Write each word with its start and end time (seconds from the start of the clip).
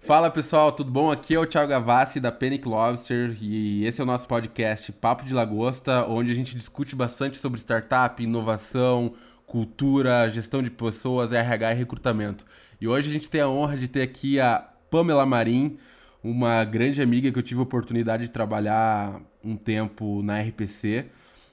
Fala 0.00 0.30
pessoal, 0.30 0.70
tudo 0.70 0.90
bom? 0.90 1.10
Aqui 1.10 1.34
é 1.34 1.38
o 1.38 1.46
Thiago 1.46 1.70
Gavassi 1.70 2.20
da 2.20 2.30
Panic 2.30 2.66
Lobster 2.68 3.36
e 3.40 3.84
esse 3.84 4.00
é 4.00 4.04
o 4.04 4.06
nosso 4.06 4.28
podcast 4.28 4.92
Papo 4.92 5.24
de 5.24 5.34
Lagosta, 5.34 6.06
onde 6.06 6.30
a 6.30 6.34
gente 6.34 6.54
discute 6.54 6.94
bastante 6.94 7.36
sobre 7.38 7.58
startup, 7.58 8.22
inovação, 8.22 9.14
cultura, 9.46 10.28
gestão 10.30 10.62
de 10.62 10.70
pessoas, 10.70 11.32
RH 11.32 11.72
e 11.72 11.76
recrutamento. 11.76 12.46
E 12.80 12.86
hoje 12.86 13.10
a 13.10 13.12
gente 13.12 13.28
tem 13.28 13.40
a 13.40 13.48
honra 13.48 13.76
de 13.76 13.88
ter 13.88 14.02
aqui 14.02 14.38
a 14.38 14.58
Pamela 14.90 15.26
Marim, 15.26 15.76
uma 16.22 16.62
grande 16.64 17.02
amiga 17.02 17.32
que 17.32 17.38
eu 17.38 17.42
tive 17.42 17.60
a 17.60 17.64
oportunidade 17.64 18.24
de 18.24 18.30
trabalhar 18.30 19.20
um 19.42 19.56
tempo 19.56 20.22
na 20.22 20.40
RPC. 20.40 21.06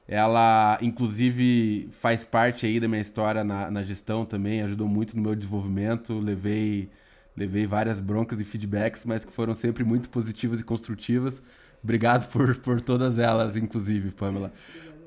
Ela, 0.07 0.77
inclusive, 0.81 1.89
faz 1.91 2.23
parte 2.23 2.65
aí 2.67 2.79
da 2.79 2.87
minha 2.87 3.01
história 3.01 3.43
na, 3.43 3.71
na 3.71 3.81
gestão 3.83 4.25
também, 4.25 4.61
ajudou 4.61 4.87
muito 4.87 5.15
no 5.15 5.23
meu 5.23 5.35
desenvolvimento. 5.35 6.19
Levei 6.19 6.89
levei 7.35 7.65
várias 7.65 7.99
broncas 7.99 8.39
e 8.39 8.43
feedbacks, 8.43 9.05
mas 9.05 9.25
que 9.25 9.31
foram 9.31 9.53
sempre 9.53 9.83
muito 9.83 10.09
positivas 10.09 10.59
e 10.59 10.63
construtivas. 10.63 11.41
Obrigado 11.83 12.29
por, 12.31 12.55
por 12.57 12.81
todas 12.81 13.19
elas, 13.19 13.57
inclusive, 13.57 14.11
Pamela. 14.11 14.51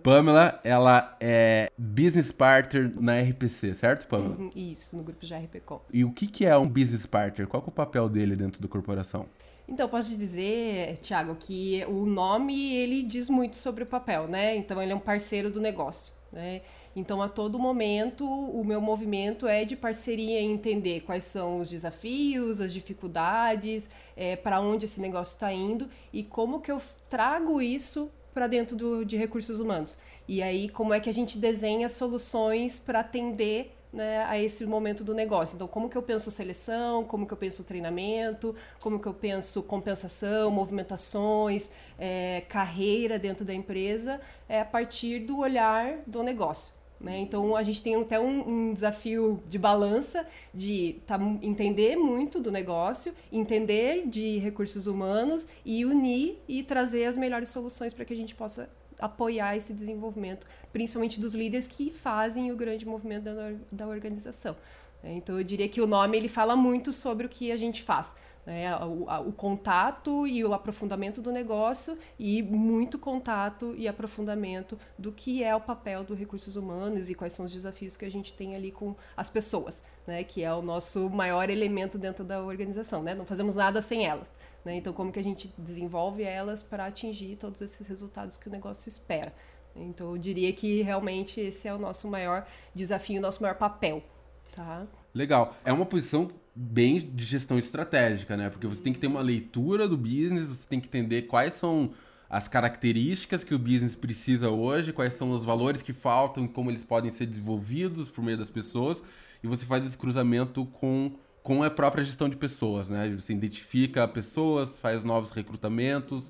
Pamela, 0.03 0.61
ela 0.63 1.17
é 1.19 1.69
business 1.77 2.31
partner 2.31 2.93
na 3.01 3.21
RPC, 3.21 3.75
certo, 3.75 4.07
Pamela? 4.07 4.37
Uhum, 4.37 4.51
isso, 4.55 4.97
no 4.97 5.03
grupo 5.03 5.27
de 5.27 5.35
RPCom. 5.35 5.81
E 5.93 6.05
o 6.05 6.13
que, 6.13 6.29
que 6.29 6.47
é 6.47 6.57
um 6.57 6.69
business 6.69 7.07
partner? 7.07 7.49
Qual 7.49 7.61
é 7.61 7.69
o 7.69 7.73
papel 7.73 8.09
dele 8.09 8.37
dentro 8.37 8.63
da 8.63 8.69
corporação? 8.69 9.27
Então, 9.69 9.89
posso 9.89 10.11
te 10.11 10.17
dizer, 10.17 10.97
Thiago, 10.99 11.35
que 11.35 11.85
o 11.89 12.07
nome, 12.07 12.73
ele 12.77 13.03
diz 13.03 13.29
muito 13.29 13.57
sobre 13.57 13.83
o 13.83 13.87
papel, 13.87 14.29
né? 14.29 14.57
Então, 14.57 14.81
ele 14.81 14.93
é 14.93 14.95
um 14.95 15.01
parceiro 15.01 15.51
do 15.51 15.61
negócio, 15.61 16.13
né? 16.37 16.61
Então, 16.95 17.21
a 17.21 17.29
todo 17.29 17.59
momento, 17.59 18.25
o 18.25 18.63
meu 18.63 18.81
movimento 18.81 19.49
é 19.49 19.65
de 19.65 19.75
parceria 19.75 20.41
em 20.41 20.53
entender 20.53 21.01
quais 21.01 21.25
são 21.25 21.59
os 21.59 21.69
desafios, 21.69 22.61
as 22.61 22.73
dificuldades, 22.73 23.91
é, 24.17 24.37
para 24.37 24.61
onde 24.61 24.85
esse 24.85 25.01
negócio 25.01 25.33
está 25.33 25.53
indo 25.53 25.89
e 26.13 26.23
como 26.23 26.61
que 26.61 26.71
eu 26.71 26.81
trago 27.09 27.61
isso 27.61 28.11
para 28.33 28.47
dentro 28.47 28.77
do, 28.77 29.05
de 29.05 29.17
recursos 29.17 29.61
humanos. 29.61 29.99
E 30.29 30.43
aí, 30.43 30.69
como 30.69 30.93
é 30.93 31.01
que 31.01 31.09
a 31.09 31.13
gente 31.13 31.39
desenha 31.39 31.89
soluções 31.89 32.79
para 32.79 33.01
atender 33.01 33.76
né, 33.97 34.25
a 34.25 34.39
esse 34.39 34.67
momento 34.67 35.03
do 35.03 35.15
negócio. 35.15 35.57
Então, 35.57 35.67
como 35.67 35.89
que 35.89 35.97
eu 35.97 36.03
penso 36.03 36.31
seleção, 36.31 37.03
como 37.05 37.27
que 37.27 37.33
eu 37.33 37.37
penso 37.37 37.65
treinamento, 37.65 38.55
como 38.79 39.01
que 39.01 39.07
eu 39.07 39.15
penso 39.15 39.63
compensação, 39.63 40.51
movimentações, 40.51 41.71
é, 41.99 42.43
carreira 42.49 43.19
dentro 43.19 43.45
da 43.45 43.55
empresa, 43.55 44.21
é, 44.49 44.61
a 44.61 44.65
partir 44.65 45.21
do 45.21 45.39
olhar 45.39 45.99
do 46.07 46.23
negócio. 46.23 46.77
Né? 47.01 47.19
Então 47.19 47.57
a 47.57 47.63
gente 47.63 47.83
tem 47.83 47.95
até 47.95 48.19
um, 48.19 48.69
um 48.69 48.75
desafio 48.75 49.43
de 49.49 49.59
balança 49.59 50.27
de 50.53 50.97
tá, 51.07 51.19
entender 51.43 51.97
muito 51.97 52.41
do 52.41 52.51
negócio, 52.51 53.15
entender 53.31 54.07
de 54.07 54.39
recursos 54.39 54.87
humanos 54.87 55.47
e 55.65 55.85
unir 55.85 56.39
e 56.49 56.63
trazer 56.63 57.05
as 57.05 57.17
melhores 57.17 57.49
soluções 57.49 57.93
para 57.93 58.05
que 58.05 58.15
a 58.15 58.17
gente 58.17 58.35
possa 58.35 58.69
apoiar 58.99 59.57
esse 59.57 59.73
desenvolvimento, 59.75 60.47
principalmente 60.73 61.21
dos 61.21 61.35
líderes 61.35 61.67
que 61.67 61.91
fazem 61.91 62.51
o 62.53 62.57
grande 62.57 62.87
movimento 62.87 63.25
da, 63.25 63.53
da 63.73 63.87
organização. 63.87 64.57
Então 65.05 65.39
eu 65.39 65.45
diria 65.45 65.69
que 65.69 65.81
o 65.81 65.87
nome 65.87 66.17
ele 66.17 66.29
fala 66.29 66.57
muito 66.57 66.93
sobre 66.93 67.27
o 67.27 67.29
que 67.29 67.53
a 67.53 67.57
gente 67.57 67.83
faz 67.83 68.17
né, 68.47 68.77
o, 68.77 69.11
a, 69.11 69.19
o, 69.19 69.33
contato 69.33 70.25
e 70.27 70.45
o 70.45 70.55
aprofundamento 70.55 71.21
do 71.21 71.33
negócio 71.33 71.99
e 72.17 72.41
muito 72.43 72.97
contato 72.97 73.75
e 73.77 73.89
aprofundamento 73.89 74.79
do 74.97 75.11
que 75.11 75.43
é 75.43 75.55
o 75.55 75.61
papel 75.61 76.05
dos 76.05 76.17
recursos 76.17 76.55
humanos 76.55 77.11
e 77.11 77.15
quais 77.15 77.33
são 77.33 77.45
os 77.45 77.53
desafios 77.53 77.97
que 77.97 78.05
a 78.05 78.11
gente 78.11 78.33
tem 78.33 78.55
ali 78.55 78.71
com 78.71 78.95
as 79.17 79.29
pessoas, 79.29 79.83
né, 80.07 80.23
que 80.23 80.45
é 80.45 80.55
o 80.55 80.63
nosso 80.63 81.11
maior 81.11 81.51
elemento 81.51 81.99
dentro 81.99 82.25
da 82.25 82.41
organização. 82.41 83.03
Né? 83.03 83.15
Não 83.15 83.27
fazemos 83.27 83.57
nada 83.57 83.83
sem 83.83 84.07
elas. 84.07 84.31
Né? 84.67 84.79
Então, 84.79 84.93
como 84.93 85.13
que 85.13 85.21
a 85.21 85.23
gente 85.23 85.55
desenvolve 85.57 86.25
elas 86.25 86.61
para 86.61 86.87
atingir 86.87 87.37
todos 87.37 87.63
esses 87.63 87.87
resultados 87.87 88.37
que 88.37 88.49
o 88.49 88.51
negócio 88.51 88.89
espera? 88.89 89.33
Então, 89.77 90.11
eu 90.11 90.19
diria 90.19 90.53
que 90.53 90.83
realmente 90.83 91.41
esse 91.41 91.69
é 91.69 91.73
o 91.73 91.79
nosso 91.79 92.09
maior 92.09 92.45
desafio, 92.75 93.21
o 93.21 93.23
nosso 93.23 93.41
maior 93.41 93.55
papel. 93.55 94.03
Tá? 94.51 94.85
Legal. 95.15 95.57
É 95.65 95.73
uma 95.73 95.87
posição 95.87 96.33
bem 96.53 96.99
de 96.99 97.25
gestão 97.25 97.61
estratégica, 97.61 98.37
né? 98.37 98.51
Porque 98.51 98.67
você 98.67 98.83
tem 98.83 98.93
que 98.93 98.99
ter 98.99 99.07
uma 99.07 99.21
leitura 99.21 99.87
do 99.87 99.97
business, 99.97 100.49
você 100.49 100.69
tem 100.69 100.81
que 100.81 100.89
entender 100.89 101.23
quais 101.23 101.53
são 101.53 101.93
as 102.29 102.49
características 102.49 103.45
que 103.45 103.55
o 103.55 103.59
business 103.61 103.95
precisa 103.95 104.51
hoje, 104.51 104.93
quais 104.93 105.13
são 105.13 105.31
os 105.31 105.45
valores 105.45 105.81
que 105.81 105.93
faltam, 105.93 106.49
como 106.49 106.73
eles 106.73 106.83
podem 106.83 107.13
ser 107.13 107.27
desenvolvidos 107.27 108.09
por 108.09 108.25
meio 108.25 108.37
das 108.37 108.51
pessoas, 108.51 109.01
e 109.45 109.47
você 109.47 109.65
faz 109.65 109.87
esse 109.87 109.97
cruzamento 109.97 110.67
com, 110.67 111.13
com 111.47 111.63
a 111.63 111.71
própria 111.71 112.03
gestão 112.03 112.29
de 112.29 112.35
pessoas, 112.35 112.89
né? 112.89 113.09
Você 113.15 113.33
identifica 113.33 114.09
pessoas, 114.09 114.81
faz 114.81 115.05
novos 115.05 115.31
recrutamentos, 115.31 116.29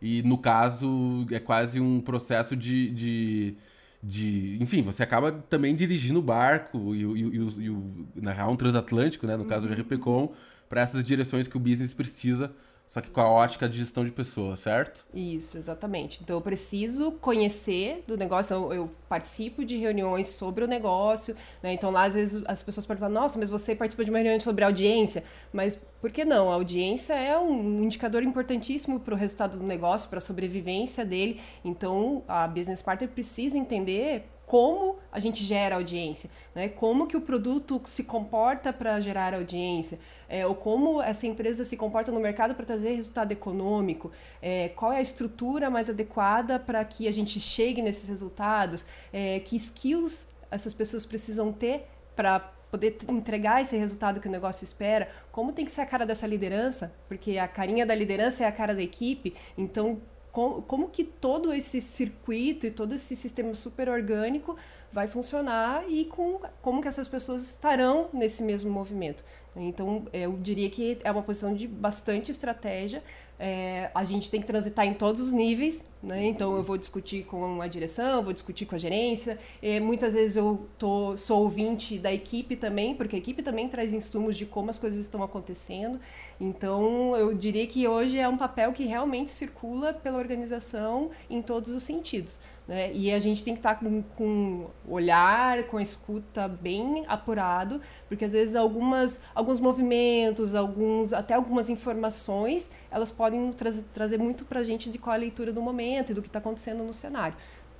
e 0.00 0.22
no 0.24 0.36
caso 0.36 1.26
é 1.30 1.40
quase 1.40 1.80
um 1.80 2.02
processo 2.02 2.54
de, 2.54 2.90
de 2.90 3.56
de. 4.02 4.58
Enfim, 4.60 4.82
você 4.82 5.02
acaba 5.02 5.32
também 5.32 5.74
dirigindo 5.74 6.18
o 6.18 6.22
barco 6.22 6.94
e, 6.94 7.02
e, 7.02 7.04
e, 7.04 7.64
e 7.64 7.70
o, 7.70 8.06
na 8.14 8.32
real, 8.32 8.52
um 8.52 8.56
transatlântico, 8.56 9.26
né? 9.26 9.38
No 9.38 9.46
caso 9.46 9.66
do 9.66 9.72
RPCom, 9.72 10.34
para 10.68 10.82
essas 10.82 11.02
direções 11.02 11.48
que 11.48 11.56
o 11.56 11.60
business 11.60 11.94
precisa 11.94 12.52
só 12.88 13.02
que 13.02 13.10
com 13.10 13.20
a 13.20 13.28
ótica 13.28 13.68
de 13.68 13.76
gestão 13.76 14.02
de 14.02 14.10
pessoas, 14.10 14.60
certo? 14.60 15.04
Isso, 15.12 15.58
exatamente. 15.58 16.20
Então 16.22 16.36
eu 16.36 16.40
preciso 16.40 17.12
conhecer 17.12 18.02
do 18.06 18.16
negócio, 18.16 18.54
eu, 18.54 18.72
eu 18.72 18.90
participo 19.08 19.62
de 19.62 19.76
reuniões 19.76 20.28
sobre 20.28 20.64
o 20.64 20.66
negócio, 20.66 21.36
né? 21.62 21.74
Então 21.74 21.90
lá 21.90 22.04
às 22.04 22.14
vezes 22.14 22.42
as 22.46 22.62
pessoas 22.62 22.86
falar, 22.86 23.10
nossa, 23.10 23.38
mas 23.38 23.50
você 23.50 23.74
participou 23.74 24.06
de 24.06 24.10
uma 24.10 24.18
reunião 24.18 24.40
sobre 24.40 24.64
audiência, 24.64 25.22
mas 25.52 25.78
por 26.00 26.10
que 26.10 26.24
não? 26.24 26.50
A 26.50 26.54
audiência 26.54 27.12
é 27.12 27.38
um 27.38 27.82
indicador 27.82 28.22
importantíssimo 28.22 28.98
para 29.00 29.12
o 29.12 29.16
resultado 29.16 29.58
do 29.58 29.64
negócio, 29.64 30.08
para 30.08 30.18
a 30.18 30.22
sobrevivência 30.22 31.04
dele. 31.04 31.40
Então 31.62 32.22
a 32.26 32.46
business 32.48 32.80
partner 32.80 33.10
precisa 33.10 33.58
entender 33.58 34.26
como 34.48 34.96
a 35.12 35.20
gente 35.20 35.44
gera 35.44 35.76
audiência, 35.76 36.30
né? 36.54 36.70
Como 36.70 37.06
que 37.06 37.18
o 37.18 37.20
produto 37.20 37.82
se 37.84 38.02
comporta 38.02 38.72
para 38.72 38.98
gerar 38.98 39.34
audiência, 39.34 39.98
é, 40.26 40.46
ou 40.46 40.54
como 40.54 41.02
essa 41.02 41.26
empresa 41.26 41.66
se 41.66 41.76
comporta 41.76 42.10
no 42.10 42.18
mercado 42.18 42.54
para 42.54 42.64
trazer 42.64 42.92
resultado 42.92 43.30
econômico, 43.30 44.10
é, 44.40 44.70
qual 44.70 44.90
é 44.90 44.96
a 44.96 45.02
estrutura 45.02 45.68
mais 45.68 45.90
adequada 45.90 46.58
para 46.58 46.82
que 46.82 47.06
a 47.06 47.12
gente 47.12 47.38
chegue 47.38 47.82
nesses 47.82 48.08
resultados, 48.08 48.86
é, 49.12 49.38
que 49.40 49.54
skills 49.54 50.26
essas 50.50 50.72
pessoas 50.72 51.04
precisam 51.04 51.52
ter 51.52 51.86
para 52.16 52.40
poder 52.70 52.96
entregar 53.06 53.60
esse 53.60 53.76
resultado 53.76 54.18
que 54.18 54.28
o 54.28 54.30
negócio 54.30 54.64
espera, 54.64 55.10
como 55.30 55.52
tem 55.52 55.66
que 55.66 55.70
ser 55.70 55.82
a 55.82 55.86
cara 55.86 56.06
dessa 56.06 56.26
liderança, 56.26 56.94
porque 57.06 57.36
a 57.36 57.46
carinha 57.46 57.84
da 57.84 57.94
liderança 57.94 58.44
é 58.44 58.46
a 58.46 58.52
cara 58.52 58.74
da 58.74 58.82
equipe, 58.82 59.34
então 59.58 60.00
como, 60.38 60.62
como 60.62 60.88
que 60.88 61.02
todo 61.02 61.52
esse 61.52 61.80
circuito 61.80 62.64
e 62.64 62.70
todo 62.70 62.94
esse 62.94 63.16
sistema 63.16 63.52
super 63.56 63.88
orgânico 63.88 64.56
vai 64.92 65.08
funcionar 65.08 65.84
e 65.88 66.04
com, 66.04 66.38
como 66.62 66.80
que 66.80 66.86
essas 66.86 67.08
pessoas 67.08 67.42
estarão 67.42 68.08
nesse 68.12 68.44
mesmo 68.44 68.70
movimento. 68.70 69.24
Então, 69.56 70.06
eu 70.12 70.38
diria 70.40 70.70
que 70.70 70.96
é 71.02 71.10
uma 71.10 71.22
posição 71.22 71.52
de 71.52 71.66
bastante 71.66 72.30
estratégia, 72.30 73.02
é, 73.38 73.90
a 73.94 74.04
gente 74.04 74.30
tem 74.30 74.40
que 74.40 74.46
transitar 74.46 74.86
em 74.86 74.94
todos 74.94 75.20
os 75.20 75.32
níveis, 75.32 75.86
né? 76.02 76.26
Então 76.26 76.56
eu 76.56 76.62
vou 76.62 76.76
discutir 76.76 77.24
com 77.24 77.62
a 77.62 77.68
direção, 77.68 78.22
vou 78.22 78.32
discutir 78.32 78.66
com 78.66 78.74
a 78.74 78.78
gerência. 78.78 79.38
Muitas 79.80 80.14
vezes 80.14 80.36
eu 80.36 80.66
tô, 80.76 81.16
sou 81.16 81.42
ouvinte 81.42 81.98
da 81.98 82.12
equipe 82.12 82.56
também, 82.56 82.94
porque 82.94 83.16
a 83.16 83.18
equipe 83.18 83.42
também 83.42 83.68
traz 83.68 83.92
insumos 83.92 84.36
de 84.36 84.44
como 84.44 84.70
as 84.70 84.78
coisas 84.78 84.98
estão 84.98 85.22
acontecendo. 85.22 86.00
Então 86.40 87.16
eu 87.16 87.32
diria 87.34 87.66
que 87.66 87.86
hoje 87.86 88.18
é 88.18 88.28
um 88.28 88.36
papel 88.36 88.72
que 88.72 88.84
realmente 88.84 89.30
circula 89.30 89.92
pela 89.92 90.18
organização 90.18 91.10
em 91.30 91.40
todos 91.40 91.70
os 91.70 91.82
sentidos. 91.82 92.40
Né? 92.68 92.92
E 92.92 93.10
a 93.10 93.18
gente 93.18 93.42
tem 93.42 93.54
que 93.54 93.60
estar 93.60 93.76
tá 93.76 93.80
com, 93.80 94.02
com 94.14 94.66
olhar, 94.86 95.64
com 95.64 95.78
a 95.78 95.82
escuta 95.82 96.46
bem 96.46 97.02
apurado, 97.08 97.80
porque 98.06 98.26
às 98.26 98.34
vezes 98.34 98.54
algumas, 98.54 99.22
alguns 99.34 99.58
movimentos, 99.58 100.54
alguns, 100.54 101.14
até 101.14 101.32
algumas 101.32 101.70
informações, 101.70 102.70
elas 102.90 103.10
podem 103.10 103.50
tra 103.54 103.70
trazer 103.94 104.18
muito 104.18 104.44
para 104.44 104.60
a 104.60 104.62
gente 104.62 104.90
de 104.90 104.98
qual 104.98 105.14
a 105.14 105.18
leitura 105.18 105.50
do 105.50 105.62
momento 105.62 106.12
e 106.12 106.14
do 106.14 106.20
que 106.20 106.28
está 106.28 106.40
acontecendo 106.40 106.84
no 106.84 106.92
cenário. 106.92 107.34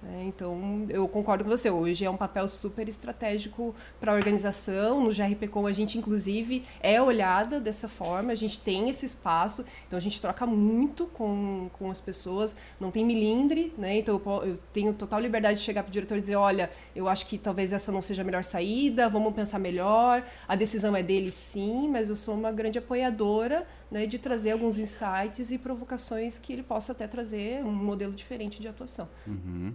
É, 0.06 0.22
então, 0.24 0.86
eu 0.88 1.08
concordo 1.08 1.42
com 1.42 1.50
você. 1.50 1.68
Hoje 1.68 2.04
é 2.04 2.10
um 2.10 2.16
papel 2.16 2.46
super 2.46 2.88
estratégico 2.88 3.74
para 3.98 4.12
a 4.12 4.14
organização. 4.14 5.02
No 5.02 5.10
GRPcom, 5.10 5.66
a 5.66 5.72
gente, 5.72 5.98
inclusive, 5.98 6.64
é 6.80 7.02
olhada 7.02 7.58
dessa 7.58 7.88
forma. 7.88 8.30
A 8.30 8.34
gente 8.36 8.60
tem 8.60 8.88
esse 8.88 9.04
espaço. 9.04 9.64
Então, 9.86 9.96
a 9.96 10.00
gente 10.00 10.20
troca 10.20 10.46
muito 10.46 11.06
com, 11.06 11.68
com 11.72 11.90
as 11.90 12.00
pessoas. 12.00 12.54
Não 12.78 12.92
tem 12.92 13.04
milindre, 13.04 13.72
né? 13.76 13.98
Então, 13.98 14.20
eu, 14.24 14.44
eu 14.44 14.58
tenho 14.72 14.94
total 14.94 15.18
liberdade 15.18 15.58
de 15.58 15.64
chegar 15.64 15.82
para 15.82 15.90
o 15.90 15.92
diretor 15.92 16.16
e 16.16 16.20
dizer: 16.20 16.36
olha, 16.36 16.70
eu 16.94 17.08
acho 17.08 17.26
que 17.26 17.36
talvez 17.36 17.72
essa 17.72 17.90
não 17.90 18.00
seja 18.00 18.22
a 18.22 18.24
melhor 18.24 18.44
saída. 18.44 19.08
Vamos 19.08 19.34
pensar 19.34 19.58
melhor. 19.58 20.24
A 20.46 20.54
decisão 20.54 20.94
é 20.94 21.02
dele, 21.02 21.32
sim. 21.32 21.88
Mas 21.88 22.08
eu 22.08 22.14
sou 22.14 22.34
uma 22.34 22.52
grande 22.52 22.78
apoiadora 22.78 23.66
né, 23.90 24.06
de 24.06 24.18
trazer 24.18 24.50
alguns 24.50 24.78
insights 24.78 25.50
e 25.50 25.58
provocações 25.58 26.38
que 26.38 26.52
ele 26.52 26.62
possa 26.62 26.92
até 26.92 27.06
trazer 27.06 27.64
um 27.64 27.72
modelo 27.72 28.12
diferente 28.12 28.60
de 28.60 28.68
atuação. 28.68 29.08
Uhum. 29.26 29.74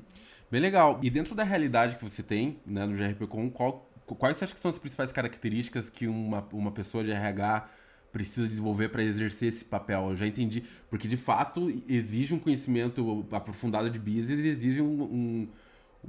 Bem 0.51 0.61
legal. 0.61 0.99
E 1.01 1.09
dentro 1.09 1.33
da 1.33 1.43
realidade 1.43 1.95
que 1.95 2.03
você 2.03 2.21
tem 2.21 2.59
né, 2.65 2.85
no 2.85 2.95
GRPcom, 2.95 3.49
qual, 3.49 3.89
quais 4.05 4.37
você 4.37 4.45
acha 4.45 4.53
que 4.53 4.59
são 4.59 4.69
as 4.69 4.77
principais 4.77 5.11
características 5.11 5.89
que 5.89 6.07
uma, 6.07 6.47
uma 6.51 6.71
pessoa 6.71 7.03
de 7.03 7.11
RH 7.11 7.67
precisa 8.11 8.47
desenvolver 8.47 8.89
para 8.89 9.03
exercer 9.03 9.49
esse 9.49 9.65
papel? 9.65 10.11
Eu 10.11 10.15
já 10.15 10.27
entendi, 10.27 10.63
porque 10.91 11.07
de 11.07 11.17
fato 11.17 11.73
exige 11.89 12.35
um 12.35 12.39
conhecimento 12.39 13.25
aprofundado 13.31 13.89
de 13.89 13.97
business 13.97 14.45
e 14.45 14.47
exige 14.47 14.79
um, 14.79 15.01
um, 15.01 15.47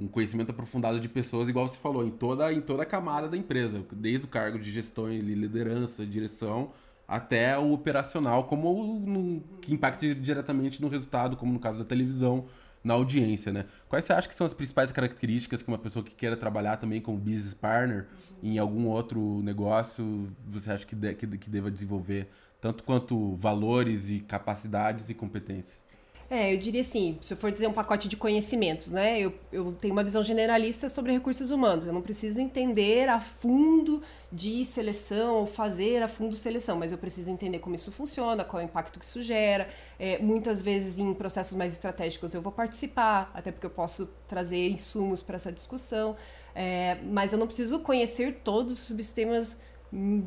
um, 0.01 0.07
conhecimento 0.07 0.51
aprofundado 0.51 0.99
de 0.99 1.09
pessoas, 1.09 1.49
igual 1.49 1.67
você 1.67 1.79
falou, 1.79 2.05
em 2.05 2.11
toda, 2.11 2.53
em 2.53 2.61
toda 2.61 2.83
a 2.83 2.85
camada 2.85 3.27
da 3.27 3.35
empresa, 3.35 3.83
desde 3.91 4.25
o 4.25 4.29
cargo 4.29 4.59
de 4.59 4.71
gestão 4.71 5.09
liderança, 5.09 6.05
direção, 6.05 6.71
até 7.07 7.57
o 7.57 7.71
operacional, 7.71 8.45
como 8.45 8.99
no, 8.99 9.41
que 9.61 9.73
impacte 9.73 10.13
diretamente 10.15 10.81
no 10.81 10.87
resultado, 10.87 11.37
como 11.37 11.53
no 11.53 11.59
caso 11.59 11.79
da 11.79 11.85
televisão, 11.85 12.45
na 12.83 12.93
audiência, 12.93 13.51
né? 13.51 13.65
Quais 13.89 14.05
você 14.05 14.13
acha 14.13 14.27
que 14.27 14.35
são 14.35 14.45
as 14.45 14.53
principais 14.53 14.91
características 14.91 15.63
que 15.63 15.67
uma 15.67 15.77
pessoa 15.77 16.05
que 16.05 16.13
queira 16.13 16.37
trabalhar 16.37 16.77
também 16.77 17.01
como 17.01 17.17
business 17.17 17.53
partner 17.53 18.05
uhum. 18.43 18.51
em 18.51 18.59
algum 18.59 18.87
outro 18.87 19.41
negócio 19.41 20.31
você 20.47 20.71
acha 20.71 20.85
que, 20.85 20.95
de, 20.95 21.13
que, 21.15 21.25
que 21.25 21.49
deva 21.49 21.71
desenvolver, 21.71 22.29
tanto 22.61 22.83
quanto 22.83 23.35
valores 23.37 24.09
e 24.09 24.19
capacidades 24.19 25.09
e 25.09 25.13
competências? 25.13 25.83
É, 26.27 26.51
eu 26.53 26.57
diria 26.57 26.81
assim, 26.81 27.17
se 27.21 27.33
eu 27.33 27.37
for 27.37 27.51
dizer 27.51 27.67
um 27.67 27.73
pacote 27.73 28.07
de 28.07 28.17
conhecimentos, 28.17 28.89
né? 28.89 29.19
Eu, 29.19 29.33
eu 29.51 29.73
tenho 29.73 29.93
uma 29.93 30.03
visão 30.03 30.23
generalista 30.23 30.89
sobre 30.89 31.11
recursos 31.11 31.51
humanos. 31.51 31.85
Eu 31.85 31.93
não 31.93 32.01
preciso 32.01 32.41
entender 32.41 33.07
a 33.07 33.19
fundo 33.19 34.01
de 34.31 34.65
seleção 34.65 35.35
ou 35.35 35.45
fazer 35.45 36.01
a 36.01 36.07
fundo 36.07 36.35
seleção, 36.35 36.77
mas 36.77 36.91
eu 36.91 36.97
preciso 36.97 37.29
entender 37.29 37.59
como 37.59 37.75
isso 37.75 37.91
funciona, 37.91 38.43
qual 38.43 38.59
é 38.59 38.65
o 38.65 38.67
impacto 38.67 38.99
que 38.99 39.05
isso 39.05 39.21
gera. 39.21 39.69
É, 39.99 40.17
muitas 40.17 40.63
vezes 40.63 40.97
em 40.97 41.13
processos 41.13 41.55
mais 41.55 41.73
estratégicos 41.73 42.33
eu 42.33 42.41
vou 42.41 42.51
participar, 42.51 43.29
até 43.33 43.51
porque 43.51 43.67
eu 43.67 43.69
posso 43.69 44.07
trazer 44.27 44.67
insumos 44.69 45.21
para 45.21 45.35
essa 45.35 45.51
discussão. 45.51 46.15
É, 46.55 46.97
mas 47.03 47.33
eu 47.33 47.39
não 47.39 47.45
preciso 47.45 47.79
conhecer 47.79 48.41
todos 48.43 48.73
os 48.73 48.79
subsistemas 48.79 49.57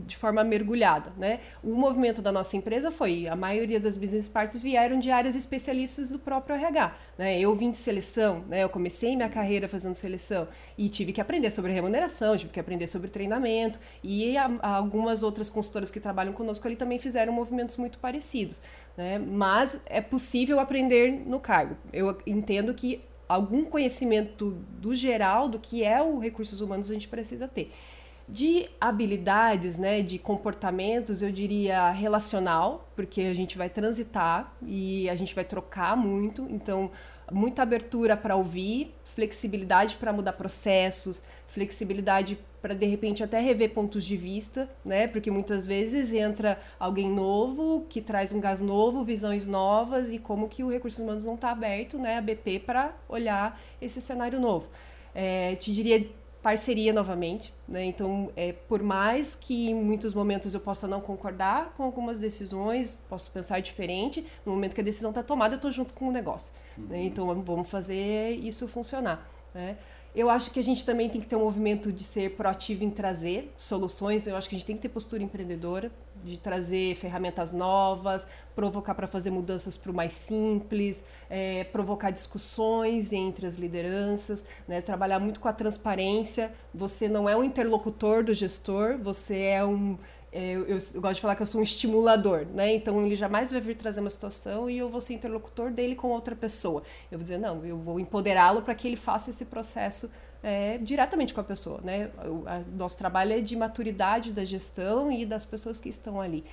de 0.07 0.17
forma 0.17 0.43
mergulhada, 0.43 1.13
né? 1.17 1.41
O 1.63 1.75
movimento 1.75 2.23
da 2.23 2.33
nossa 2.33 2.57
empresa 2.57 2.91
foi, 2.91 3.29
a 3.29 3.37
maioria 3.37 3.79
das 3.79 3.97
business 3.97 4.29
parties 4.29 4.63
vieram 4.63 4.99
de 4.99 5.11
áreas 5.11 5.37
especialistas 5.37 6.09
do 6.09 6.19
próprio 6.19 6.57
RH, 6.57 6.97
né? 7.19 7.39
Eu 7.39 7.55
vim 7.55 7.71
de 7.71 7.77
seleção, 7.77 8.45
né? 8.49 8.63
Eu 8.65 8.69
comecei 8.69 9.15
minha 9.15 9.29
carreira 9.29 9.69
fazendo 9.69 9.95
seleção 9.95 10.49
e 10.77 10.89
tive 10.89 11.13
que 11.13 11.21
aprender 11.21 11.51
sobre 11.51 11.73
remuneração, 11.73 12.37
tive 12.37 12.53
que 12.53 12.61
aprender 12.61 12.87
sobre 12.87 13.09
treinamento 13.09 13.79
e 14.03 14.37
a, 14.37 14.47
a 14.61 14.77
algumas 14.77 15.23
outras 15.23 15.51
consultoras 15.51 15.91
que 15.91 16.01
trabalham 16.01 16.33
conosco 16.33 16.67
ali 16.67 16.77
também 16.77 16.99
fizeram 16.99 17.33
movimentos 17.33 17.77
muito 17.77 17.99
parecidos, 17.99 18.61
né? 18.97 19.19
Mas 19.19 19.81
é 19.87 20.01
possível 20.01 20.61
aprender 20.61 21.11
no 21.11 21.39
cargo. 21.39 21.77
Eu 21.93 22.17
entendo 22.27 22.73
que 22.73 23.03
algum 23.29 23.65
conhecimento 23.65 24.53
do 24.81 24.95
geral 24.95 25.49
do 25.49 25.59
que 25.59 25.85
é 25.85 26.01
o 26.01 26.19
recursos 26.19 26.61
humanos 26.61 26.91
a 26.91 26.95
gente 26.95 27.09
precisa 27.09 27.47
ter. 27.47 27.71
De 28.29 28.69
habilidades, 28.79 29.79
né, 29.79 30.03
de 30.03 30.19
comportamentos, 30.19 31.23
eu 31.23 31.33
diria 31.33 31.91
relacional, 31.91 32.87
porque 32.95 33.23
a 33.23 33.33
gente 33.33 33.57
vai 33.57 33.71
transitar 33.71 34.53
e 34.63 35.09
a 35.09 35.15
gente 35.15 35.35
vai 35.35 35.45
trocar 35.45 35.97
muito, 35.97 36.47
então 36.51 36.91
muita 37.33 37.63
abertura 37.63 38.19
para 38.19 38.37
ouvir, 38.37 38.95
flexibilidade 39.05 39.97
para 39.97 40.13
mudar 40.13 40.35
processos, 40.35 41.23
flexibilidade 41.47 42.39
para 42.61 42.75
de 42.75 42.87
repente 42.87 43.23
até 43.23 43.41
rever 43.41 43.73
pontos 43.73 44.05
de 44.05 44.17
vista, 44.17 44.69
né? 44.85 45.07
Porque 45.07 45.31
muitas 45.31 45.67
vezes 45.67 46.13
entra 46.13 46.61
alguém 46.79 47.09
novo 47.09 47.87
que 47.89 48.01
traz 48.01 48.33
um 48.33 48.41
gás 48.41 48.61
novo, 48.61 49.05
visões 49.05 49.47
novas 49.47 50.13
e 50.13 50.19
como 50.19 50.49
que 50.49 50.63
o 50.63 50.71
recursos 50.71 51.01
humanos 51.01 51.25
não 51.25 51.35
está 51.35 51.51
aberto, 51.51 51.99
né? 51.99 52.19
A 52.19 52.21
BP 52.21 52.61
para 52.61 52.95
olhar 53.09 53.61
esse 53.81 54.01
cenário 54.01 54.41
novo. 54.41 54.69
É, 55.15 55.55
te 55.57 55.73
diria 55.73 56.07
parceria 56.49 56.95
novamente, 56.95 57.53
né? 57.69 57.85
Então, 57.85 58.33
é, 58.35 58.53
por 58.53 58.83
mais 58.83 59.35
que 59.35 59.69
em 59.69 59.75
muitos 59.75 60.15
momentos 60.15 60.55
eu 60.55 60.61
possa 60.61 60.89
não 60.89 60.99
concordar 60.99 61.75
com 61.77 61.83
algumas 61.83 62.19
decisões, 62.19 62.99
posso 63.07 63.31
pensar 63.31 63.61
diferente, 63.61 64.27
no 64.47 64.53
momento 64.53 64.75
que 64.75 64.81
a 64.81 64.85
decisão 64.85 65.11
está 65.11 65.23
tomada, 65.23 65.57
eu 65.57 65.57
estou 65.57 65.71
junto 65.71 65.93
com 65.93 66.09
o 66.09 66.11
negócio. 66.11 66.55
Né? 66.55 66.83
Uhum. 66.83 66.89
Né? 66.89 67.03
Então, 67.03 67.43
vamos 67.43 67.69
fazer 67.69 68.31
isso 68.31 68.67
funcionar. 68.67 69.31
Né? 69.55 69.77
Eu 70.19 70.29
acho 70.29 70.51
que 70.51 70.59
a 70.59 70.65
gente 70.65 70.85
também 70.85 71.09
tem 71.09 71.21
que 71.21 71.29
ter 71.29 71.37
um 71.37 71.45
movimento 71.45 71.93
de 71.93 72.03
ser 72.03 72.33
proativo 72.33 72.83
em 72.83 72.91
trazer 72.91 73.55
soluções. 73.57 74.27
Eu 74.27 74.37
acho 74.37 74.49
que 74.49 74.57
a 74.57 74.59
gente 74.59 74.67
tem 74.67 74.75
que 74.75 74.83
ter 74.83 74.89
postura 74.89 75.23
empreendedora, 75.23 75.93
de 76.25 76.37
trazer 76.37 76.97
ferramentas 76.97 77.53
novas, 77.53 78.27
provocar 78.53 78.97
para 78.97 79.07
fazer 79.07 79.31
mudanças 79.31 79.77
para 79.77 79.93
o 79.93 79.95
mais 79.95 80.11
simples, 80.11 81.05
é, 81.31 81.63
provocar 81.63 82.11
discussões 82.11 83.13
entre 83.13 83.47
as 83.47 83.55
lideranças, 83.55 84.45
né? 84.67 84.81
trabalhar 84.81 85.21
muito 85.21 85.39
com 85.39 85.47
a 85.47 85.53
transparência. 85.53 86.53
Você 86.75 87.09
não 87.09 87.29
é 87.29 87.37
um 87.37 87.45
interlocutor 87.45 88.25
do 88.25 88.35
gestor, 88.35 88.99
você 88.99 89.37
é 89.37 89.65
um 89.65 89.97
eu, 90.33 90.67
eu, 90.67 90.79
eu, 90.95 91.01
gosto 91.01 91.15
de 91.15 91.21
falar 91.21 91.37
que 91.37 91.43
eu 91.43 91.47
sou 91.47 91.61
um 91.61 91.65
estimulador, 91.65 92.47
né? 92.55 92.75
Então 92.75 93.05
ele 93.05 93.17
jamais 93.17 93.51
vai 93.51 93.61
vir 93.61 93.77
trazer 93.77 94.01
uma 94.01 94.11
situação 94.11 94.69
e 94.69 94.79
eu 94.79 94.89
vou 94.89 95.01
ser 95.01 95.15
interlocutor 95.15 95.71
dele 95.71 95.95
com 95.95 96.09
outra 96.09 96.37
pessoa. 96.37 96.83
Eu 97.11 97.19
vou 97.19 97.23
dizer, 97.23 97.39
não, 97.39 97.65
eu 97.65 97.79
vou 97.79 97.99
empoderá-lo 97.99 98.63
para 98.63 98.75
que 98.75 98.87
ele 98.87 98.97
faça 98.97 99.31
esse 99.31 99.47
processo 99.47 100.11
é, 100.43 100.79
diretamente 100.79 101.33
com 101.33 101.41
a 101.41 101.45
pessoa, 101.45 101.81
né? 101.83 102.11
O 102.25 102.47
a, 102.47 102.61
nosso 102.77 102.99
trabalho 102.99 103.33
é 103.33 103.41
de 103.41 103.57
maturidade 103.57 104.33
da 104.33 104.45
gestão 104.45 105.11
e 105.11 105.25
das 105.25 105.45
pessoas 105.45 105.81
que 105.81 105.89
estão 105.89 106.21
ali. 106.21 106.45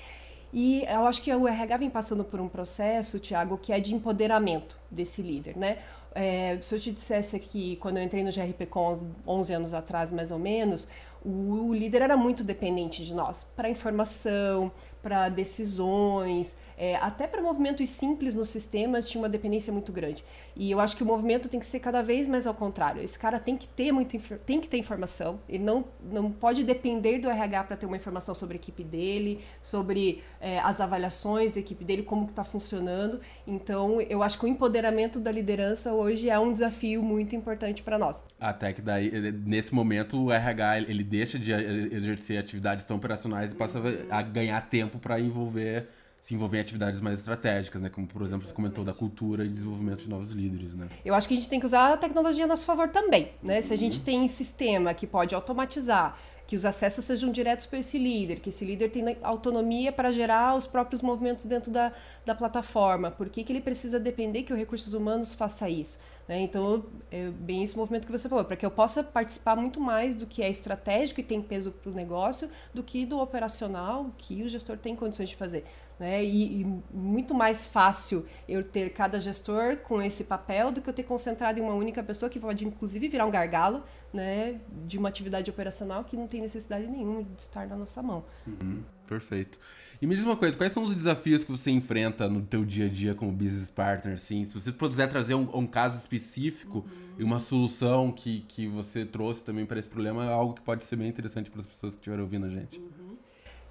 E 0.53 0.85
eu 0.85 1.05
acho 1.05 1.21
que 1.21 1.33
o 1.33 1.47
RH 1.47 1.77
vem 1.77 1.89
passando 1.89 2.23
por 2.23 2.39
um 2.39 2.47
processo, 2.47 3.19
Tiago, 3.19 3.57
que 3.57 3.73
é 3.73 3.79
de 3.79 3.93
empoderamento 3.93 4.79
desse 4.89 5.21
líder, 5.21 5.57
né? 5.57 5.79
É, 6.13 6.57
se 6.61 6.73
eu 6.73 6.79
te 6.79 6.93
dissesse 6.93 7.35
aqui, 7.35 7.75
quando 7.81 7.97
eu 7.97 8.03
entrei 8.03 8.23
no 8.23 8.31
GRP 8.31 8.65
com 8.67 8.93
11 9.27 9.53
anos 9.53 9.73
atrás, 9.73 10.13
mais 10.13 10.31
ou 10.31 10.39
menos, 10.39 10.87
o, 11.25 11.73
líder 11.73 12.03
era 12.03 12.15
muito 12.15 12.43
dependente 12.43 13.03
de 13.03 13.13
nós 13.13 13.47
para 13.55 13.67
informação, 13.67 14.71
para 15.05 15.29
decisões, 15.29 16.57
é, 16.75 16.95
até 16.95 17.27
para 17.27 17.39
movimentos 17.39 17.87
simples 17.91 18.33
nos 18.33 18.49
sistemas 18.49 19.07
tinha 19.07 19.21
uma 19.21 19.29
dependência 19.29 19.71
muito 19.71 19.91
grande. 19.91 20.23
E 20.55 20.71
eu 20.71 20.79
acho 20.79 20.97
que 20.97 21.03
o 21.03 21.05
movimento 21.05 21.47
tem 21.47 21.59
que 21.59 21.65
ser 21.65 21.79
cada 21.79 22.01
vez 22.01 22.27
mais 22.27 22.47
ao 22.47 22.55
contrário. 22.55 23.03
Esse 23.03 23.19
cara 23.19 23.39
tem 23.39 23.55
que 23.55 23.67
ter 23.67 23.91
muito 23.91 24.17
tem 24.45 24.59
que 24.59 24.67
ter 24.67 24.77
informação. 24.77 25.39
Ele 25.47 25.63
não, 25.63 25.85
não 26.11 26.31
pode 26.31 26.63
depender 26.63 27.19
do 27.19 27.29
RH 27.29 27.63
para 27.65 27.77
ter 27.77 27.85
uma 27.85 27.97
informação 27.97 28.33
sobre 28.33 28.55
a 28.55 28.59
equipe 28.59 28.83
dele, 28.83 29.41
sobre 29.61 30.23
é, 30.41 30.59
as 30.59 30.81
avaliações 30.81 31.53
da 31.53 31.59
equipe 31.59 31.83
dele, 31.83 32.01
como 32.01 32.25
que 32.25 32.31
está 32.31 32.43
funcionando. 32.43 33.19
Então, 33.45 34.01
eu 34.01 34.23
acho 34.23 34.39
que 34.39 34.45
o 34.45 34.47
empoderamento 34.47 35.19
da 35.19 35.31
liderança 35.31 35.93
hoje 35.93 36.29
é 36.29 36.39
um 36.39 36.51
desafio 36.51 37.03
muito 37.03 37.35
importante 37.35 37.83
para 37.83 37.99
nós. 37.99 38.23
Até 38.39 38.73
que 38.73 38.81
daí, 38.81 39.31
nesse 39.31 39.73
momento, 39.73 40.19
o 40.25 40.31
RH 40.31 40.79
ele 40.79 41.03
deixa 41.03 41.37
de 41.37 41.51
exercer 41.51 42.39
atividades 42.39 42.85
tão 42.85 42.97
operacionais 42.97 43.51
e 43.51 43.55
passa 43.55 43.79
a 44.09 44.21
ganhar 44.21 44.59
tempo 44.69 44.94
para 44.97 45.19
envolver 45.19 45.87
se 46.25 46.33
envolver 46.33 46.57
em 46.57 46.61
atividades 46.61 46.99
mais 46.99 47.19
estratégicas, 47.19 47.83
né? 47.83 47.87
Como, 47.87 48.07
por 48.07 48.23
exemplo, 48.23 48.47
você 48.47 48.53
comentou 48.53 48.83
da 48.83 48.95
cultura 48.95 49.45
e 49.45 49.47
desenvolvimento 49.47 49.99
de 49.99 50.09
novos 50.09 50.31
líderes, 50.31 50.73
né? 50.73 50.87
Eu 51.05 51.13
acho 51.13 51.27
que 51.27 51.35
a 51.35 51.37
gente 51.37 51.47
tem 51.47 51.59
que 51.59 51.67
usar 51.67 51.93
a 51.93 51.97
tecnologia 51.97 52.45
a 52.45 52.47
nosso 52.47 52.65
favor 52.65 52.89
também, 52.89 53.29
né? 53.43 53.61
Se 53.61 53.71
a 53.71 53.77
gente 53.77 54.01
tem 54.01 54.27
sistema 54.27 54.91
que 54.95 55.05
pode 55.05 55.35
automatizar, 55.35 56.17
que 56.47 56.55
os 56.55 56.65
acessos 56.65 57.05
sejam 57.05 57.31
diretos 57.31 57.67
para 57.67 57.77
esse 57.77 57.99
líder, 57.99 58.39
que 58.39 58.49
esse 58.49 58.65
líder 58.65 58.89
tenha 58.89 59.15
autonomia 59.21 59.91
para 59.91 60.11
gerar 60.11 60.55
os 60.55 60.65
próprios 60.65 61.01
movimentos 61.01 61.45
dentro 61.45 61.71
da, 61.71 61.91
da 62.25 62.33
plataforma. 62.33 63.11
Por 63.11 63.29
que, 63.29 63.43
que 63.43 63.51
ele 63.53 63.61
precisa 63.61 63.99
depender 63.99 64.41
que 64.41 64.53
o 64.53 64.55
recursos 64.55 64.95
humanos 64.95 65.31
faça 65.31 65.69
isso? 65.69 65.99
Né? 66.27 66.41
Então, 66.41 66.85
é 67.11 67.29
bem 67.29 67.63
esse 67.63 67.77
movimento 67.77 68.05
que 68.05 68.11
você 68.11 68.27
falou, 68.27 68.43
para 68.43 68.55
que 68.55 68.65
eu 68.65 68.71
possa 68.71 69.03
participar 69.03 69.55
muito 69.55 69.79
mais 69.79 70.15
do 70.15 70.25
que 70.25 70.41
é 70.41 70.49
estratégico 70.49 71.19
e 71.19 71.23
tem 71.23 71.41
peso 71.41 71.71
para 71.71 71.91
o 71.91 71.93
negócio, 71.93 72.49
do 72.73 72.83
que 72.83 73.05
do 73.05 73.19
operacional, 73.19 74.11
que 74.17 74.41
o 74.43 74.49
gestor 74.49 74.77
tem 74.77 74.95
condições 74.95 75.29
de 75.29 75.35
fazer. 75.35 75.65
Né? 75.99 76.23
E, 76.23 76.61
e, 76.61 76.81
muito 76.93 77.33
mais 77.33 77.65
fácil 77.65 78.25
eu 78.49 78.63
ter 78.63 78.89
cada 78.91 79.19
gestor 79.19 79.77
com 79.77 80.01
esse 80.01 80.25
papel 80.25 80.69
do 80.71 80.81
que 80.81 80.89
eu 80.89 80.93
ter 80.93 81.03
concentrado 81.03 81.57
em 81.57 81.61
uma 81.61 81.73
única 81.73 82.03
pessoa 82.03 82.29
que 82.29 82.37
pode 82.37 82.67
inclusive 82.67 83.07
virar 83.07 83.25
um 83.25 83.31
gargalo 83.31 83.81
né, 84.13 84.59
de 84.85 84.97
uma 84.97 85.07
atividade 85.07 85.49
operacional 85.49 86.03
que 86.03 86.17
não 86.17 86.27
tem 86.27 86.41
necessidade 86.41 86.85
nenhuma 86.85 87.23
de 87.23 87.41
estar 87.41 87.65
na 87.67 87.77
nossa 87.77 88.03
mão. 88.03 88.25
Uhum, 88.45 88.83
perfeito. 89.07 89.57
E 90.05 90.07
me 90.07 90.13
diz 90.13 90.23
uma 90.23 90.37
coisa, 90.37 90.55
quais 90.55 90.71
são 90.71 90.83
os 90.83 90.93
desafios 90.93 91.43
que 91.43 91.51
você 91.51 91.71
enfrenta 91.71 92.29
no 92.29 92.39
teu 92.39 92.63
dia 92.63 92.85
a 92.85 92.87
dia 92.87 93.15
como 93.15 93.31
business 93.31 93.71
partner? 93.71 94.13
Assim? 94.13 94.45
Se 94.45 94.53
você 94.53 94.71
puder 94.71 95.09
trazer 95.09 95.33
um, 95.33 95.49
um 95.51 95.65
caso 95.65 95.97
específico 95.97 96.77
uhum. 96.77 97.15
e 97.17 97.23
uma 97.23 97.39
solução 97.39 98.11
que, 98.11 98.45
que 98.47 98.67
você 98.67 99.03
trouxe 99.03 99.43
também 99.43 99.65
para 99.65 99.79
esse 99.79 99.89
problema, 99.89 100.25
é 100.25 100.31
algo 100.31 100.53
que 100.53 100.61
pode 100.61 100.83
ser 100.83 100.95
bem 100.95 101.07
interessante 101.07 101.49
para 101.49 101.59
as 101.59 101.65
pessoas 101.65 101.95
que 101.95 102.01
estiverem 102.01 102.21
ouvindo 102.21 102.45
a 102.45 102.49
gente. 102.49 102.77
Uhum. 102.77 103.17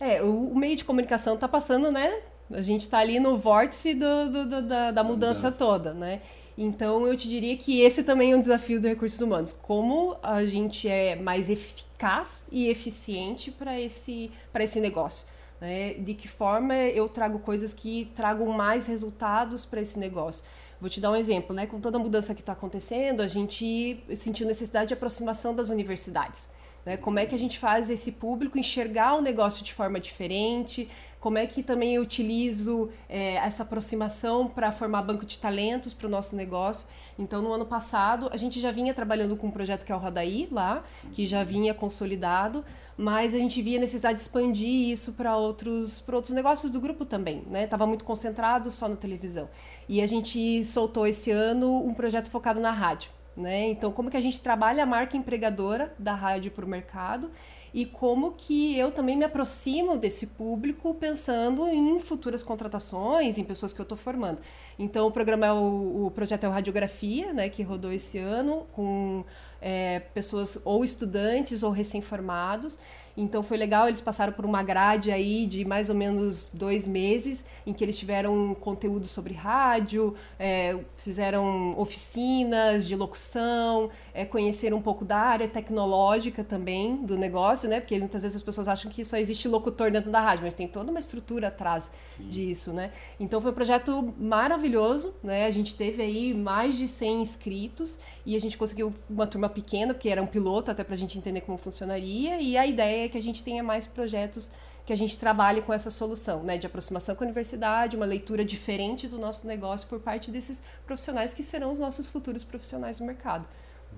É, 0.00 0.24
o, 0.24 0.48
o 0.48 0.58
meio 0.58 0.74
de 0.74 0.82
comunicação 0.82 1.34
está 1.34 1.46
passando, 1.46 1.92
né? 1.92 2.12
A 2.50 2.60
gente 2.60 2.80
está 2.80 2.98
ali 2.98 3.20
no 3.20 3.38
vórtice 3.38 3.94
do, 3.94 4.28
do, 4.28 4.44
do 4.44 4.62
da, 4.62 4.90
da 4.90 5.04
mudança, 5.04 5.38
mudança 5.38 5.52
toda, 5.52 5.94
né? 5.94 6.20
Então 6.58 7.06
eu 7.06 7.16
te 7.16 7.28
diria 7.28 7.56
que 7.56 7.80
esse 7.80 8.02
também 8.02 8.32
é 8.32 8.36
um 8.36 8.40
desafio 8.40 8.80
dos 8.80 8.90
recursos 8.90 9.20
humanos. 9.20 9.52
Como 9.52 10.16
a 10.20 10.44
gente 10.44 10.88
é 10.88 11.14
mais 11.14 11.48
eficaz 11.48 12.44
e 12.50 12.68
eficiente 12.68 13.52
para 13.52 13.80
esse, 13.80 14.32
esse 14.52 14.80
negócio. 14.80 15.32
Né? 15.64 15.94
De 15.94 16.12
que 16.12 16.28
forma 16.28 16.75
eu 16.75 17.09
trago 17.09 17.38
coisas 17.38 17.73
que 17.73 18.12
tragam 18.14 18.47
mais 18.49 18.87
resultados 18.87 19.64
para 19.64 19.80
esse 19.80 19.99
negócio. 19.99 20.44
Vou 20.78 20.90
te 20.90 21.00
dar 21.00 21.11
um 21.11 21.16
exemplo, 21.16 21.56
né? 21.56 21.66
Com 21.66 21.80
toda 21.80 21.97
a 21.97 21.99
mudança 21.99 22.35
que 22.35 22.42
está 22.42 22.52
acontecendo, 22.52 23.23
a 23.23 23.26
gente 23.26 23.99
sentiu 24.14 24.47
necessidade 24.47 24.88
de 24.88 24.92
aproximação 24.92 25.54
das 25.54 25.71
universidades. 25.71 26.49
Né? 26.85 26.99
Como 26.99 27.18
é 27.18 27.25
que 27.25 27.35
a 27.35 27.38
gente 27.38 27.59
faz 27.59 27.88
esse 27.88 28.12
público 28.12 28.59
enxergar 28.59 29.14
o 29.14 29.23
negócio 29.23 29.64
de 29.64 29.73
forma 29.73 29.99
diferente? 29.99 30.87
Como 31.25 31.38
é 31.38 31.47
que 31.47 31.62
também 31.62 31.95
eu 31.95 32.02
utilizo 32.02 32.90
é, 33.09 33.37
essa 33.37 33.62
aproximação 33.62 34.47
para 34.47 34.71
formar 34.71 35.00
banco 35.00 35.25
de 35.25 35.38
talentos 35.38 35.95
para 35.95 36.07
o 36.07 36.11
nosso 36.11 36.37
negócio. 36.37 36.87
Então, 37.19 37.40
no 37.40 37.50
ano 37.50 37.64
passado, 37.64 38.28
a 38.31 38.37
gente 38.37 38.61
já 38.61 38.71
vinha 38.71 38.93
trabalhando 38.93 39.35
com 39.35 39.47
um 39.47 39.50
projeto 39.50 39.87
que 39.87 39.90
é 39.90 39.97
o 39.97 39.99
Rodaí 39.99 40.47
lá, 40.52 40.85
que 41.14 41.26
já 41.26 41.43
vinha 41.43 41.73
consolidado, 41.73 42.62
mas 42.95 43.35
a 43.35 43.38
gente 43.38 43.62
via 43.62 43.81
necessidade 43.81 44.16
de 44.16 44.21
expandir 44.21 44.90
isso 44.90 45.14
para 45.14 45.35
outros, 45.35 46.07
outros 46.07 46.35
negócios 46.35 46.71
do 46.71 46.78
grupo 46.78 47.07
também, 47.07 47.43
né? 47.47 47.66
Tava 47.66 47.87
muito 47.87 48.04
concentrado 48.04 48.71
só 48.71 48.87
na 48.87 48.97
televisão. 48.97 49.49
E 49.88 50.02
a 50.02 50.07
gente 50.07 50.62
soltou 50.62 51.07
esse 51.07 51.31
ano 51.31 51.87
um 51.87 51.95
projeto 51.95 52.28
focado 52.28 52.61
na 52.61 52.71
rádio, 52.71 53.11
né? 53.35 53.71
Então, 53.71 53.90
como 53.90 54.11
que 54.11 54.16
a 54.19 54.21
gente 54.21 54.43
trabalha 54.43 54.83
a 54.83 54.87
marca 54.87 55.16
empregadora 55.16 55.95
da 55.99 56.14
rádio 56.14 56.50
para 56.50 56.66
o 56.66 56.69
mercado 56.69 57.31
e 57.75 57.85
como 57.85 58.31
que 58.31 58.78
eu 58.78 58.93
também 58.93 59.16
me 59.16 59.25
aproximo 59.25 59.99
desse 59.99 60.28
público 60.28 60.95
pensando 60.95 61.66
em 61.66 61.99
futuras 61.99 62.40
contratações, 62.40 63.37
em 63.37 63.43
pessoas 63.43 63.73
que 63.73 63.81
eu 63.81 63.83
estou 63.83 63.99
formando. 63.99 64.38
Então, 64.78 65.09
o 65.09 65.11
programa 65.11 65.47
é 65.47 65.52
o, 65.52 66.07
o 66.07 66.11
projeto 66.14 66.45
é 66.45 66.49
o 66.49 66.52
Radiografia, 66.52 67.33
né, 67.33 67.49
que 67.49 67.64
rodou 67.64 67.93
esse 67.93 68.16
ano, 68.16 68.64
com 68.73 69.25
é, 69.61 69.99
pessoas 70.12 70.61
ou 70.64 70.85
estudantes 70.85 71.64
ou 71.64 71.73
recém-formados. 71.73 72.78
Então 73.16 73.43
foi 73.45 73.57
legal, 73.57 73.87
eles 73.87 74.00
passaram 74.00 74.33
por 74.33 74.45
uma 74.45 74.62
grade 74.62 75.12
aí 75.12 75.47
de 75.47 75.64
mais 75.64 75.88
ou 75.88 75.95
menos 75.95 76.50
dois 76.52 76.87
meses, 76.87 77.45
em 77.64 77.73
que 77.73 77.85
eles 77.85 77.97
tiveram 77.97 78.54
conteúdo 78.57 79.07
sobre 79.07 79.33
rádio, 79.35 80.14
é, 80.38 80.76
fizeram 80.97 81.78
oficinas 81.78 82.87
de 82.87 82.97
locução, 82.97 83.88
é, 84.14 84.25
conheceram 84.25 84.76
um 84.76 84.83
pouco 84.83 85.04
da 85.04 85.18
área 85.18 85.49
tecnológica 85.49 86.44
também 86.44 86.97
do 87.04 87.18
negócio, 87.18 87.68
né? 87.68 87.80
Porque 87.80 87.99
muitas 87.99 88.23
vezes 88.23 88.37
as 88.37 88.42
pessoas 88.42 88.68
acham 88.68 88.88
que 88.88 89.04
só 89.04 89.16
existe 89.16 89.49
locutor 89.49 89.90
dentro 89.90 90.09
da 90.09 90.21
rádio, 90.21 90.44
mas 90.44 90.54
tem 90.54 90.68
toda 90.68 90.88
uma 90.92 91.00
estrutura 91.00 91.49
atrás 91.49 91.90
Sim. 92.16 92.28
disso, 92.28 92.73
né? 92.73 92.92
Então 93.18 93.40
foi 93.40 93.50
um 93.50 93.54
projeto 93.54 94.14
maravilhoso, 94.16 95.12
né? 95.21 95.47
A 95.47 95.50
gente 95.50 95.75
teve 95.75 96.00
aí 96.00 96.33
mais 96.33 96.78
de 96.78 96.87
100 96.87 97.23
inscritos 97.23 97.99
e 98.25 98.37
a 98.37 98.40
gente 98.40 98.56
conseguiu 98.56 98.94
uma 99.11 99.26
turma 99.26 99.49
pequena, 99.49 99.92
porque 99.92 100.09
era 100.09 100.23
um 100.23 100.26
piloto 100.26 100.71
até 100.71 100.85
para 100.85 100.94
a 100.94 100.99
gente 100.99 101.18
entender 101.18 101.40
como 101.40 101.59
funcionaria, 101.59 102.40
e 102.40 102.56
a 102.56 102.64
ideia 102.64 103.06
é 103.06 103.09
que 103.09 103.18
a 103.18 103.23
gente 103.23 103.42
tenha 103.42 103.64
mais 103.64 103.85
projetos 103.85 104.50
que 104.87 104.92
a 104.92 104.97
gente 104.97 105.18
trabalhe 105.18 105.62
com 105.62 105.73
essa 105.73 105.90
solução, 105.90 106.42
né, 106.42 106.59
de 106.59 106.66
aproximação 106.66 107.16
com 107.16 107.25
a 107.25 107.26
universidade, 107.26 107.97
uma 107.97 108.04
leitura 108.04 108.44
diferente 108.44 109.09
do 109.09 109.18
nosso 109.18 109.47
negócio 109.47 109.88
por 109.88 109.99
parte 109.99 110.30
desses 110.30 110.62
profissionais 110.87 111.33
que 111.33 111.42
serão 111.42 111.71
os 111.71 111.80
nossos 111.80 112.06
futuros 112.06 112.44
profissionais 112.44 112.99
do 112.99 113.04
mercado. 113.04 113.47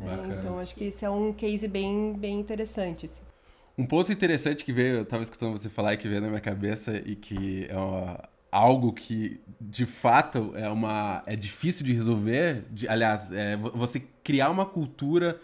É, 0.00 0.38
então 0.38 0.58
acho 0.58 0.74
que 0.74 0.84
esse 0.84 1.04
é 1.04 1.10
um 1.10 1.32
case 1.32 1.66
bem, 1.68 2.14
bem 2.14 2.38
interessante. 2.40 3.06
Assim. 3.06 3.22
Um 3.78 3.86
ponto 3.86 4.10
interessante 4.10 4.64
que 4.64 4.72
veio, 4.72 4.96
eu 4.96 5.02
estava 5.02 5.22
escutando 5.22 5.52
você 5.52 5.68
falar 5.68 5.94
e 5.94 5.96
que 5.96 6.08
veio 6.08 6.20
na 6.20 6.28
minha 6.28 6.40
cabeça 6.40 6.96
e 7.04 7.14
que 7.14 7.66
é 7.68 7.76
uma, 7.76 8.28
algo 8.50 8.92
que 8.92 9.40
de 9.60 9.84
fato 9.84 10.52
é 10.54 10.68
uma 10.68 11.22
é 11.26 11.36
difícil 11.36 11.84
de 11.84 11.92
resolver, 11.92 12.64
de, 12.70 12.88
aliás, 12.88 13.30
é, 13.32 13.56
você 13.56 14.02
criar 14.24 14.50
uma 14.50 14.64
cultura 14.64 15.38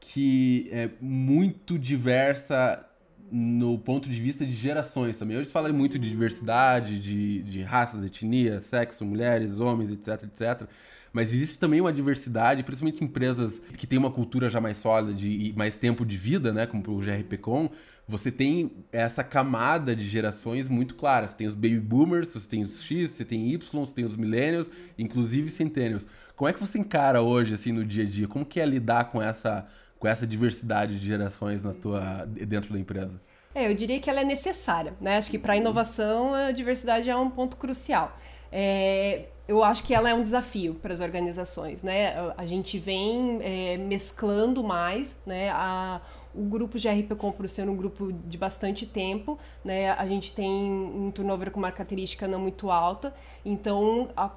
que 0.00 0.68
é 0.72 0.90
muito 1.00 1.78
diversa 1.78 2.86
no 3.30 3.78
ponto 3.78 4.08
de 4.08 4.20
vista 4.20 4.44
de 4.46 4.52
gerações 4.52 5.18
também. 5.18 5.36
Hoje 5.36 5.50
fala 5.50 5.72
muito 5.72 5.98
de 5.98 6.08
diversidade, 6.08 7.00
de, 7.00 7.42
de 7.42 7.62
raças, 7.62 8.04
etnias, 8.04 8.64
sexo, 8.64 9.04
mulheres, 9.04 9.58
homens, 9.60 9.90
etc, 9.90 10.22
etc. 10.24 10.68
Mas 11.14 11.32
existe 11.32 11.60
também 11.60 11.80
uma 11.80 11.92
diversidade, 11.92 12.64
principalmente 12.64 13.04
empresas 13.04 13.60
que 13.78 13.86
têm 13.86 13.96
uma 13.96 14.10
cultura 14.10 14.50
já 14.50 14.60
mais 14.60 14.78
sólida 14.78 15.14
de, 15.14 15.30
e 15.30 15.52
mais 15.52 15.76
tempo 15.76 16.04
de 16.04 16.16
vida, 16.16 16.52
né? 16.52 16.66
Como 16.66 16.82
o 16.88 16.98
GRPcom, 16.98 17.70
você 18.06 18.32
tem 18.32 18.84
essa 18.90 19.22
camada 19.22 19.94
de 19.94 20.04
gerações 20.04 20.68
muito 20.68 20.96
clara. 20.96 21.28
Você 21.28 21.36
tem 21.36 21.46
os 21.46 21.54
baby 21.54 21.78
boomers, 21.78 22.32
você 22.32 22.48
tem 22.48 22.64
os 22.64 22.82
X, 22.82 23.10
você 23.10 23.24
tem 23.24 23.48
Y, 23.52 23.86
você 23.86 23.94
tem 23.94 24.04
os 24.04 24.16
millennials, 24.16 24.68
inclusive 24.98 25.50
centennials. 25.50 26.04
Como 26.34 26.48
é 26.48 26.52
que 26.52 26.58
você 26.58 26.80
encara 26.80 27.22
hoje, 27.22 27.54
assim, 27.54 27.70
no 27.70 27.84
dia 27.84 28.02
a 28.02 28.06
dia? 28.08 28.26
Como 28.26 28.44
que 28.44 28.58
é 28.58 28.66
lidar 28.66 29.12
com 29.12 29.22
essa, 29.22 29.68
com 30.00 30.08
essa 30.08 30.26
diversidade 30.26 30.98
de 30.98 31.06
gerações 31.06 31.62
na 31.62 31.72
tua, 31.72 32.26
dentro 32.26 32.72
da 32.72 32.78
empresa? 32.80 33.20
É, 33.54 33.70
eu 33.70 33.74
diria 33.76 34.00
que 34.00 34.10
ela 34.10 34.22
é 34.22 34.24
necessária, 34.24 34.94
né? 35.00 35.16
Acho 35.16 35.30
que 35.30 35.38
para 35.38 35.52
a 35.52 35.56
inovação 35.56 36.34
a 36.34 36.50
diversidade 36.50 37.08
é 37.08 37.14
um 37.14 37.30
ponto 37.30 37.56
crucial. 37.56 38.18
É, 38.50 39.26
eu 39.46 39.62
acho 39.62 39.84
que 39.84 39.94
ela 39.94 40.08
é 40.08 40.14
um 40.14 40.22
desafio 40.22 40.74
para 40.74 40.92
as 40.92 41.00
organizações, 41.00 41.82
né? 41.82 42.14
A 42.36 42.46
gente 42.46 42.78
vem 42.78 43.38
é, 43.42 43.76
mesclando 43.76 44.64
mais, 44.64 45.18
né? 45.26 45.50
A, 45.50 46.00
o 46.34 46.42
grupo 46.42 46.78
GRP 46.78 47.14
Compro 47.14 47.48
sendo 47.48 47.70
um 47.70 47.76
grupo 47.76 48.12
de 48.12 48.38
bastante 48.38 48.86
tempo, 48.86 49.38
né? 49.62 49.90
A 49.92 50.06
gente 50.06 50.32
tem 50.32 50.72
um 50.72 51.10
turnover 51.10 51.50
com 51.50 51.58
uma 51.58 51.70
característica 51.70 52.26
não 52.26 52.40
muito 52.40 52.70
alta, 52.70 53.14
então 53.44 54.08
a 54.16 54.30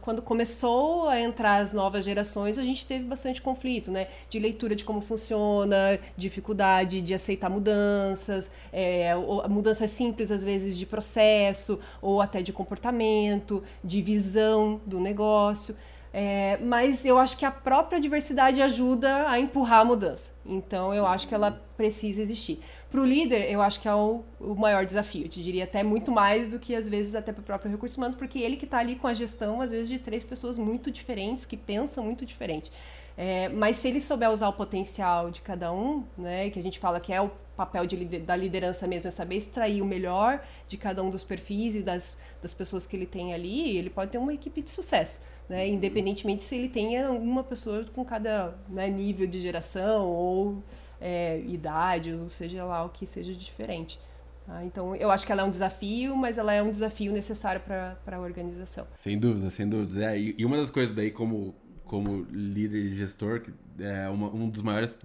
quando 0.00 0.22
começou 0.22 1.08
a 1.08 1.20
entrar 1.20 1.56
as 1.56 1.72
novas 1.72 2.04
gerações, 2.04 2.58
a 2.58 2.62
gente 2.62 2.86
teve 2.86 3.04
bastante 3.04 3.40
conflito, 3.40 3.90
né? 3.90 4.08
De 4.28 4.38
leitura 4.38 4.74
de 4.74 4.84
como 4.84 5.00
funciona, 5.00 5.98
dificuldade 6.16 7.00
de 7.00 7.14
aceitar 7.14 7.48
mudanças, 7.48 8.50
é, 8.72 9.14
mudanças 9.48 9.90
simples, 9.90 10.30
às 10.30 10.42
vezes, 10.42 10.76
de 10.76 10.86
processo, 10.86 11.78
ou 12.00 12.20
até 12.20 12.42
de 12.42 12.52
comportamento, 12.52 13.62
de 13.82 14.02
visão 14.02 14.80
do 14.86 14.98
negócio. 15.00 15.76
É, 16.18 16.56
mas 16.62 17.04
eu 17.04 17.18
acho 17.18 17.36
que 17.36 17.44
a 17.44 17.50
própria 17.50 18.00
diversidade 18.00 18.62
ajuda 18.62 19.28
a 19.28 19.38
empurrar 19.38 19.80
a 19.80 19.84
mudança. 19.84 20.30
Então 20.46 20.94
eu 20.94 21.06
acho 21.06 21.28
que 21.28 21.34
ela 21.34 21.50
precisa 21.76 22.22
existir. 22.22 22.58
Para 22.90 23.00
o 23.00 23.04
líder, 23.04 23.50
eu 23.50 23.60
acho 23.60 23.80
que 23.80 23.88
é 23.88 23.94
o, 23.94 24.22
o, 24.40 24.54
maior 24.54 24.86
desafio. 24.86 25.24
Eu 25.24 25.28
te 25.28 25.42
diria 25.42 25.64
até 25.64 25.82
muito 25.82 26.12
mais 26.12 26.48
do 26.48 26.58
que 26.58 26.74
às 26.74 26.88
vezes 26.88 27.14
até 27.14 27.32
para 27.32 27.40
o 27.40 27.44
próprio 27.44 27.70
recursos 27.70 27.96
humanos, 27.96 28.14
porque 28.14 28.38
ele 28.38 28.56
que 28.56 28.64
está 28.64 28.78
ali 28.78 28.94
com 28.94 29.08
a 29.08 29.14
gestão, 29.14 29.60
às 29.60 29.72
vezes, 29.72 29.88
de 29.88 29.98
três 29.98 30.22
pessoas 30.22 30.56
muito 30.56 30.90
diferentes, 30.90 31.44
que 31.44 31.56
pensam 31.56 32.04
muito 32.04 32.24
diferente. 32.24 32.70
É, 33.16 33.48
mas 33.48 33.78
se 33.78 33.88
ele 33.88 34.00
souber 34.00 34.30
usar 34.30 34.48
o 34.48 34.52
potencial 34.52 35.30
de 35.30 35.40
cada 35.40 35.72
um, 35.72 36.04
né, 36.16 36.50
que 36.50 36.58
a 36.58 36.62
gente 36.62 36.78
fala 36.78 37.00
que 37.00 37.12
é 37.12 37.20
o 37.20 37.30
papel 37.56 37.86
de, 37.86 37.96
da 38.18 38.36
liderança 38.36 38.86
mesmo, 38.86 39.08
é 39.08 39.10
saber 39.10 39.36
extrair 39.36 39.80
o 39.80 39.86
melhor 39.86 40.44
de 40.68 40.76
cada 40.76 41.02
um 41.02 41.08
dos 41.08 41.24
perfis 41.24 41.74
e 41.74 41.82
das, 41.82 42.16
das 42.42 42.52
pessoas 42.52 42.86
que 42.86 42.94
ele 42.94 43.06
tem 43.06 43.32
ali, 43.32 43.76
ele 43.76 43.88
pode 43.88 44.10
ter 44.10 44.18
uma 44.18 44.34
equipe 44.34 44.60
de 44.60 44.70
sucesso. 44.70 45.20
Né, 45.48 45.68
independentemente 45.68 46.42
se 46.42 46.56
ele 46.56 46.68
tenha 46.68 47.08
uma 47.08 47.44
pessoa 47.44 47.86
com 47.94 48.04
cada 48.04 48.58
né, 48.68 48.90
nível 48.90 49.28
de 49.28 49.38
geração 49.38 50.04
ou 50.04 50.62
é, 51.00 51.40
idade, 51.40 52.12
ou 52.12 52.28
seja 52.28 52.64
lá 52.64 52.84
o 52.84 52.88
que 52.88 53.06
seja 53.06 53.32
diferente. 53.32 53.98
Tá? 54.46 54.64
Então, 54.64 54.94
eu 54.94 55.10
acho 55.10 55.26
que 55.26 55.32
ela 55.32 55.42
é 55.42 55.44
um 55.44 55.50
desafio, 55.50 56.16
mas 56.16 56.38
ela 56.38 56.52
é 56.52 56.62
um 56.62 56.70
desafio 56.70 57.12
necessário 57.12 57.60
para 57.60 57.98
a 58.06 58.20
organização. 58.20 58.86
Sem 58.94 59.18
dúvida, 59.18 59.50
sem 59.50 59.68
dúvida. 59.68 60.12
É, 60.12 60.18
e, 60.18 60.44
uma 60.44 60.56
das 60.56 60.70
coisas 60.70 60.94
daí, 60.94 61.10
como, 61.10 61.54
como 61.84 62.26
líder 62.30 62.78
e 62.78 62.96
gestor, 62.96 63.42
é 63.78 64.08
uma, 64.08 64.28
um 64.28 64.48
dos 64.48 64.62
maiores 64.62 64.98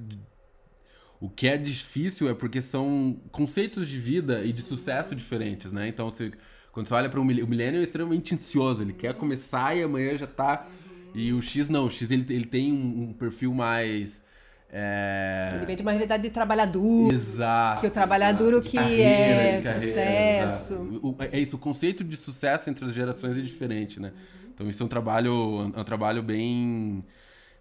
o 1.22 1.30
que 1.30 1.48
é 1.48 1.56
difícil 1.56 2.28
é 2.28 2.34
porque 2.34 2.60
são 2.60 3.16
conceitos 3.32 3.88
de 3.88 4.00
vida 4.00 4.44
e 4.44 4.52
de 4.52 4.64
sucesso 4.64 5.16
diferentes, 5.16 5.72
né? 5.72 5.88
Então, 5.88 6.10
você, 6.10 6.32
quando 6.72 6.88
você 6.88 6.96
olha 6.96 7.10
para 7.12 7.20
o 7.20 7.24
milênio, 7.24 7.80
é 7.80 7.84
extremamente 7.84 8.34
ansioso. 8.34 8.82
Ele 8.82 8.94
quer 8.94 9.14
começar 9.14 9.78
e 9.78 9.84
amanhã 9.84 10.18
já 10.18 10.26
tá. 10.26 10.68
E 11.14 11.32
o 11.32 11.40
X 11.40 11.70
não. 11.70 11.86
O 11.86 11.92
X 11.92 12.10
ele, 12.10 12.26
ele 12.34 12.46
tem 12.46 12.74
um, 12.74 13.10
um 13.10 13.14
perfil 13.14 13.54
mais 13.54 14.21
é... 14.74 15.51
Ele 15.56 15.66
vem 15.66 15.75
de 15.75 15.82
uma 15.82 15.92
realidade 15.92 16.24
de 16.24 16.30
trabalhador. 16.30 17.13
Exato. 17.13 17.82
Que 17.82 17.88
o 17.88 17.92
trabalhador 17.92 18.62
que 18.62 18.78
carreira, 18.78 19.04
é 19.04 19.62
carreira, 19.62 19.80
sucesso. 19.80 20.75
O, 21.04 21.16
é 21.20 21.40
isso, 21.40 21.58
o 21.58 21.60
conceito 21.60 22.06
de 22.06 22.16
sucesso 22.16 22.70
entre 22.70 22.86
as 22.86 22.94
gerações 22.94 23.38
é 23.38 23.42
diferente, 23.42 24.00
né? 24.00 24.13
Então 24.54 24.70
isso 24.70 24.82
é 24.82 24.86
um 24.86 24.90
trabalho, 24.90 25.74
é 25.75 25.80
um 25.80 25.84
trabalho 25.84 26.24
bem. 26.24 27.04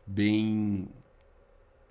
bem. 0.06 0.88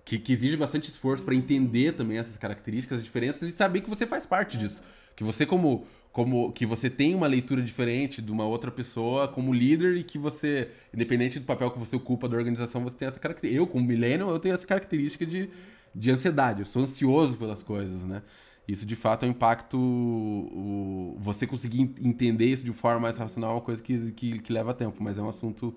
que, 0.05 0.17
que 0.17 0.31
exige 0.31 0.55
bastante 0.55 0.89
esforço 0.89 1.25
para 1.25 1.35
entender 1.35 1.93
também 1.93 2.17
essas 2.17 2.38
características, 2.38 2.99
as 2.99 3.03
diferenças 3.03 3.49
e 3.49 3.51
saber 3.51 3.81
que 3.81 3.89
você 3.89 4.07
faz 4.07 4.25
parte 4.25 4.57
disso. 4.57 4.81
Que 5.17 5.23
você, 5.23 5.45
como 5.45 5.85
como 6.19 6.51
que 6.51 6.65
você 6.65 6.89
tem 6.89 7.15
uma 7.15 7.27
leitura 7.27 7.61
diferente 7.61 8.21
de 8.21 8.29
uma 8.29 8.43
outra 8.43 8.69
pessoa 8.69 9.25
como 9.25 9.53
líder 9.53 9.95
e 9.95 10.03
que 10.03 10.17
você, 10.17 10.69
independente 10.93 11.39
do 11.39 11.45
papel 11.45 11.71
que 11.71 11.79
você 11.79 11.95
ocupa 11.95 12.27
da 12.27 12.35
organização, 12.35 12.83
você 12.83 12.97
tem 12.97 13.07
essa 13.07 13.17
característica. 13.17 13.57
Eu, 13.57 13.65
como 13.65 13.85
millennial, 13.85 14.29
eu 14.29 14.38
tenho 14.38 14.53
essa 14.53 14.67
característica 14.67 15.25
de, 15.25 15.49
de 15.95 16.11
ansiedade. 16.11 16.59
Eu 16.59 16.65
sou 16.65 16.81
ansioso 16.81 17.38
pelas 17.38 17.63
coisas, 17.63 18.03
né? 18.03 18.21
Isso, 18.67 18.85
de 18.85 18.97
fato, 18.97 19.23
é 19.23 19.29
um 19.29 19.31
impacto... 19.31 19.77
O, 19.77 21.15
você 21.21 21.47
conseguir 21.47 21.83
entender 22.01 22.47
isso 22.47 22.65
de 22.65 22.73
forma 22.73 22.99
mais 22.99 23.17
racional 23.17 23.51
é 23.51 23.53
uma 23.53 23.61
coisa 23.61 23.81
que, 23.81 24.11
que, 24.11 24.39
que 24.39 24.51
leva 24.51 24.73
tempo, 24.73 25.01
mas 25.01 25.17
é 25.17 25.21
um 25.21 25.29
assunto 25.29 25.73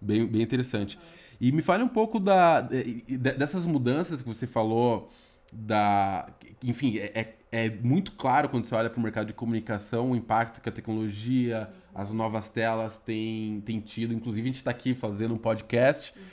bem, 0.00 0.26
bem 0.26 0.42
interessante. 0.42 0.98
E 1.40 1.52
me 1.52 1.62
fale 1.62 1.84
um 1.84 1.88
pouco 1.88 2.18
da, 2.18 2.62
dessas 3.38 3.64
mudanças 3.64 4.22
que 4.22 4.28
você 4.28 4.44
falou 4.44 5.08
da. 5.52 6.28
Enfim, 6.64 6.98
é, 6.98 7.36
é, 7.54 7.70
muito 7.70 8.10
claro 8.12 8.48
quando 8.48 8.64
você 8.64 8.74
olha 8.74 8.90
para 8.90 8.98
o 8.98 9.02
mercado 9.02 9.28
de 9.28 9.32
comunicação 9.32 10.10
o 10.10 10.16
impacto 10.16 10.60
que 10.60 10.68
a 10.68 10.72
tecnologia, 10.72 11.70
as 11.94 12.12
novas 12.12 12.50
telas 12.50 12.98
têm, 12.98 13.60
têm 13.60 13.78
tido. 13.78 14.12
Inclusive, 14.12 14.48
a 14.48 14.50
gente 14.50 14.56
está 14.56 14.72
aqui 14.72 14.92
fazendo 14.92 15.34
um 15.34 15.38
podcast. 15.38 16.12
Uhum. 16.16 16.24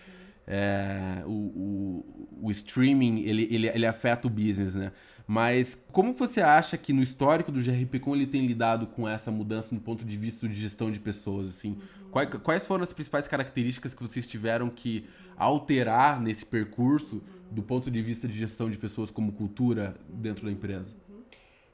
É, 0.47 1.21
o, 1.27 1.29
o, 1.29 2.47
o, 2.47 2.51
streaming 2.51 3.21
ele, 3.21 3.47
ele, 3.51 3.67
ele 3.67 3.85
afeta 3.85 4.27
o 4.27 4.31
business, 4.31 4.73
né? 4.73 4.91
Mas 5.27 5.75
como 5.91 6.13
você 6.13 6.41
acha 6.41 6.75
que 6.75 6.91
no 6.91 7.03
histórico 7.03 7.51
do 7.51 7.61
GRPcom 7.61 8.15
ele 8.15 8.25
tem 8.25 8.47
lidado 8.47 8.87
com 8.87 9.07
essa 9.07 9.29
mudança 9.29 9.75
do 9.75 9.79
ponto 9.79 10.03
de 10.03 10.17
vista 10.17 10.49
de 10.49 10.55
gestão 10.55 10.89
de 10.89 10.99
pessoas, 10.99 11.49
assim? 11.49 11.77
Quais, 12.09 12.29
quais 12.41 12.65
foram 12.65 12.83
as 12.83 12.91
principais 12.91 13.27
características 13.27 13.93
que 13.93 14.01
vocês 14.01 14.25
tiveram 14.25 14.71
que 14.71 15.05
alterar 15.37 16.19
nesse 16.19 16.43
percurso 16.43 17.21
do 17.51 17.61
ponto 17.61 17.91
de 17.91 18.01
vista 18.01 18.27
de 18.27 18.35
gestão 18.35 18.71
de 18.71 18.77
pessoas 18.79 19.11
como 19.11 19.31
cultura 19.33 19.95
dentro 20.09 20.45
da 20.47 20.51
empresa? 20.51 20.99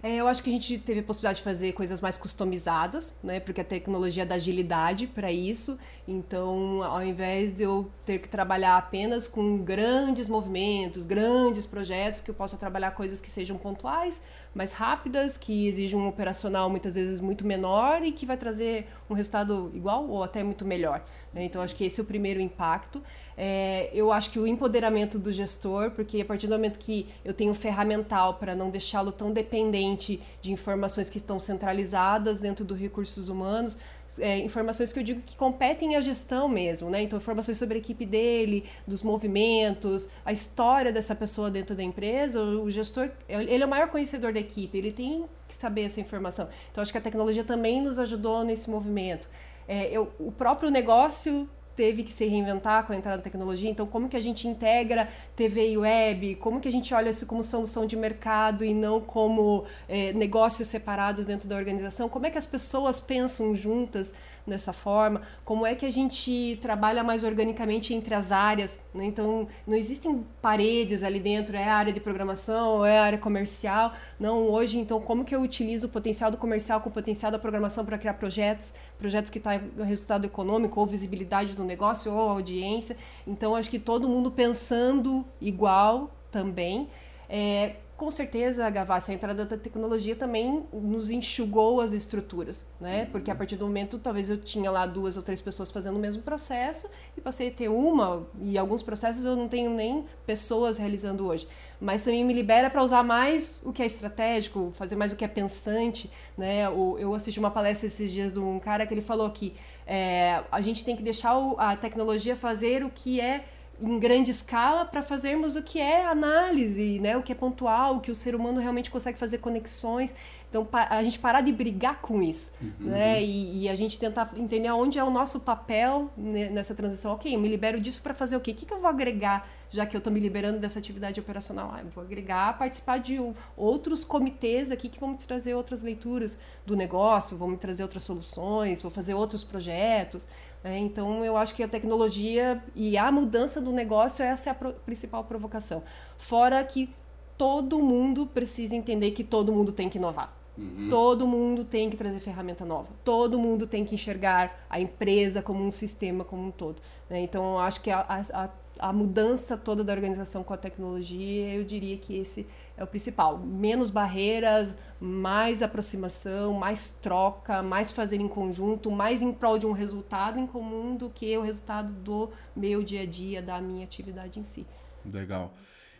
É, 0.03 0.15
eu 0.17 0.27
acho 0.27 0.43
que 0.43 0.49
a 0.51 0.53
gente 0.53 0.77
teve 0.77 0.99
a 0.99 1.03
possibilidade 1.03 1.39
de 1.39 1.43
fazer 1.43 1.73
coisas 1.73 1.99
mais 1.99 2.19
customizadas, 2.19 3.15
né? 3.23 3.39
Porque 3.39 3.61
a 3.61 3.63
tecnologia 3.63 4.27
dá 4.27 4.35
agilidade 4.35 5.07
para 5.07 5.31
isso. 5.31 5.77
Então, 6.07 6.83
ao 6.83 7.03
invés 7.03 7.51
de 7.51 7.63
eu 7.63 7.89
ter 8.05 8.19
que 8.19 8.29
trabalhar 8.29 8.77
apenas 8.77 9.27
com 9.27 9.57
grandes 9.57 10.29
movimentos, 10.29 11.03
grandes 11.03 11.65
projetos, 11.65 12.21
que 12.21 12.29
eu 12.29 12.35
possa 12.35 12.55
trabalhar 12.57 12.91
coisas 12.91 13.19
que 13.19 13.29
sejam 13.29 13.57
pontuais, 13.57 14.21
mais 14.57 14.73
rápidas, 14.73 15.37
que 15.37 15.67
exigem 15.67 15.97
um 15.97 16.07
operacional 16.07 16.69
muitas 16.69 16.95
vezes 16.95 17.21
muito 17.21 17.45
menor 17.45 18.03
e 18.03 18.11
que 18.11 18.25
vai 18.25 18.35
trazer 18.35 18.87
um 19.07 19.13
resultado 19.13 19.71
igual 19.73 20.09
ou 20.09 20.23
até 20.23 20.43
muito 20.43 20.65
melhor. 20.65 21.05
Né? 21.31 21.45
Então, 21.45 21.61
acho 21.61 21.75
que 21.75 21.85
esse 21.85 21.99
é 21.99 22.03
o 22.03 22.05
primeiro 22.05 22.39
impacto. 22.39 23.01
É, 23.37 23.91
eu 23.93 24.11
acho 24.11 24.31
que 24.31 24.39
o 24.39 24.47
empoderamento 24.47 25.19
do 25.19 25.31
gestor, 25.31 25.91
porque 25.91 26.19
a 26.19 26.25
partir 26.25 26.47
do 26.47 26.53
momento 26.53 26.79
que 26.79 27.07
eu 27.23 27.35
tenho 27.35 27.53
ferramental 27.53 28.33
para 28.33 28.55
não 28.55 28.71
deixá-lo 28.71 29.11
tão 29.11 29.31
dependente 29.31 30.19
de 30.41 30.51
informações 30.51 31.07
que 31.07 31.17
estão 31.17 31.37
centralizadas 31.37 32.39
dentro 32.39 32.65
dos 32.65 32.79
recursos 32.79 33.29
humanos, 33.29 33.77
é, 34.19 34.39
informações 34.39 34.93
que 34.93 34.99
eu 34.99 35.03
digo 35.03 35.21
que 35.21 35.35
competem 35.35 35.95
à 35.95 36.01
gestão 36.01 36.47
mesmo, 36.47 36.89
né? 36.89 37.01
Então, 37.01 37.17
informações 37.17 37.57
sobre 37.57 37.75
a 37.75 37.77
equipe 37.79 38.05
dele, 38.05 38.63
dos 38.85 39.03
movimentos, 39.03 40.09
a 40.25 40.31
história 40.31 40.91
dessa 40.91 41.15
pessoa 41.15 41.51
dentro 41.51 41.75
da 41.75 41.83
empresa. 41.83 42.41
O 42.41 42.69
gestor, 42.69 43.09
ele 43.27 43.63
é 43.63 43.65
o 43.65 43.69
maior 43.69 43.89
conhecedor 43.89 44.31
da 44.31 44.39
equipe, 44.39 44.77
ele 44.77 44.91
tem 44.91 45.25
que 45.47 45.55
saber 45.55 45.83
essa 45.83 45.99
informação. 45.99 46.47
Então, 46.71 46.81
acho 46.81 46.91
que 46.91 46.97
a 46.97 47.01
tecnologia 47.01 47.43
também 47.43 47.81
nos 47.81 47.99
ajudou 47.99 48.43
nesse 48.43 48.69
movimento. 48.69 49.29
É, 49.67 49.89
eu, 49.91 50.11
o 50.19 50.31
próprio 50.31 50.69
negócio 50.69 51.49
teve 51.77 52.01
que 52.01 52.11
se 52.11 52.25
reinventar 52.25 52.87
com 52.87 52.91
a 52.91 52.95
entrada 52.95 53.17
da 53.17 53.23
tecnologia. 53.23 53.69
Então, 53.69 53.85
como 53.85 54.09
que 54.09 54.17
a 54.17 54.21
gente 54.21 54.47
integra 54.47 55.07
TV 55.35 55.73
e 55.73 55.77
web? 55.77 56.35
Como 56.37 56.59
que 56.59 56.67
a 56.67 56.71
gente 56.71 56.91
olha 56.91 57.11
isso 57.11 57.27
como 57.27 57.43
solução 57.43 57.85
de 57.85 57.95
mercado 57.95 58.65
e 58.65 58.73
não 58.73 58.99
como 58.99 59.63
é, 59.87 60.11
negócios 60.11 60.67
separados 60.67 61.23
dentro 61.27 61.47
da 61.47 61.55
organização? 61.55 62.09
Como 62.09 62.25
é 62.25 62.31
que 62.31 62.37
as 62.37 62.47
pessoas 62.47 62.99
pensam 62.99 63.55
juntas? 63.55 64.15
Dessa 64.49 64.73
forma? 64.73 65.21
Como 65.43 65.65
é 65.65 65.75
que 65.75 65.85
a 65.85 65.91
gente 65.91 66.57
trabalha 66.61 67.03
mais 67.03 67.23
organicamente 67.23 67.93
entre 67.93 68.13
as 68.15 68.31
áreas? 68.31 68.81
Né? 68.93 69.05
Então, 69.05 69.47
não 69.65 69.75
existem 69.75 70.25
paredes 70.41 71.03
ali 71.03 71.19
dentro, 71.19 71.55
é 71.55 71.63
área 71.63 71.91
de 71.91 71.99
programação, 71.99 72.85
é 72.85 72.97
área 72.97 73.17
comercial. 73.17 73.93
Não, 74.19 74.49
hoje, 74.49 74.77
então, 74.77 75.01
como 75.01 75.25
que 75.25 75.35
eu 75.35 75.41
utilizo 75.41 75.87
o 75.87 75.89
potencial 75.89 76.31
do 76.31 76.37
comercial 76.37 76.81
com 76.81 76.89
o 76.89 76.91
potencial 76.91 77.31
da 77.31 77.39
programação 77.39 77.85
para 77.85 77.97
criar 77.97 78.13
projetos? 78.13 78.73
Projetos 78.97 79.29
que 79.29 79.39
têm 79.39 79.59
tá 79.59 79.83
resultado 79.83 80.25
econômico, 80.25 80.79
ou 80.79 80.85
visibilidade 80.85 81.53
do 81.53 81.63
negócio, 81.63 82.13
ou 82.13 82.29
audiência. 82.29 82.97
Então, 83.25 83.55
acho 83.55 83.69
que 83.69 83.79
todo 83.79 84.07
mundo 84.07 84.31
pensando 84.31 85.25
igual 85.41 86.11
também. 86.31 86.89
É, 87.29 87.75
com 87.97 88.11
certeza, 88.11 88.69
Gavassi, 88.69 89.11
a 89.11 89.15
entrada 89.15 89.43
da 89.43 89.57
tecnologia 89.57 90.15
também 90.15 90.63
nos 90.71 91.09
enxugou 91.09 91.81
as 91.81 91.93
estruturas, 91.93 92.63
né? 92.79 93.01
Uhum. 93.01 93.11
Porque 93.11 93.31
a 93.31 93.35
partir 93.35 93.55
do 93.55 93.65
momento, 93.65 93.97
talvez 93.97 94.29
eu 94.29 94.37
tinha 94.37 94.69
lá 94.69 94.85
duas 94.85 95.17
ou 95.17 95.23
três 95.23 95.41
pessoas 95.41 95.71
fazendo 95.71 95.95
o 95.95 95.99
mesmo 95.99 96.21
processo 96.21 96.87
e 97.17 97.21
passei 97.21 97.47
a 97.47 97.51
ter 97.51 97.69
uma, 97.69 98.27
e 98.39 98.55
alguns 98.55 98.83
processos 98.83 99.25
eu 99.25 99.35
não 99.35 99.47
tenho 99.47 99.71
nem 99.71 100.05
pessoas 100.27 100.77
realizando 100.77 101.25
hoje. 101.25 101.47
Mas 101.81 102.03
também 102.03 102.23
me 102.23 102.33
libera 102.33 102.69
para 102.69 102.83
usar 102.83 103.01
mais 103.01 103.61
o 103.65 103.73
que 103.73 103.81
é 103.81 103.85
estratégico, 103.87 104.71
fazer 104.75 104.95
mais 104.95 105.11
o 105.11 105.15
que 105.15 105.25
é 105.25 105.27
pensante, 105.27 106.09
né? 106.37 106.65
Eu 106.65 107.15
assisti 107.15 107.39
uma 107.39 107.51
palestra 107.51 107.87
esses 107.87 108.11
dias 108.11 108.33
de 108.33 108.39
um 108.39 108.59
cara 108.59 108.85
que 108.85 108.93
ele 108.93 109.01
falou 109.01 109.29
que 109.31 109.55
é, 109.87 110.43
a 110.51 110.61
gente 110.61 110.85
tem 110.85 110.95
que 110.95 111.01
deixar 111.01 111.35
a 111.57 111.75
tecnologia 111.75 112.35
fazer 112.35 112.83
o 112.83 112.91
que 112.91 113.19
é 113.19 113.43
em 113.79 113.99
grande 113.99 114.31
escala 114.31 114.85
para 114.85 115.03
fazermos 115.03 115.55
o 115.55 115.61
que 115.61 115.79
é 115.79 116.05
análise, 116.05 116.99
né? 116.99 117.15
o 117.15 117.21
que 117.21 117.31
é 117.31 117.35
pontual, 117.35 117.97
o 117.97 117.99
que 117.99 118.11
o 118.11 118.15
ser 118.15 118.35
humano 118.35 118.59
realmente 118.59 118.89
consegue 118.89 119.17
fazer 119.17 119.37
conexões. 119.37 120.13
Então, 120.49 120.65
a 120.71 121.03
gente 121.03 121.19
parar 121.19 121.41
de 121.41 121.51
brigar 121.51 122.01
com 122.01 122.23
isso, 122.23 122.53
uhum. 122.61 122.71
né? 122.79 123.21
E, 123.21 123.63
e, 123.63 123.69
a 123.69 123.75
gente 123.75 123.99
tentar 123.99 124.31
entender 124.37 124.71
onde 124.71 124.97
é 124.97 125.03
o 125.03 125.09
nosso 125.09 125.41
papel 125.41 126.09
nessa 126.15 126.73
transição. 126.73 127.11
Ok, 127.11 127.35
eu 127.35 127.39
me 127.39 127.49
libero 127.49 127.81
disso 127.81 128.01
para 128.01 128.13
fazer 128.13 128.37
o 128.37 128.39
quê? 128.39 128.51
O 128.51 128.55
que, 128.55 128.65
que 128.65 128.73
eu 128.73 128.79
vou 128.79 128.89
agregar, 128.89 129.45
já 129.69 129.85
que 129.85 129.93
eu 129.93 129.97
estou 129.97 130.11
me 130.11 130.21
liberando 130.21 130.57
dessa 130.57 130.79
atividade 130.79 131.19
operacional? 131.19 131.73
Ah, 131.75 131.81
eu 131.81 131.89
vou 131.89 132.01
agregar, 132.01 132.57
participar 132.57 132.97
de 132.99 133.19
outros 133.57 134.05
comitês 134.05 134.71
aqui 134.71 134.87
que 134.87 134.97
vão 134.97 135.09
me 135.09 135.17
trazer 135.17 135.53
outras 135.53 135.81
leituras 135.81 136.37
do 136.65 136.77
negócio, 136.77 137.35
vão 137.35 137.49
me 137.49 137.57
trazer 137.57 137.83
outras 137.83 138.03
soluções, 138.03 138.81
vou 138.81 138.89
fazer 138.89 139.15
outros 139.15 139.43
projetos. 139.43 140.29
É, 140.63 140.77
então, 140.77 141.23
eu 141.23 141.37
acho 141.37 141.55
que 141.55 141.63
a 141.63 141.67
tecnologia 141.67 142.61
e 142.75 142.97
a 142.97 143.11
mudança 143.11 143.61
do 143.61 143.71
negócio, 143.71 144.23
essa 144.23 144.49
é 144.49 144.51
a 144.51 144.55
pro 144.55 144.73
principal 144.73 145.23
provocação. 145.23 145.83
Fora 146.17 146.63
que 146.63 146.89
todo 147.37 147.79
mundo 147.81 148.25
precisa 148.25 148.75
entender 148.75 149.11
que 149.11 149.23
todo 149.23 149.53
mundo 149.53 149.71
tem 149.71 149.89
que 149.89 149.97
inovar. 149.97 150.35
Uhum. 150.57 150.87
Todo 150.89 151.27
mundo 151.27 151.63
tem 151.63 151.89
que 151.89 151.95
trazer 151.95 152.19
ferramenta 152.19 152.65
nova. 152.65 152.87
Todo 153.03 153.37
mundo 153.37 153.67
tem 153.67 153.85
que 153.85 153.93
enxergar 153.93 154.65
a 154.69 154.81
empresa 154.81 155.41
como 155.41 155.63
um 155.63 155.69
sistema 155.69 156.23
como 156.23 156.47
um 156.47 156.51
todo. 156.51 156.81
Né? 157.09 157.21
Então, 157.21 157.53
eu 157.53 157.59
acho 157.59 157.79
que 157.81 157.91
a, 157.91 158.05
a, 158.33 158.49
a 158.79 158.93
mudança 158.93 159.55
toda 159.55 159.83
da 159.83 159.93
organização 159.93 160.43
com 160.43 160.53
a 160.53 160.57
tecnologia, 160.57 161.53
eu 161.53 161.63
diria 161.63 161.97
que 161.97 162.17
esse 162.17 162.47
é 162.75 162.83
o 162.83 162.87
principal. 162.87 163.37
Menos 163.37 163.91
barreiras, 163.91 164.75
mais 164.99 165.61
aproximação, 165.61 166.53
mais 166.53 166.89
troca, 166.89 167.61
mais 167.61 167.91
fazer 167.91 168.19
em 168.19 168.27
conjunto, 168.27 168.89
mais 168.89 169.21
em 169.21 169.31
prol 169.31 169.57
de 169.57 169.65
um 169.65 169.71
resultado 169.71 170.39
em 170.39 170.47
comum 170.47 170.95
do 170.95 171.09
que 171.09 171.37
o 171.37 171.41
resultado 171.41 171.93
do 171.93 172.31
meu 172.55 172.83
dia 172.83 173.01
a 173.01 173.05
dia, 173.05 173.41
da 173.41 173.61
minha 173.61 173.83
atividade 173.83 174.39
em 174.39 174.43
si. 174.43 174.65
Legal. 175.05 175.53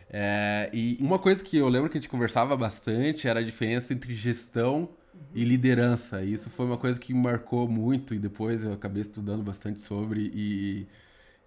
É, 0.10 0.70
e 0.74 0.98
uma 1.02 1.20
coisa 1.20 1.44
que 1.44 1.58
eu 1.58 1.68
lembro 1.68 1.90
que 1.90 1.98
a 1.98 2.02
gente 2.02 2.10
conversava 2.10 2.56
bastante 2.56 3.28
era 3.28 3.40
a 3.40 3.44
diferença 3.44 3.94
entre 3.94 4.14
gestão 4.14 4.90
e 5.34 5.44
liderança. 5.44 6.24
E 6.24 6.34
isso 6.34 6.50
foi 6.50 6.66
uma 6.66 6.78
coisa 6.78 7.00
que 7.00 7.14
me 7.14 7.22
marcou 7.22 7.68
muito 7.68 8.16
e 8.16 8.20
depois 8.20 8.64
eu 8.64 8.74
acabei 8.74 9.02
estudando 9.02 9.44
bastante 9.44 9.80
sobre 9.80 10.32
e, 10.34 10.88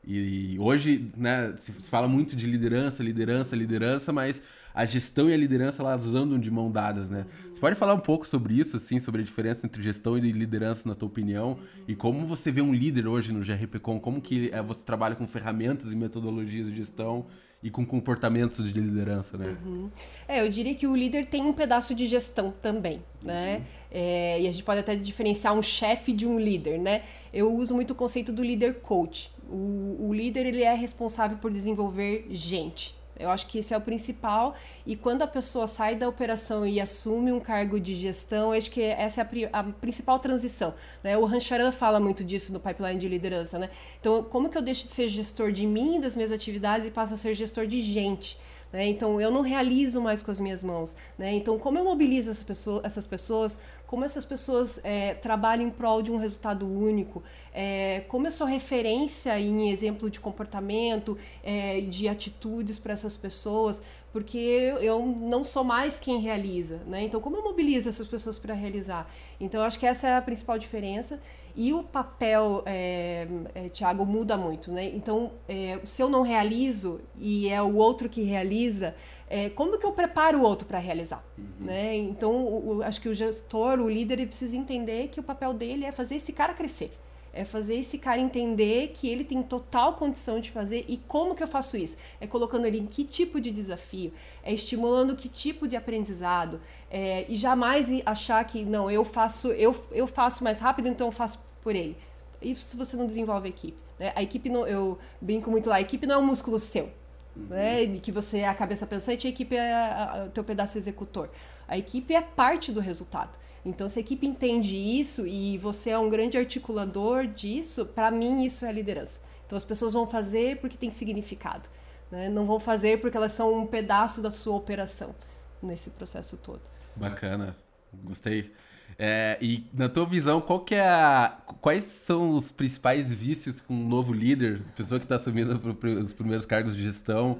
e 0.04 0.58
hoje, 0.58 1.10
né, 1.16 1.54
se 1.58 1.72
fala 1.72 2.06
muito 2.06 2.36
de 2.36 2.46
liderança, 2.46 3.02
liderança, 3.02 3.56
liderança, 3.56 4.12
mas 4.12 4.40
a 4.74 4.84
gestão 4.84 5.28
e 5.28 5.34
a 5.34 5.36
liderança 5.36 5.82
elas 5.82 6.06
andam 6.06 6.38
de 6.38 6.50
mão 6.50 6.70
dadas, 6.70 7.10
né? 7.10 7.26
Uhum. 7.44 7.54
Você 7.54 7.60
pode 7.60 7.76
falar 7.76 7.94
um 7.94 8.00
pouco 8.00 8.26
sobre 8.26 8.54
isso, 8.54 8.76
assim, 8.76 8.98
sobre 8.98 9.20
a 9.22 9.24
diferença 9.24 9.66
entre 9.66 9.82
gestão 9.82 10.16
e 10.16 10.20
liderança 10.20 10.88
na 10.88 10.94
tua 10.94 11.08
opinião 11.08 11.50
uhum. 11.50 11.84
e 11.88 11.94
como 11.94 12.26
você 12.26 12.50
vê 12.50 12.60
um 12.60 12.72
líder 12.72 13.06
hoje 13.06 13.32
no 13.32 13.40
GRPcom, 13.40 13.98
como 13.98 14.20
que 14.20 14.50
é, 14.52 14.62
você 14.62 14.82
trabalha 14.84 15.14
com 15.14 15.26
ferramentas 15.26 15.92
e 15.92 15.96
metodologias 15.96 16.68
de 16.68 16.76
gestão 16.76 17.26
e 17.62 17.70
com 17.70 17.84
comportamentos 17.84 18.72
de 18.72 18.80
liderança, 18.80 19.36
né? 19.36 19.56
Uhum. 19.64 19.90
É, 20.26 20.40
eu 20.40 20.48
diria 20.48 20.74
que 20.74 20.86
o 20.86 20.96
líder 20.96 21.26
tem 21.26 21.42
um 21.42 21.52
pedaço 21.52 21.94
de 21.94 22.06
gestão 22.06 22.52
também, 22.60 23.02
né? 23.22 23.56
Uhum. 23.56 23.64
É, 23.90 24.40
e 24.40 24.48
a 24.48 24.50
gente 24.50 24.64
pode 24.64 24.80
até 24.80 24.96
diferenciar 24.96 25.52
um 25.52 25.62
chefe 25.62 26.12
de 26.12 26.26
um 26.26 26.38
líder, 26.38 26.78
né? 26.78 27.02
Eu 27.32 27.54
uso 27.54 27.74
muito 27.74 27.90
o 27.90 27.94
conceito 27.94 28.32
do 28.32 28.42
líder 28.42 28.80
coach. 28.80 29.30
O, 29.48 30.08
o 30.08 30.14
líder 30.14 30.46
ele 30.46 30.62
é 30.62 30.74
responsável 30.74 31.36
por 31.36 31.50
desenvolver 31.50 32.26
gente, 32.30 32.94
eu 33.20 33.30
acho 33.30 33.46
que 33.46 33.58
esse 33.58 33.74
é 33.74 33.76
o 33.76 33.80
principal. 33.80 34.54
E 34.86 34.96
quando 34.96 35.22
a 35.22 35.26
pessoa 35.26 35.66
sai 35.66 35.94
da 35.94 36.08
operação 36.08 36.66
e 36.66 36.80
assume 36.80 37.30
um 37.30 37.38
cargo 37.38 37.78
de 37.78 37.94
gestão, 37.94 38.52
acho 38.52 38.70
que 38.70 38.82
essa 38.82 39.20
é 39.20 39.48
a, 39.52 39.60
a 39.60 39.64
principal 39.64 40.18
transição. 40.18 40.74
Né? 41.02 41.16
O 41.16 41.24
Rancharan 41.24 41.70
fala 41.70 42.00
muito 42.00 42.24
disso 42.24 42.52
no 42.52 42.58
pipeline 42.58 42.98
de 42.98 43.08
liderança. 43.08 43.58
Né? 43.58 43.70
Então, 44.00 44.22
como 44.22 44.48
que 44.48 44.56
eu 44.56 44.62
deixo 44.62 44.86
de 44.86 44.92
ser 44.92 45.08
gestor 45.08 45.52
de 45.52 45.66
mim 45.66 46.00
das 46.00 46.16
minhas 46.16 46.32
atividades 46.32 46.88
e 46.88 46.90
passo 46.90 47.14
a 47.14 47.16
ser 47.16 47.34
gestor 47.34 47.66
de 47.66 47.82
gente? 47.82 48.38
Né? 48.72 48.86
Então, 48.88 49.20
eu 49.20 49.30
não 49.30 49.42
realizo 49.42 50.00
mais 50.00 50.22
com 50.22 50.30
as 50.30 50.40
minhas 50.40 50.62
mãos. 50.62 50.94
Né? 51.18 51.34
Então, 51.34 51.58
como 51.58 51.78
eu 51.78 51.84
mobilizo 51.84 52.30
essa 52.30 52.44
pessoa, 52.44 52.80
essas 52.84 53.06
pessoas? 53.06 53.58
Como 53.90 54.04
essas 54.04 54.24
pessoas 54.24 54.80
é, 54.84 55.14
trabalham 55.14 55.66
em 55.66 55.70
prol 55.70 56.00
de 56.00 56.12
um 56.12 56.16
resultado 56.16 56.64
único? 56.64 57.24
É, 57.52 58.04
como 58.06 58.24
eu 58.24 58.30
sou 58.30 58.46
referência 58.46 59.36
em 59.40 59.68
exemplo 59.72 60.08
de 60.08 60.20
comportamento, 60.20 61.18
é, 61.42 61.80
de 61.80 62.06
atitudes 62.06 62.78
para 62.78 62.92
essas 62.92 63.16
pessoas? 63.16 63.82
Porque 64.12 64.38
eu 64.80 65.04
não 65.04 65.42
sou 65.42 65.64
mais 65.64 65.98
quem 65.98 66.20
realiza, 66.20 66.76
né? 66.86 67.02
Então, 67.02 67.20
como 67.20 67.36
eu 67.36 67.42
mobilizo 67.42 67.88
essas 67.88 68.06
pessoas 68.06 68.38
para 68.38 68.54
realizar? 68.54 69.10
Então, 69.40 69.60
eu 69.60 69.66
acho 69.66 69.76
que 69.76 69.86
essa 69.86 70.06
é 70.06 70.16
a 70.16 70.22
principal 70.22 70.56
diferença. 70.56 71.20
E 71.56 71.72
o 71.72 71.82
papel, 71.82 72.62
é, 72.66 73.26
é, 73.56 73.68
Tiago, 73.70 74.06
muda 74.06 74.36
muito, 74.36 74.70
né? 74.70 74.84
Então, 74.94 75.32
é, 75.48 75.80
se 75.82 76.00
eu 76.00 76.08
não 76.08 76.22
realizo 76.22 77.00
e 77.16 77.48
é 77.48 77.60
o 77.60 77.74
outro 77.74 78.08
que 78.08 78.22
realiza, 78.22 78.94
é, 79.32 79.48
como 79.48 79.78
que 79.78 79.86
eu 79.86 79.92
preparo 79.92 80.40
o 80.40 80.42
outro 80.42 80.66
para 80.66 80.80
realizar? 80.80 81.24
Uhum. 81.38 81.66
Né? 81.66 81.96
Então, 81.96 82.32
o, 82.32 82.78
o, 82.78 82.82
acho 82.82 83.00
que 83.00 83.08
o 83.08 83.14
gestor, 83.14 83.78
o 83.78 83.88
líder, 83.88 84.14
ele 84.14 84.26
precisa 84.26 84.56
entender 84.56 85.06
que 85.06 85.20
o 85.20 85.22
papel 85.22 85.54
dele 85.54 85.84
é 85.84 85.92
fazer 85.92 86.16
esse 86.16 86.32
cara 86.32 86.52
crescer. 86.52 86.92
É 87.32 87.44
fazer 87.44 87.76
esse 87.76 87.96
cara 87.96 88.20
entender 88.20 88.88
que 88.88 89.08
ele 89.08 89.22
tem 89.22 89.40
total 89.40 89.94
condição 89.94 90.40
de 90.40 90.50
fazer 90.50 90.84
e 90.88 90.96
como 90.96 91.32
que 91.36 91.44
eu 91.44 91.46
faço 91.46 91.76
isso? 91.76 91.96
É 92.20 92.26
colocando 92.26 92.66
ele 92.66 92.78
em 92.78 92.86
que 92.86 93.04
tipo 93.04 93.40
de 93.40 93.52
desafio, 93.52 94.12
é 94.42 94.52
estimulando 94.52 95.14
que 95.14 95.28
tipo 95.28 95.68
de 95.68 95.76
aprendizado, 95.76 96.60
é, 96.90 97.24
e 97.28 97.36
jamais 97.36 97.86
achar 98.04 98.44
que 98.44 98.64
não, 98.64 98.90
eu 98.90 99.04
faço, 99.04 99.52
eu, 99.52 99.76
eu 99.92 100.08
faço 100.08 100.42
mais 100.42 100.58
rápido, 100.58 100.88
então 100.88 101.06
eu 101.06 101.12
faço 101.12 101.40
por 101.62 101.76
ele. 101.76 101.96
Isso 102.42 102.64
se 102.64 102.76
você 102.76 102.96
não 102.96 103.06
desenvolve 103.06 103.46
a 103.46 103.50
equipe. 103.50 103.78
Né? 103.96 104.12
A 104.16 104.24
equipe, 104.24 104.48
não, 104.48 104.66
eu 104.66 104.98
brinco 105.20 105.52
muito 105.52 105.68
lá, 105.68 105.76
a 105.76 105.80
equipe 105.80 106.08
não 106.08 106.16
é 106.16 106.18
um 106.18 106.26
músculo 106.26 106.58
seu. 106.58 106.90
Uhum. 107.36 107.46
Né? 107.46 107.86
Que 108.02 108.12
você 108.12 108.40
é 108.40 108.48
a 108.48 108.54
cabeça 108.54 108.86
pensante 108.86 109.24
e 109.24 109.28
a 109.28 109.30
equipe 109.30 109.56
é 109.56 110.24
o 110.26 110.30
teu 110.30 110.44
pedaço 110.44 110.76
executor. 110.78 111.30
A 111.68 111.78
equipe 111.78 112.14
é 112.14 112.20
parte 112.20 112.72
do 112.72 112.80
resultado. 112.80 113.38
Então, 113.64 113.88
se 113.88 113.98
a 113.98 114.02
equipe 114.02 114.26
entende 114.26 114.74
isso 114.74 115.26
e 115.26 115.58
você 115.58 115.90
é 115.90 115.98
um 115.98 116.08
grande 116.08 116.38
articulador 116.38 117.26
disso, 117.26 117.84
para 117.86 118.10
mim 118.10 118.44
isso 118.44 118.64
é 118.64 118.72
liderança. 118.72 119.20
Então, 119.46 119.56
as 119.56 119.64
pessoas 119.64 119.92
vão 119.92 120.06
fazer 120.06 120.58
porque 120.58 120.76
tem 120.76 120.90
significado. 120.90 121.68
Né? 122.10 122.28
Não 122.28 122.46
vão 122.46 122.58
fazer 122.58 123.00
porque 123.00 123.16
elas 123.16 123.32
são 123.32 123.54
um 123.54 123.66
pedaço 123.66 124.22
da 124.22 124.30
sua 124.30 124.56
operação 124.56 125.14
nesse 125.62 125.90
processo 125.90 126.36
todo. 126.36 126.62
Bacana, 126.96 127.56
gostei. 128.04 128.52
É, 128.98 129.38
e 129.40 129.64
na 129.72 129.88
tua 129.88 130.04
visão, 130.04 130.40
qual 130.40 130.60
que 130.60 130.74
é 130.74 130.86
a, 130.86 131.38
quais 131.60 131.84
são 131.84 132.36
os 132.36 132.50
principais 132.50 133.12
vícios 133.12 133.60
que 133.60 133.72
um 133.72 133.88
novo 133.88 134.12
líder, 134.12 134.62
pessoa 134.76 134.98
que 134.98 135.06
está 135.06 135.16
assumindo 135.16 135.60
os 136.00 136.12
primeiros 136.12 136.44
cargos 136.44 136.76
de 136.76 136.82
gestão, 136.82 137.38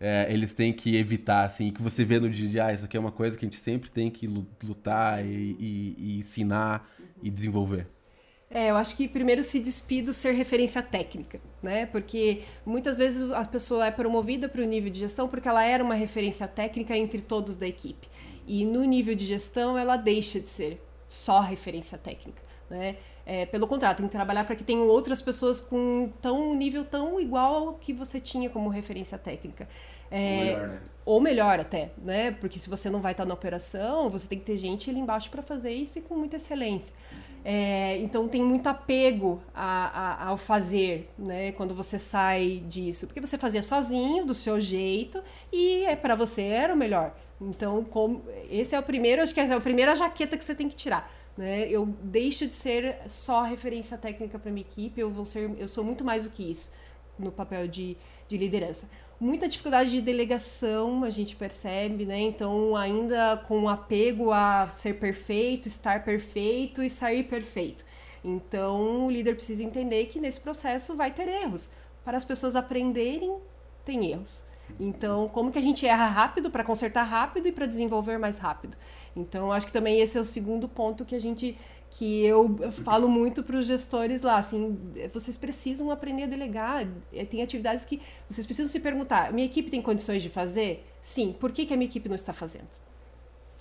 é, 0.00 0.26
eles 0.30 0.54
têm 0.54 0.72
que 0.72 0.96
evitar, 0.96 1.44
assim, 1.44 1.70
que 1.70 1.82
você 1.82 2.04
vê 2.04 2.18
no 2.18 2.30
dia 2.30 2.46
a 2.46 2.50
dia, 2.50 2.66
ah, 2.66 2.72
isso 2.72 2.84
aqui 2.86 2.96
é 2.96 3.00
uma 3.00 3.12
coisa 3.12 3.36
que 3.36 3.44
a 3.44 3.48
gente 3.48 3.60
sempre 3.60 3.90
tem 3.90 4.10
que 4.10 4.26
lutar 4.26 5.24
e, 5.24 5.56
e, 5.58 5.96
e 5.98 6.18
ensinar 6.18 6.88
e 7.22 7.30
desenvolver? 7.30 7.86
É, 8.52 8.70
eu 8.70 8.76
acho 8.76 8.96
que 8.96 9.06
primeiro 9.06 9.44
se 9.44 9.60
despir 9.60 10.12
ser 10.12 10.32
referência 10.32 10.82
técnica, 10.82 11.40
né? 11.62 11.86
Porque 11.86 12.42
muitas 12.66 12.98
vezes 12.98 13.30
a 13.30 13.44
pessoa 13.44 13.86
é 13.86 13.92
promovida 13.92 14.48
para 14.48 14.60
o 14.60 14.64
nível 14.64 14.90
de 14.90 14.98
gestão 14.98 15.28
porque 15.28 15.48
ela 15.48 15.64
era 15.64 15.84
uma 15.84 15.94
referência 15.94 16.48
técnica 16.48 16.96
entre 16.96 17.20
todos 17.20 17.54
da 17.54 17.68
equipe. 17.68 18.08
E 18.50 18.64
no 18.64 18.82
nível 18.82 19.14
de 19.14 19.24
gestão 19.24 19.78
ela 19.78 19.96
deixa 19.96 20.40
de 20.40 20.48
ser 20.48 20.84
só 21.06 21.38
referência 21.38 21.96
técnica, 21.96 22.42
né? 22.68 22.96
É, 23.24 23.46
pelo 23.46 23.64
contrário, 23.68 23.98
tem 23.98 24.06
que 24.06 24.12
trabalhar 24.12 24.42
para 24.42 24.56
que 24.56 24.64
tenham 24.64 24.88
outras 24.88 25.22
pessoas 25.22 25.60
com 25.60 26.10
tão, 26.20 26.50
um 26.50 26.54
nível 26.56 26.84
tão 26.84 27.20
igual 27.20 27.68
ao 27.68 27.74
que 27.74 27.92
você 27.92 28.18
tinha 28.18 28.50
como 28.50 28.68
referência 28.68 29.16
técnica. 29.16 29.68
É, 30.10 30.16
ou 30.26 30.40
melhor, 30.40 30.68
né? 30.68 30.80
Ou 31.04 31.20
melhor 31.20 31.60
até, 31.60 31.92
né? 31.96 32.32
Porque 32.32 32.58
se 32.58 32.68
você 32.68 32.90
não 32.90 33.00
vai 33.00 33.12
estar 33.12 33.24
na 33.24 33.34
operação, 33.34 34.10
você 34.10 34.28
tem 34.28 34.36
que 34.36 34.44
ter 34.44 34.56
gente 34.56 34.90
ali 34.90 34.98
embaixo 34.98 35.30
para 35.30 35.42
fazer 35.42 35.70
isso 35.70 36.00
e 36.00 36.02
com 36.02 36.16
muita 36.16 36.34
excelência. 36.34 36.92
É, 37.44 37.98
então 37.98 38.26
tem 38.26 38.42
muito 38.42 38.66
apego 38.66 39.40
a, 39.54 40.24
a, 40.24 40.26
ao 40.26 40.36
fazer, 40.36 41.08
né? 41.16 41.52
Quando 41.52 41.72
você 41.72 42.00
sai 42.00 42.64
disso, 42.68 43.06
porque 43.06 43.20
você 43.20 43.38
fazia 43.38 43.62
sozinho, 43.62 44.26
do 44.26 44.34
seu 44.34 44.58
jeito, 44.60 45.22
e 45.52 45.84
é 45.84 45.94
para 45.94 46.16
você 46.16 46.42
era 46.42 46.74
o 46.74 46.76
melhor. 46.76 47.14
Então, 47.40 47.82
como, 47.84 48.22
esse 48.50 48.74
é 48.74 48.78
o 48.78 48.82
primeiro, 48.82 49.22
acho 49.22 49.32
que 49.32 49.40
é 49.40 49.52
a 49.52 49.60
primeira 49.60 49.94
jaqueta 49.94 50.36
que 50.36 50.44
você 50.44 50.54
tem 50.54 50.68
que 50.68 50.76
tirar. 50.76 51.10
Né? 51.36 51.68
Eu 51.68 51.86
deixo 52.02 52.46
de 52.46 52.54
ser 52.54 52.98
só 53.06 53.42
referência 53.42 53.96
técnica 53.96 54.38
para 54.38 54.50
minha 54.50 54.66
equipe, 54.66 55.00
eu 55.00 55.10
vou 55.10 55.24
ser, 55.24 55.50
eu 55.58 55.68
sou 55.68 55.82
muito 55.82 56.04
mais 56.04 56.24
do 56.24 56.30
que 56.30 56.50
isso 56.50 56.70
no 57.18 57.32
papel 57.32 57.68
de, 57.68 57.96
de 58.28 58.36
liderança 58.36 58.86
muita 59.20 59.46
dificuldade 59.46 59.90
de 59.90 60.00
delegação, 60.00 61.04
a 61.04 61.10
gente 61.10 61.36
percebe, 61.36 62.06
né? 62.06 62.18
Então, 62.18 62.74
ainda 62.74 63.36
com 63.46 63.68
apego 63.68 64.32
a 64.32 64.68
ser 64.70 64.94
perfeito, 64.94 65.68
estar 65.68 66.02
perfeito 66.02 66.82
e 66.82 66.88
sair 66.88 67.24
perfeito. 67.24 67.84
Então, 68.24 69.06
o 69.06 69.10
líder 69.10 69.34
precisa 69.34 69.62
entender 69.62 70.06
que 70.06 70.18
nesse 70.18 70.40
processo 70.40 70.96
vai 70.96 71.10
ter 71.10 71.28
erros. 71.28 71.68
Para 72.02 72.16
as 72.16 72.24
pessoas 72.24 72.56
aprenderem, 72.56 73.36
tem 73.84 74.10
erros. 74.10 74.44
Então, 74.78 75.28
como 75.28 75.50
que 75.50 75.58
a 75.58 75.62
gente 75.62 75.86
erra 75.86 76.06
rápido 76.06 76.50
para 76.50 76.62
consertar 76.62 77.02
rápido 77.04 77.48
e 77.48 77.52
para 77.52 77.66
desenvolver 77.66 78.18
mais 78.18 78.38
rápido? 78.38 78.76
Então, 79.16 79.52
acho 79.52 79.66
que 79.66 79.72
também 79.72 80.00
esse 80.00 80.16
é 80.16 80.20
o 80.20 80.24
segundo 80.24 80.68
ponto 80.68 81.04
que 81.04 81.14
a 81.14 81.20
gente 81.20 81.56
que 81.90 82.24
eu 82.24 82.56
falo 82.84 83.08
muito 83.08 83.42
para 83.42 83.56
os 83.56 83.66
gestores 83.66 84.22
lá, 84.22 84.38
assim, 84.38 84.78
vocês 85.12 85.36
precisam 85.36 85.90
aprender 85.90 86.22
a 86.22 86.26
delegar. 86.26 86.86
É, 87.12 87.24
tem 87.24 87.42
atividades 87.42 87.84
que 87.84 88.00
vocês 88.28 88.46
precisam 88.46 88.70
se 88.70 88.78
perguntar: 88.78 89.32
minha 89.32 89.46
equipe 89.46 89.70
tem 89.70 89.82
condições 89.82 90.22
de 90.22 90.30
fazer? 90.30 90.86
Sim. 91.02 91.34
Por 91.38 91.50
que, 91.50 91.66
que 91.66 91.74
a 91.74 91.76
minha 91.76 91.88
equipe 91.88 92.08
não 92.08 92.14
está 92.14 92.32
fazendo? 92.32 92.68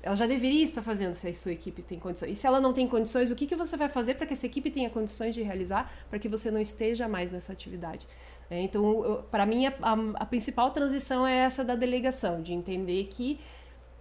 Ela 0.02 0.16
já 0.16 0.28
deveria 0.28 0.64
estar 0.64 0.82
fazendo 0.82 1.14
se 1.14 1.28
a 1.28 1.34
sua 1.34 1.52
equipe 1.52 1.82
tem 1.82 2.00
condições. 2.00 2.32
E 2.32 2.36
se 2.36 2.48
ela 2.48 2.62
não 2.62 2.72
tem 2.72 2.88
condições, 2.88 3.32
o 3.32 3.36
que, 3.36 3.46
que 3.46 3.56
você 3.56 3.76
vai 3.76 3.90
fazer 3.90 4.14
para 4.14 4.26
que 4.26 4.34
essa 4.34 4.46
equipe 4.46 4.72
tenha 4.72 4.90
condições 4.90 5.36
de 5.36 5.42
realizar, 5.42 5.92
para 6.10 6.18
que 6.18 6.30
você 6.30 6.50
não 6.50 6.62
esteja 6.62 7.08
mais 7.08 7.32
nessa 7.32 7.52
atividade? 7.52 8.08
É, 8.50 8.62
então, 8.62 9.24
para 9.30 9.46
mim, 9.46 9.68
a, 9.68 9.74
a, 9.82 9.96
a 10.16 10.26
principal 10.26 10.72
transição 10.72 11.26
é 11.26 11.38
essa 11.38 11.64
da 11.64 11.76
delegação, 11.76 12.42
de 12.42 12.52
entender 12.52 13.06
que 13.06 13.40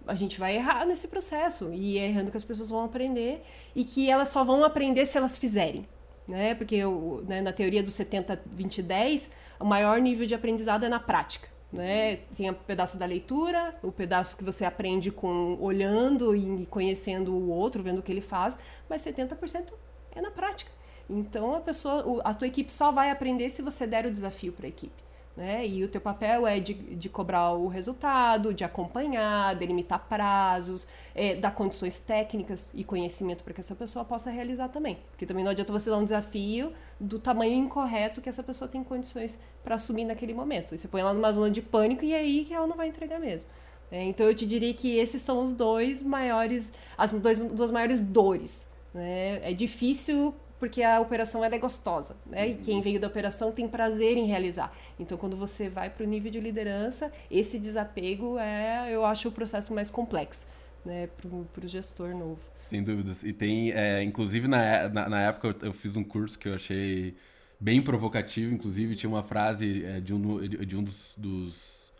a 0.07 0.15
gente 0.15 0.39
vai 0.39 0.55
errar 0.55 0.85
nesse 0.85 1.07
processo 1.07 1.71
e 1.71 1.97
é 1.97 2.07
errando 2.07 2.31
que 2.31 2.37
as 2.37 2.43
pessoas 2.43 2.69
vão 2.69 2.83
aprender 2.83 3.43
e 3.75 3.83
que 3.83 4.09
elas 4.09 4.29
só 4.29 4.43
vão 4.43 4.63
aprender 4.63 5.05
se 5.05 5.17
elas 5.17 5.37
fizerem, 5.37 5.87
né? 6.27 6.55
Porque 6.55 6.75
eu, 6.75 7.23
né, 7.27 7.41
na 7.41 7.53
teoria 7.53 7.83
do 7.83 7.91
70 7.91 8.41
20 8.47 8.81
10, 8.81 9.31
o 9.59 9.65
maior 9.65 9.99
nível 10.01 10.25
de 10.25 10.33
aprendizado 10.33 10.83
é 10.83 10.89
na 10.89 10.99
prática, 10.99 11.47
né? 11.71 12.17
Tem 12.35 12.49
o 12.49 12.55
pedaço 12.55 12.97
da 12.97 13.05
leitura, 13.05 13.77
o 13.83 13.91
pedaço 13.91 14.35
que 14.35 14.43
você 14.43 14.65
aprende 14.65 15.11
com 15.11 15.57
olhando 15.61 16.35
e 16.35 16.65
conhecendo 16.65 17.31
o 17.31 17.49
outro, 17.49 17.83
vendo 17.83 17.99
o 17.99 18.01
que 18.01 18.11
ele 18.11 18.21
faz, 18.21 18.57
mas 18.89 19.03
70% 19.03 19.73
é 20.15 20.21
na 20.21 20.31
prática. 20.31 20.78
Então 21.09 21.55
a 21.55 21.59
pessoa, 21.59 22.21
a 22.23 22.33
tua 22.33 22.47
equipe 22.47 22.71
só 22.71 22.91
vai 22.91 23.09
aprender 23.09 23.49
se 23.49 23.61
você 23.61 23.87
der 23.87 24.05
o 24.05 24.11
desafio 24.11 24.53
para 24.53 24.67
a 24.67 24.69
equipe. 24.69 25.09
Né? 25.35 25.65
E 25.65 25.83
o 25.85 25.87
teu 25.87 26.01
papel 26.01 26.45
é 26.45 26.59
de, 26.59 26.73
de 26.73 27.07
cobrar 27.07 27.53
o 27.53 27.67
resultado, 27.67 28.53
de 28.53 28.65
acompanhar, 28.65 29.55
delimitar 29.55 30.05
prazos, 30.09 30.85
é, 31.15 31.33
dar 31.33 31.51
condições 31.51 31.97
técnicas 31.97 32.69
e 32.73 32.83
conhecimento 32.83 33.41
para 33.41 33.53
que 33.53 33.61
essa 33.61 33.73
pessoa 33.73 34.03
possa 34.03 34.29
realizar 34.29 34.67
também. 34.67 34.97
Porque 35.11 35.25
também 35.25 35.43
não 35.43 35.51
adianta 35.51 35.71
você 35.71 35.89
dar 35.89 35.97
um 35.97 36.03
desafio 36.03 36.73
do 36.99 37.17
tamanho 37.19 37.53
incorreto 37.53 38.19
que 38.19 38.27
essa 38.27 38.43
pessoa 38.43 38.67
tem 38.67 38.83
condições 38.83 39.39
para 39.63 39.75
assumir 39.75 40.03
naquele 40.03 40.33
momento. 40.33 40.75
Você 40.75 40.89
põe 40.89 40.99
ela 40.99 41.13
numa 41.13 41.31
zona 41.31 41.49
de 41.49 41.61
pânico 41.61 42.03
e 42.03 42.13
é 42.13 42.17
aí 42.17 42.43
que 42.43 42.53
ela 42.53 42.67
não 42.67 42.75
vai 42.75 42.89
entregar 42.89 43.17
mesmo. 43.17 43.49
É, 43.89 44.03
então 44.03 44.27
eu 44.27 44.35
te 44.35 44.45
diria 44.45 44.73
que 44.73 44.97
esses 44.97 45.21
são 45.21 45.41
os 45.41 45.53
dois 45.53 46.03
maiores, 46.03 46.73
as 46.97 47.13
dois, 47.13 47.39
duas 47.39 47.71
maiores 47.71 48.01
dores. 48.01 48.67
Né? 48.93 49.39
É 49.49 49.53
difícil 49.53 50.35
porque 50.59 50.83
a 50.83 50.99
operação 50.99 51.43
é 51.43 51.57
gostosa, 51.57 52.17
né? 52.25 52.49
E 52.49 52.55
quem 52.55 52.81
veio 52.81 52.99
da 52.99 53.07
operação 53.07 53.51
tem 53.51 53.67
prazer 53.67 54.17
em 54.17 54.25
realizar. 54.25 54.75
Então, 54.99 55.17
quando 55.17 55.37
você 55.37 55.69
vai 55.69 55.89
para 55.89 56.03
o 56.03 56.07
nível 56.07 56.29
de 56.29 56.39
liderança, 56.39 57.11
esse 57.31 57.57
desapego 57.57 58.37
é, 58.37 58.93
eu 58.93 59.05
acho, 59.05 59.29
o 59.29 59.31
processo 59.31 59.73
mais 59.73 59.89
complexo, 59.89 60.47
né? 60.85 61.07
Para 61.53 61.65
o 61.65 61.67
gestor 61.67 62.09
novo. 62.09 62.39
Sem 62.65 62.83
dúvidas. 62.83 63.23
E 63.23 63.31
tem, 63.31 63.71
é, 63.71 64.03
inclusive 64.03 64.47
na, 64.47 64.89
na, 64.89 65.09
na, 65.09 65.21
época 65.21 65.55
eu 65.65 65.73
fiz 65.73 65.95
um 65.95 66.03
curso 66.03 66.37
que 66.37 66.47
eu 66.47 66.53
achei 66.53 67.15
bem 67.59 67.81
provocativo, 67.81 68.53
inclusive 68.53 68.95
tinha 68.95 69.09
uma 69.09 69.23
frase 69.23 69.83
é, 69.85 69.99
de 69.99 70.13
um, 70.13 70.39
de 70.47 70.77
um 70.77 70.83
dos, 70.83 71.15
dos 71.17 71.91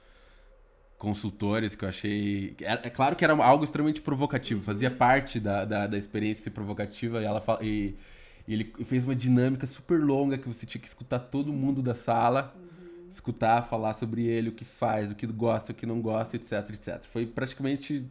consultores 1.00 1.74
que 1.74 1.86
eu 1.86 1.90
achei. 1.90 2.56
É, 2.62 2.74
é, 2.74 2.90
claro 2.90 3.16
que 3.16 3.24
era 3.24 3.34
algo 3.34 3.64
extremamente 3.64 4.02
provocativo, 4.02 4.62
fazia 4.62 4.92
parte 4.92 5.40
da, 5.40 5.66
da, 5.66 5.88
da 5.88 5.98
experiência 5.98 6.52
provocativa 6.52 7.22
e 7.22 7.26
ela 7.26 7.44
e, 7.62 7.96
e 8.50 8.54
ele 8.54 8.74
fez 8.84 9.06
uma 9.06 9.16
dinâmica 9.16 9.68
super 9.68 10.02
longa 10.04 10.36
que 10.36 10.48
você 10.48 10.66
tinha 10.66 10.82
que 10.82 10.88
escutar 10.88 11.20
todo 11.20 11.54
mundo 11.54 11.84
da 11.84 11.94
sala, 11.94 12.52
uhum. 12.58 13.08
escutar, 13.08 13.62
falar 13.62 13.94
sobre 13.94 14.26
ele, 14.26 14.50
o 14.50 14.52
que 14.52 14.66
faz, 14.66 15.12
o 15.12 15.16
que 15.16 15.28
gosta, 15.28 15.72
o 15.72 15.76
que 15.76 15.86
não 15.86 16.02
gosta, 16.02 16.36
etc, 16.36 16.68
etc. 16.72 17.04
Foi 17.04 17.28
praticamente 17.28 18.10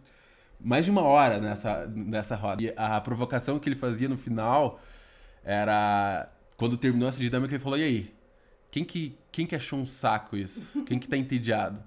mais 0.60 0.84
de 0.84 0.92
uma 0.92 1.02
hora 1.02 1.40
nessa, 1.40 1.88
nessa 1.88 2.36
roda. 2.36 2.62
E 2.62 2.72
a 2.76 3.00
provocação 3.00 3.58
que 3.58 3.68
ele 3.68 3.74
fazia 3.74 4.08
no 4.08 4.16
final 4.16 4.80
era. 5.42 6.28
Quando 6.56 6.76
terminou 6.76 7.08
essa 7.08 7.20
dinâmica, 7.20 7.52
ele 7.52 7.62
falou: 7.62 7.76
e 7.76 7.82
aí? 7.82 8.14
Quem 8.70 8.84
que, 8.84 9.18
quem 9.32 9.44
que 9.44 9.56
achou 9.56 9.76
um 9.76 9.86
saco 9.86 10.36
isso? 10.36 10.64
Quem 10.86 11.00
que 11.00 11.08
tá 11.08 11.16
entediado? 11.16 11.82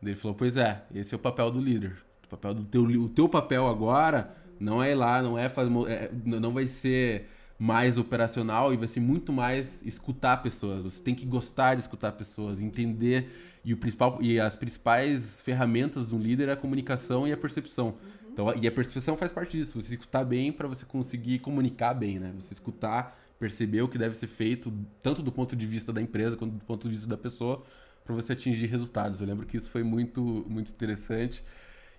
Ele 0.00 0.14
falou: 0.14 0.36
pois 0.36 0.56
é, 0.56 0.84
esse 0.94 1.12
é 1.12 1.16
o 1.16 1.20
papel 1.20 1.50
do 1.50 1.60
líder. 1.60 1.96
O 2.24 2.28
papel 2.28 2.54
do 2.54 2.64
teu, 2.64 2.84
o 2.84 3.08
teu 3.08 3.28
papel 3.28 3.66
agora 3.66 4.32
não 4.60 4.80
é 4.80 4.92
ir 4.92 4.94
lá, 4.94 5.20
não 5.20 5.36
é 5.36 5.48
fazer. 5.48 5.72
É, 5.88 6.08
não 6.24 6.52
vai 6.52 6.68
ser 6.68 7.28
mais 7.58 7.98
operacional 7.98 8.72
e 8.72 8.76
vai 8.76 8.86
ser 8.86 9.00
muito 9.00 9.32
mais 9.32 9.82
escutar 9.84 10.36
pessoas. 10.38 10.82
Você 10.84 11.02
tem 11.02 11.14
que 11.14 11.26
gostar 11.26 11.74
de 11.74 11.80
escutar 11.80 12.12
pessoas, 12.12 12.60
entender 12.60 13.28
e 13.64 13.74
o 13.74 13.76
principal 13.76 14.18
e 14.22 14.38
as 14.38 14.54
principais 14.54 15.40
ferramentas 15.40 16.06
do 16.06 16.16
líder 16.16 16.48
é 16.48 16.52
a 16.52 16.56
comunicação 16.56 17.26
e 17.26 17.32
a 17.32 17.36
percepção. 17.36 17.88
Uhum. 17.88 18.30
Então, 18.32 18.54
e 18.56 18.68
a 18.68 18.70
percepção 18.70 19.16
faz 19.16 19.32
parte 19.32 19.58
disso. 19.58 19.80
Você 19.80 19.94
escutar 19.94 20.24
bem 20.24 20.52
para 20.52 20.68
você 20.68 20.86
conseguir 20.86 21.40
comunicar 21.40 21.94
bem, 21.94 22.20
né? 22.20 22.32
Você 22.38 22.54
escutar, 22.54 23.18
perceber 23.40 23.82
o 23.82 23.88
que 23.88 23.98
deve 23.98 24.14
ser 24.14 24.28
feito 24.28 24.72
tanto 25.02 25.20
do 25.20 25.32
ponto 25.32 25.56
de 25.56 25.66
vista 25.66 25.92
da 25.92 26.00
empresa 26.00 26.36
quanto 26.36 26.52
do 26.52 26.64
ponto 26.64 26.84
de 26.84 26.94
vista 26.94 27.08
da 27.08 27.16
pessoa 27.16 27.64
para 28.04 28.14
você 28.14 28.34
atingir 28.34 28.66
resultados. 28.66 29.20
Eu 29.20 29.26
lembro 29.26 29.44
que 29.44 29.56
isso 29.56 29.68
foi 29.68 29.82
muito 29.82 30.46
muito 30.48 30.70
interessante. 30.70 31.42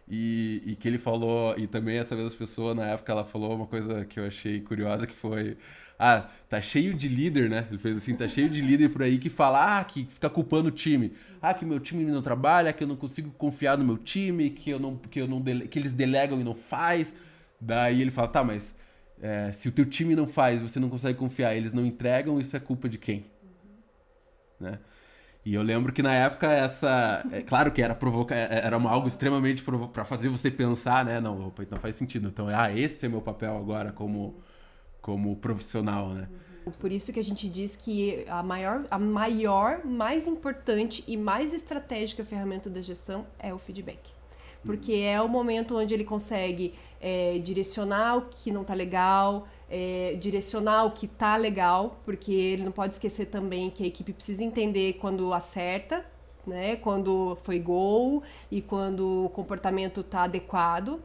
E, 0.10 0.64
e, 0.66 0.76
que 0.76 0.88
ele 0.88 0.98
falou, 0.98 1.54
e 1.56 1.68
também 1.68 1.98
essa 1.98 2.16
mesma 2.16 2.32
pessoa 2.32 2.74
na 2.74 2.88
época 2.88 3.12
ela 3.12 3.24
falou 3.24 3.56
uma 3.56 3.68
coisa 3.68 4.04
que 4.06 4.20
eu 4.20 4.26
achei 4.26 4.60
curiosa 4.60 5.06
que 5.06 5.16
foi 5.16 5.56
ah, 6.00 6.30
tá 6.48 6.62
cheio 6.62 6.94
de 6.94 7.10
líder, 7.10 7.50
né? 7.50 7.68
Ele 7.70 7.78
fez 7.78 7.98
assim, 7.98 8.16
tá 8.16 8.26
cheio 8.26 8.50
de 8.50 8.62
líder 8.62 8.88
por 8.88 9.04
aí 9.04 9.20
que 9.20 9.30
fala, 9.30 9.80
ah, 9.80 9.84
que 9.84 10.06
fica 10.06 10.30
culpando 10.30 10.70
o 10.70 10.72
time. 10.72 11.12
Ah, 11.42 11.54
que 11.54 11.66
meu 11.66 11.78
time 11.78 12.06
não 12.06 12.22
trabalha, 12.22 12.72
que 12.72 12.82
eu 12.82 12.88
não 12.88 12.96
consigo 12.96 13.30
confiar 13.32 13.78
no 13.78 13.84
meu 13.84 13.98
time, 13.98 14.50
que 14.50 14.70
eu 14.70 14.80
não 14.80 14.96
que 14.96 15.20
eu 15.20 15.28
não 15.28 15.42
dele, 15.42 15.68
que 15.68 15.78
eles 15.78 15.92
delegam 15.92 16.40
e 16.40 16.44
não 16.44 16.56
faz. 16.56 17.14
Daí 17.60 18.02
ele 18.02 18.12
fala, 18.12 18.30
tá, 18.30 18.44
mas 18.44 18.74
é, 19.22 19.52
se 19.52 19.68
o 19.68 19.72
teu 19.74 19.86
time 19.86 20.16
não 20.16 20.26
faz, 20.26 20.62
você 20.62 20.80
não 20.80 20.90
consegue 20.90 21.20
confiar, 21.20 21.54
eles 21.54 21.74
não 21.74 21.86
entregam, 21.86 22.40
isso 22.40 22.56
é 22.56 22.60
culpa 22.62 22.88
de 22.88 22.98
quem? 22.98 23.26
Uhum. 23.44 24.68
Né? 24.68 24.80
E 25.46 25.54
eu 25.54 25.62
lembro 25.62 25.94
que 25.94 26.04
na 26.04 26.14
época 26.14 26.52
essa. 26.52 27.26
É 27.32 27.42
claro 27.42 27.72
que 27.72 27.82
era 27.82 27.96
provocar. 27.96 28.36
É, 28.36 28.62
era 28.66 28.78
uma, 28.78 28.90
algo 28.90 29.08
extremamente 29.08 29.64
para 29.64 30.04
fazer 30.04 30.30
você 30.30 30.52
pensar, 30.52 31.06
né? 31.06 31.20
Não, 31.20 31.48
opa, 31.48 31.64
então 31.64 31.80
faz 31.80 31.96
sentido. 31.96 32.28
Então, 32.28 32.48
ah, 32.48 32.72
esse 32.72 33.06
é 33.06 33.10
meu 33.10 33.22
papel 33.22 33.58
agora 33.58 33.92
como, 33.92 34.36
como 35.02 35.36
profissional, 35.38 36.10
né? 36.10 36.28
Por 36.78 36.92
isso 36.92 37.12
que 37.12 37.20
a 37.20 37.24
gente 37.24 37.50
diz 37.50 37.76
que 37.76 38.26
a 38.28 38.44
maior, 38.44 38.86
a 38.92 39.00
maior, 39.00 39.86
mais 39.86 40.28
importante 40.28 41.04
e 41.08 41.18
mais 41.18 41.54
estratégica 41.54 42.24
ferramenta 42.24 42.70
da 42.70 42.82
gestão 42.82 43.26
é 43.40 43.54
o 43.54 43.58
feedback. 43.58 44.12
Porque 44.64 44.92
uhum. 44.92 45.04
é 45.04 45.22
o 45.22 45.28
momento 45.28 45.78
onde 45.78 45.94
ele 45.94 46.04
consegue 46.04 46.74
é, 47.02 47.40
direcionar 47.40 48.18
o 48.18 48.22
que 48.24 48.52
não 48.52 48.62
está 48.62 48.74
legal, 48.74 49.48
é, 49.70 50.16
direcionar 50.20 50.86
o 50.86 50.92
que 50.92 51.08
tá 51.08 51.36
legal, 51.36 52.00
porque 52.06 52.32
ele 52.32 52.64
não 52.64 52.72
pode 52.72 52.94
esquecer 52.94 53.26
também 53.26 53.70
que 53.70 53.84
a 53.84 53.88
equipe 53.88 54.12
precisa 54.12 54.44
entender 54.44 54.94
quando 54.94 55.34
acerta, 55.34 56.06
né? 56.48 56.76
Quando 56.78 57.38
foi 57.44 57.60
gol 57.60 58.24
e 58.50 58.62
quando 58.62 59.26
o 59.26 59.30
comportamento 59.30 60.02
tá 60.02 60.24
adequado, 60.24 61.00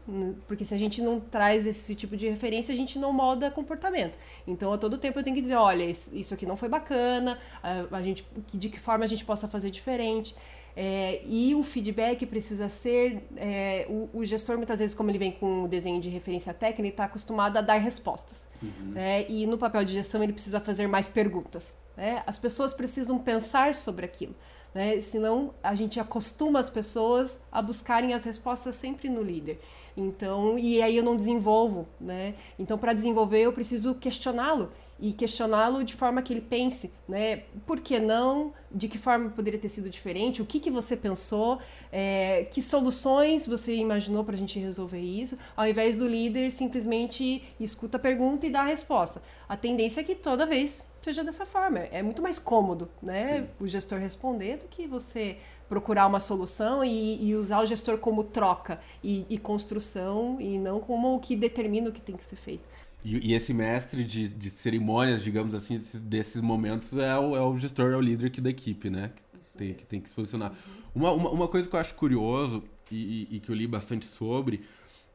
porque 0.49 0.65
se 0.65 0.75
a 0.75 0.79
gente 0.79 1.03
não 1.03 1.21
traz 1.21 1.67
esse 1.67 1.95
tipo 1.95 2.17
de 2.17 2.29
referência, 2.29 2.73
a 2.73 2.77
gente 2.77 2.99
não 2.99 3.13
molda 3.13 3.51
comportamento. 3.51 4.19
Então, 4.47 4.73
a 4.73 4.79
todo 4.79 4.97
tempo 4.97 5.19
eu 5.19 5.23
tenho 5.23 5.37
que 5.37 5.43
dizer, 5.43 5.57
olha, 5.57 5.85
isso 5.85 6.33
aqui 6.33 6.47
não 6.47 6.57
foi 6.57 6.69
bacana, 6.69 7.39
a, 7.63 7.99
a 7.99 8.03
gente, 8.03 8.27
de 8.55 8.69
que 8.69 8.81
forma 8.81 9.05
a 9.05 9.09
gente 9.09 9.25
possa 9.25 9.47
fazer 9.47 9.71
diferente. 9.71 10.35
É, 10.77 11.21
e 11.25 11.55
o 11.55 11.63
feedback 11.63 12.27
precisa 12.27 12.69
ser. 12.69 13.23
É, 13.37 13.87
o, 13.89 14.11
o, 14.13 14.25
gestor, 14.25 14.57
muitas 14.57 14.81
vezes, 14.81 14.95
como 14.95 15.11
ele 15.11 15.19
vem 15.19 15.33
com 15.33 15.65
o 15.65 15.69
desenho 15.69 16.01
de 16.01 16.09
referência 16.09 16.53
técnica, 16.53 16.95
está 16.95 17.05
acostumado 17.05 17.57
a 17.57 17.61
dar 17.61 17.77
respostas. 17.77 18.43
Uhum. 18.63 18.93
Né? 18.93 19.25
E 19.29 19.47
no 19.47 19.57
papel 19.57 19.85
de 19.85 19.93
gestão, 19.93 20.23
ele 20.23 20.33
precisa 20.33 20.59
fazer 20.59 20.89
mais 20.89 21.09
perguntas. 21.09 21.77
Né? 21.97 22.23
As 22.27 22.39
pessoas 22.39 22.73
precisam 22.73 23.19
pensar 23.19 23.75
sobre 23.75 24.05
aquilo. 24.05 24.35
Né? 24.75 25.01
Senão, 25.01 25.55
a 25.63 25.75
gente 25.77 26.01
acostuma 26.01 26.59
as 26.59 26.69
pessoas 26.69 27.41
a 27.53 27.63
buscarem 27.63 28.13
as 28.13 28.25
respostas 28.25 28.75
sempre 28.75 29.09
no 29.09 29.23
líder. 29.23 29.61
Então, 29.97 30.59
e 30.59 30.83
aí 30.83 30.97
eu 30.97 31.05
não 31.05 31.17
desenvolvo, 31.17 31.87
né? 32.01 32.35
Então, 32.59 32.77
para 32.77 32.93
desenvolver, 32.93 33.43
eu 33.43 33.53
preciso 33.53 33.95
questioná-lo 33.95 34.73
e 34.99 35.13
questioná-lo 35.13 35.83
de 35.83 35.95
forma 35.95 36.23
que 36.23 36.33
ele 36.33 36.41
pense, 36.41 36.93
né? 37.09 37.43
Por 37.67 37.81
que 37.81 37.99
não? 37.99 38.53
De 38.71 38.89
que 38.89 38.99
forma 38.99 39.31
poderia 39.31 39.59
ter 39.59 39.69
sido 39.69 39.91
diferente? 39.91 40.41
O 40.41 40.47
que, 40.47 40.61
que 40.61 40.71
você 40.71 40.97
pensou? 40.97 41.59
É, 41.93 42.47
que 42.51 42.63
soluções 42.63 43.47
você 43.47 43.75
imaginou 43.75 44.25
para 44.25 44.35
a 44.35 44.39
gente 44.39 44.59
resolver 44.59 45.01
isso? 45.01 45.39
Ao 45.57 45.67
invés 45.67 45.97
do 45.97 46.07
líder 46.07 46.51
simplesmente 46.51 47.43
escuta 47.59 47.97
a 47.97 48.01
pergunta 48.01 48.47
e 48.47 48.51
dá 48.51 48.61
a 48.61 48.65
resposta. 48.65 49.23
A 49.49 49.57
tendência 49.57 50.01
é 50.01 50.05
que 50.05 50.15
toda 50.15 50.47
vez 50.47 50.85
seja 51.03 51.23
dessa 51.23 51.45
forma. 51.45 51.81
É 51.81 52.03
muito 52.03 52.23
mais 52.23 52.39
cômodo, 52.39 52.89
né? 53.03 53.41
Sim. 53.41 53.49
O 53.61 53.67
gestor 53.67 53.99
responder 53.99 54.57
do 54.57 54.65
que 54.65 54.87
você 54.87 55.37
procurar 55.69 56.07
uma 56.07 56.21
solução 56.21 56.85
e, 56.85 57.23
e 57.23 57.35
usar 57.35 57.61
o 57.61 57.67
gestor 57.67 57.99
como 57.99 58.25
troca 58.25 58.81
e, 59.03 59.27
e 59.29 59.39
construção 59.39 60.41
e 60.41 60.59
não 60.59 60.81
como 60.81 61.15
o 61.17 61.21
que 61.21 61.37
determina 61.37 61.91
o 61.91 61.93
que 61.93 62.01
tem 62.01 62.17
que 62.17 62.25
ser 62.25 62.37
feito. 62.37 62.65
E, 63.05 63.31
e, 63.31 63.35
esse 63.35 63.53
mestre 63.53 64.03
de, 64.03 64.29
de 64.29 64.49
cerimônias, 64.49 65.23
digamos 65.23 65.55
assim, 65.55 65.79
desses 66.01 66.41
momentos 66.41 66.97
é 66.97 67.17
o, 67.19 67.37
é 67.37 67.41
o 67.41 67.59
gestor, 67.59 67.93
é 67.93 67.97
o 67.97 68.01
líder 68.01 68.29
aqui 68.29 68.41
da 68.41 68.49
equipe, 68.49 68.89
né? 68.89 69.11
Que 69.15 69.59
tem, 69.59 69.75
que 69.75 69.87
tem 69.87 70.01
que 70.01 70.09
se 70.09 70.15
posicionar. 70.15 70.53
Uma, 70.95 71.13
uma, 71.13 71.31
uma 71.31 71.49
coisa 71.49 71.69
que 71.69 71.77
eu 71.77 71.81
acho 71.81 71.95
curioso 71.95 72.65
e, 72.91 73.29
e, 73.31 73.41
que 73.41 73.51
eu 73.51 73.55
li 73.55 73.67
bastante 73.67 74.07
sobre 74.07 74.63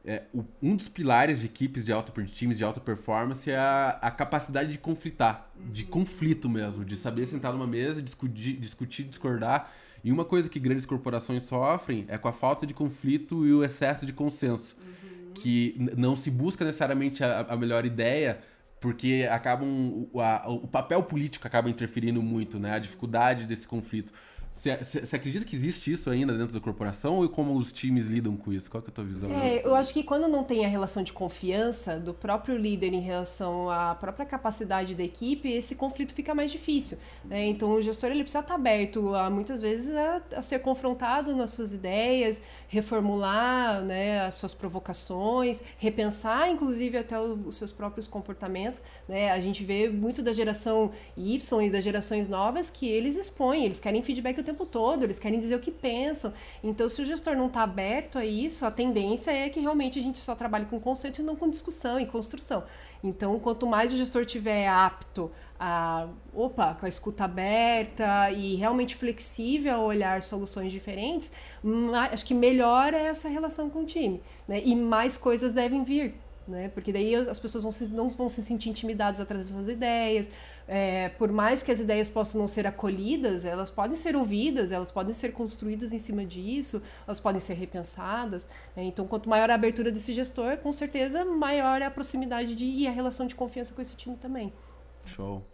é 0.04 0.22
o, 0.32 0.44
um 0.62 0.76
dos 0.76 0.88
pilares 0.88 1.40
de 1.40 1.46
equipes 1.46 1.84
de 1.84 1.92
alta 1.92 2.22
de 2.22 2.30
times 2.30 2.56
de 2.56 2.64
alta 2.64 2.80
performance 2.80 3.50
é 3.50 3.58
a, 3.58 3.98
a 4.00 4.10
capacidade 4.10 4.70
de 4.70 4.78
conflitar, 4.78 5.50
de 5.70 5.84
conflito 5.84 6.48
mesmo, 6.48 6.84
de 6.84 6.96
saber 6.96 7.26
sentar 7.26 7.52
numa 7.52 7.66
mesa, 7.66 8.00
discutir, 8.00 8.56
discutir, 8.56 9.02
discordar. 9.04 9.70
E 10.02 10.12
uma 10.12 10.24
coisa 10.24 10.48
que 10.48 10.58
grandes 10.58 10.86
corporações 10.86 11.42
sofrem 11.42 12.06
é 12.08 12.16
com 12.16 12.28
a 12.28 12.32
falta 12.32 12.66
de 12.66 12.72
conflito 12.72 13.44
e 13.44 13.52
o 13.52 13.64
excesso 13.64 14.06
de 14.06 14.12
consenso. 14.12 14.76
Uhum 14.80 15.00
que 15.40 15.74
não 15.96 16.14
se 16.14 16.30
busca 16.30 16.64
necessariamente 16.64 17.24
a, 17.24 17.40
a 17.48 17.56
melhor 17.56 17.84
ideia, 17.86 18.40
porque 18.80 19.26
acabam 19.30 20.08
o, 20.12 20.20
a, 20.20 20.48
o 20.48 20.66
papel 20.66 21.02
político 21.02 21.46
acaba 21.46 21.68
interferindo 21.70 22.22
muito, 22.22 22.58
né? 22.58 22.72
A 22.72 22.78
dificuldade 22.78 23.44
desse 23.44 23.66
conflito. 23.66 24.12
Você 24.60 25.16
acredita 25.16 25.46
que 25.46 25.56
existe 25.56 25.90
isso 25.90 26.10
ainda 26.10 26.36
dentro 26.36 26.52
da 26.52 26.60
corporação 26.60 27.16
ou 27.16 27.28
como 27.30 27.56
os 27.56 27.72
times 27.72 28.06
lidam 28.06 28.36
com 28.36 28.52
isso? 28.52 28.70
Qual 28.70 28.82
que 28.82 28.90
é 28.90 28.92
a 28.92 28.94
tua 28.94 29.04
visão? 29.04 29.32
É, 29.32 29.64
eu 29.64 29.74
acho 29.74 29.94
que 29.94 30.02
quando 30.02 30.28
não 30.28 30.44
tem 30.44 30.66
a 30.66 30.68
relação 30.68 31.02
de 31.02 31.14
confiança 31.14 31.98
do 31.98 32.12
próprio 32.12 32.58
líder 32.58 32.92
em 32.92 33.00
relação 33.00 33.70
à 33.70 33.94
própria 33.94 34.26
capacidade 34.26 34.94
da 34.94 35.02
equipe, 35.02 35.50
esse 35.50 35.76
conflito 35.76 36.14
fica 36.14 36.34
mais 36.34 36.52
difícil. 36.52 36.98
Né? 37.24 37.46
Então 37.46 37.70
o 37.70 37.80
gestor 37.80 38.10
ele 38.10 38.22
precisa 38.22 38.40
estar 38.40 38.54
aberto 38.54 39.14
a 39.14 39.30
muitas 39.30 39.62
vezes 39.62 39.94
a, 39.96 40.20
a 40.36 40.42
ser 40.42 40.58
confrontado 40.58 41.34
nas 41.34 41.50
suas 41.50 41.72
ideias, 41.72 42.42
reformular 42.68 43.80
né, 43.80 44.26
as 44.26 44.34
suas 44.34 44.52
provocações, 44.52 45.62
repensar 45.78 46.50
inclusive 46.50 46.98
até 46.98 47.18
os 47.18 47.56
seus 47.56 47.72
próprios 47.72 48.06
comportamentos. 48.06 48.82
Né? 49.08 49.30
A 49.30 49.40
gente 49.40 49.64
vê 49.64 49.88
muito 49.88 50.22
da 50.22 50.34
geração 50.34 50.90
Y 51.16 51.66
e 51.66 51.70
das 51.70 51.82
gerações 51.82 52.28
novas 52.28 52.68
que 52.68 52.86
eles 52.86 53.16
expõem, 53.16 53.64
eles 53.64 53.80
querem 53.80 54.02
feedback 54.02 54.38
o 54.38 54.49
tempo 54.50 54.66
todo, 54.66 55.04
eles 55.04 55.18
querem 55.18 55.38
dizer 55.38 55.56
o 55.56 55.60
que 55.60 55.70
pensam. 55.70 56.32
Então, 56.62 56.88
se 56.88 57.00
o 57.02 57.04
gestor 57.04 57.36
não 57.36 57.46
está 57.46 57.62
aberto 57.62 58.18
a 58.18 58.24
isso, 58.24 58.64
a 58.66 58.70
tendência 58.70 59.30
é 59.30 59.48
que 59.48 59.60
realmente 59.60 59.98
a 59.98 60.02
gente 60.02 60.18
só 60.18 60.34
trabalhe 60.34 60.66
com 60.66 60.80
conceito 60.80 61.20
e 61.20 61.24
não 61.24 61.36
com 61.36 61.48
discussão 61.48 61.98
e 61.98 62.06
construção. 62.06 62.64
Então, 63.02 63.38
quanto 63.38 63.66
mais 63.66 63.92
o 63.92 63.96
gestor 63.96 64.26
tiver 64.26 64.68
apto 64.68 65.30
a, 65.58 66.08
opa, 66.34 66.74
com 66.74 66.86
a 66.86 66.88
escuta 66.88 67.24
aberta 67.24 68.30
e 68.30 68.54
realmente 68.56 68.96
flexível 68.96 69.74
a 69.74 69.78
olhar 69.78 70.22
soluções 70.22 70.72
diferentes, 70.72 71.32
acho 72.10 72.24
que 72.24 72.34
melhora 72.34 72.98
essa 72.98 73.28
relação 73.28 73.68
com 73.70 73.80
o 73.80 73.86
time, 73.86 74.22
né? 74.48 74.60
E 74.64 74.74
mais 74.74 75.16
coisas 75.16 75.52
devem 75.52 75.84
vir, 75.84 76.14
né? 76.48 76.68
Porque 76.68 76.92
daí 76.92 77.14
as 77.14 77.38
pessoas 77.38 77.62
vão 77.62 77.72
se, 77.72 77.90
não 77.92 78.08
vão 78.08 78.28
se 78.28 78.42
sentir 78.42 78.70
intimidadas 78.70 79.20
atrás 79.20 79.44
das 79.44 79.52
suas 79.54 79.68
ideias, 79.68 80.30
é, 80.72 81.08
por 81.08 81.32
mais 81.32 81.64
que 81.64 81.72
as 81.72 81.80
ideias 81.80 82.08
possam 82.08 82.40
não 82.40 82.46
ser 82.46 82.64
acolhidas, 82.64 83.44
elas 83.44 83.68
podem 83.68 83.96
ser 83.96 84.14
ouvidas, 84.14 84.70
elas 84.70 84.92
podem 84.92 85.12
ser 85.12 85.32
construídas 85.32 85.92
em 85.92 85.98
cima 85.98 86.24
disso, 86.24 86.80
elas 87.08 87.18
podem 87.18 87.40
ser 87.40 87.54
repensadas. 87.54 88.46
Né? 88.76 88.84
Então, 88.84 89.04
quanto 89.04 89.28
maior 89.28 89.50
a 89.50 89.54
abertura 89.54 89.90
desse 89.90 90.12
gestor, 90.12 90.58
com 90.58 90.72
certeza 90.72 91.24
maior 91.24 91.82
é 91.82 91.86
a 91.86 91.90
proximidade 91.90 92.54
de, 92.54 92.64
e 92.64 92.86
a 92.86 92.92
relação 92.92 93.26
de 93.26 93.34
confiança 93.34 93.74
com 93.74 93.82
esse 93.82 93.96
time 93.96 94.16
também. 94.16 94.52
Show. 95.06 95.44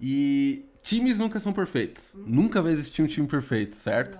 E 0.00 0.64
times 0.82 1.18
nunca 1.18 1.38
são 1.38 1.52
perfeitos. 1.52 2.14
Uhum. 2.14 2.24
Nunca 2.26 2.62
vai 2.62 2.72
existir 2.72 3.02
um 3.02 3.06
time 3.06 3.28
perfeito, 3.28 3.76
certo? 3.76 4.18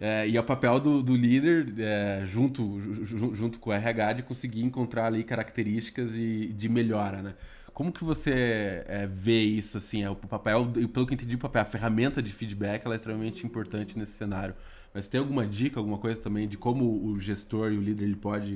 É, 0.00 0.28
e 0.28 0.36
é 0.36 0.40
o 0.40 0.44
papel 0.44 0.80
do, 0.80 1.00
do 1.00 1.16
líder, 1.16 1.72
é, 1.78 2.24
junto, 2.26 2.80
junto 3.06 3.60
com 3.60 3.70
o 3.70 3.72
RH, 3.72 4.14
de 4.14 4.22
conseguir 4.24 4.64
encontrar 4.64 5.06
ali 5.06 5.22
características 5.22 6.10
e, 6.16 6.48
de 6.48 6.68
melhora, 6.68 7.22
né? 7.22 7.34
Como 7.76 7.92
que 7.92 8.02
você 8.02 8.84
é, 8.88 9.06
vê 9.06 9.42
isso, 9.42 9.76
assim, 9.76 10.02
é, 10.02 10.08
o 10.08 10.16
papel, 10.16 10.66
pelo 10.90 11.06
que 11.06 11.12
entendi, 11.12 11.34
o 11.34 11.38
papel, 11.38 11.60
a 11.60 11.64
ferramenta 11.66 12.22
de 12.22 12.32
feedback, 12.32 12.86
ela 12.86 12.94
é 12.94 12.96
extremamente 12.96 13.44
importante 13.44 13.98
nesse 13.98 14.12
cenário. 14.12 14.54
Mas 14.94 15.08
tem 15.08 15.20
alguma 15.20 15.46
dica, 15.46 15.78
alguma 15.78 15.98
coisa 15.98 16.18
também 16.18 16.48
de 16.48 16.56
como 16.56 17.04
o 17.04 17.20
gestor 17.20 17.70
e 17.70 17.76
o 17.76 17.80
líder 17.82 18.04
ele 18.04 18.16
pode 18.16 18.54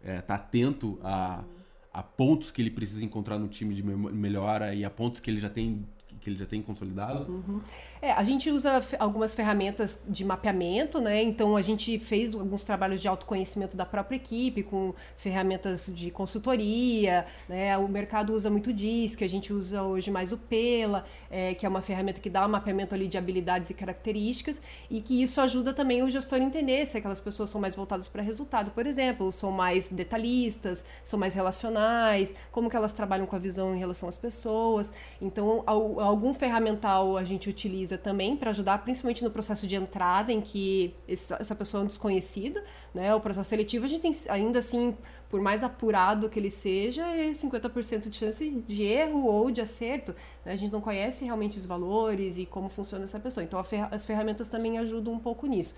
estar 0.00 0.10
é, 0.10 0.22
tá 0.22 0.36
atento 0.36 0.98
a, 1.04 1.44
a 1.92 2.02
pontos 2.02 2.50
que 2.50 2.62
ele 2.62 2.70
precisa 2.70 3.04
encontrar 3.04 3.38
no 3.38 3.46
time 3.46 3.74
de 3.74 3.82
melhora 3.82 4.74
e 4.74 4.86
a 4.86 4.90
pontos 4.90 5.20
que 5.20 5.30
ele 5.30 5.38
já 5.38 5.50
tem 5.50 5.86
que 6.18 6.30
ele 6.30 6.38
já 6.38 6.46
tem 6.46 6.62
consolidado? 6.62 7.30
Uhum. 7.30 7.60
É, 8.04 8.10
a 8.10 8.24
gente 8.24 8.50
usa 8.50 8.84
algumas 8.98 9.32
ferramentas 9.32 10.02
de 10.08 10.24
mapeamento, 10.24 11.00
né? 11.00 11.22
Então 11.22 11.56
a 11.56 11.62
gente 11.62 12.00
fez 12.00 12.34
alguns 12.34 12.64
trabalhos 12.64 13.00
de 13.00 13.06
autoconhecimento 13.06 13.76
da 13.76 13.86
própria 13.86 14.16
equipe 14.16 14.64
com 14.64 14.92
ferramentas 15.16 15.86
de 15.86 16.10
consultoria, 16.10 17.24
né? 17.48 17.78
O 17.78 17.86
mercado 17.86 18.34
usa 18.34 18.50
muito 18.50 18.72
DISC, 18.72 19.22
a 19.22 19.28
gente 19.28 19.52
usa 19.52 19.84
hoje 19.84 20.10
mais 20.10 20.32
o 20.32 20.36
Pela, 20.36 21.04
é, 21.30 21.54
que 21.54 21.64
é 21.64 21.68
uma 21.68 21.80
ferramenta 21.80 22.20
que 22.20 22.28
dá 22.28 22.44
um 22.44 22.48
mapeamento 22.48 22.92
ali 22.92 23.06
de 23.06 23.16
habilidades 23.16 23.70
e 23.70 23.74
características 23.74 24.60
e 24.90 25.00
que 25.00 25.22
isso 25.22 25.40
ajuda 25.40 25.72
também 25.72 26.02
o 26.02 26.10
gestor 26.10 26.40
a 26.40 26.42
entender 26.42 26.84
se 26.86 26.98
aquelas 26.98 27.20
pessoas 27.20 27.50
são 27.50 27.60
mais 27.60 27.76
voltadas 27.76 28.08
para 28.08 28.20
resultado, 28.20 28.72
por 28.72 28.84
exemplo, 28.84 29.30
são 29.30 29.52
mais 29.52 29.86
detalhistas, 29.86 30.84
são 31.04 31.20
mais 31.20 31.34
relacionais, 31.34 32.34
como 32.50 32.68
que 32.68 32.74
elas 32.74 32.92
trabalham 32.92 33.26
com 33.26 33.36
a 33.36 33.38
visão 33.38 33.76
em 33.76 33.78
relação 33.78 34.08
às 34.08 34.16
pessoas. 34.16 34.90
Então, 35.20 35.62
algum 35.64 36.34
ferramental 36.34 37.16
a 37.16 37.22
gente 37.22 37.48
utiliza 37.48 37.91
também 37.98 38.36
para 38.36 38.50
ajudar, 38.50 38.78
principalmente 38.78 39.22
no 39.22 39.30
processo 39.30 39.66
de 39.66 39.76
entrada, 39.76 40.32
em 40.32 40.40
que 40.40 40.94
essa 41.08 41.54
pessoa 41.54 41.80
é 41.80 41.84
um 41.84 41.86
desconhecido, 41.86 42.60
né? 42.94 43.14
O 43.14 43.20
processo 43.20 43.50
seletivo 43.50 43.84
a 43.84 43.88
gente 43.88 44.00
tem 44.00 44.12
ainda 44.28 44.58
assim, 44.58 44.96
por 45.28 45.40
mais 45.40 45.62
apurado 45.62 46.28
que 46.28 46.38
ele 46.38 46.50
seja, 46.50 47.06
é 47.06 47.30
50% 47.30 48.08
de 48.08 48.16
chance 48.16 48.50
de 48.66 48.82
erro 48.82 49.26
ou 49.26 49.50
de 49.50 49.60
acerto. 49.60 50.14
Né? 50.44 50.52
A 50.52 50.56
gente 50.56 50.72
não 50.72 50.80
conhece 50.80 51.24
realmente 51.24 51.58
os 51.58 51.66
valores 51.66 52.38
e 52.38 52.46
como 52.46 52.68
funciona 52.68 53.04
essa 53.04 53.18
pessoa. 53.20 53.44
Então 53.44 53.62
as 53.90 54.04
ferramentas 54.04 54.48
também 54.48 54.78
ajudam 54.78 55.14
um 55.14 55.18
pouco 55.18 55.46
nisso. 55.46 55.74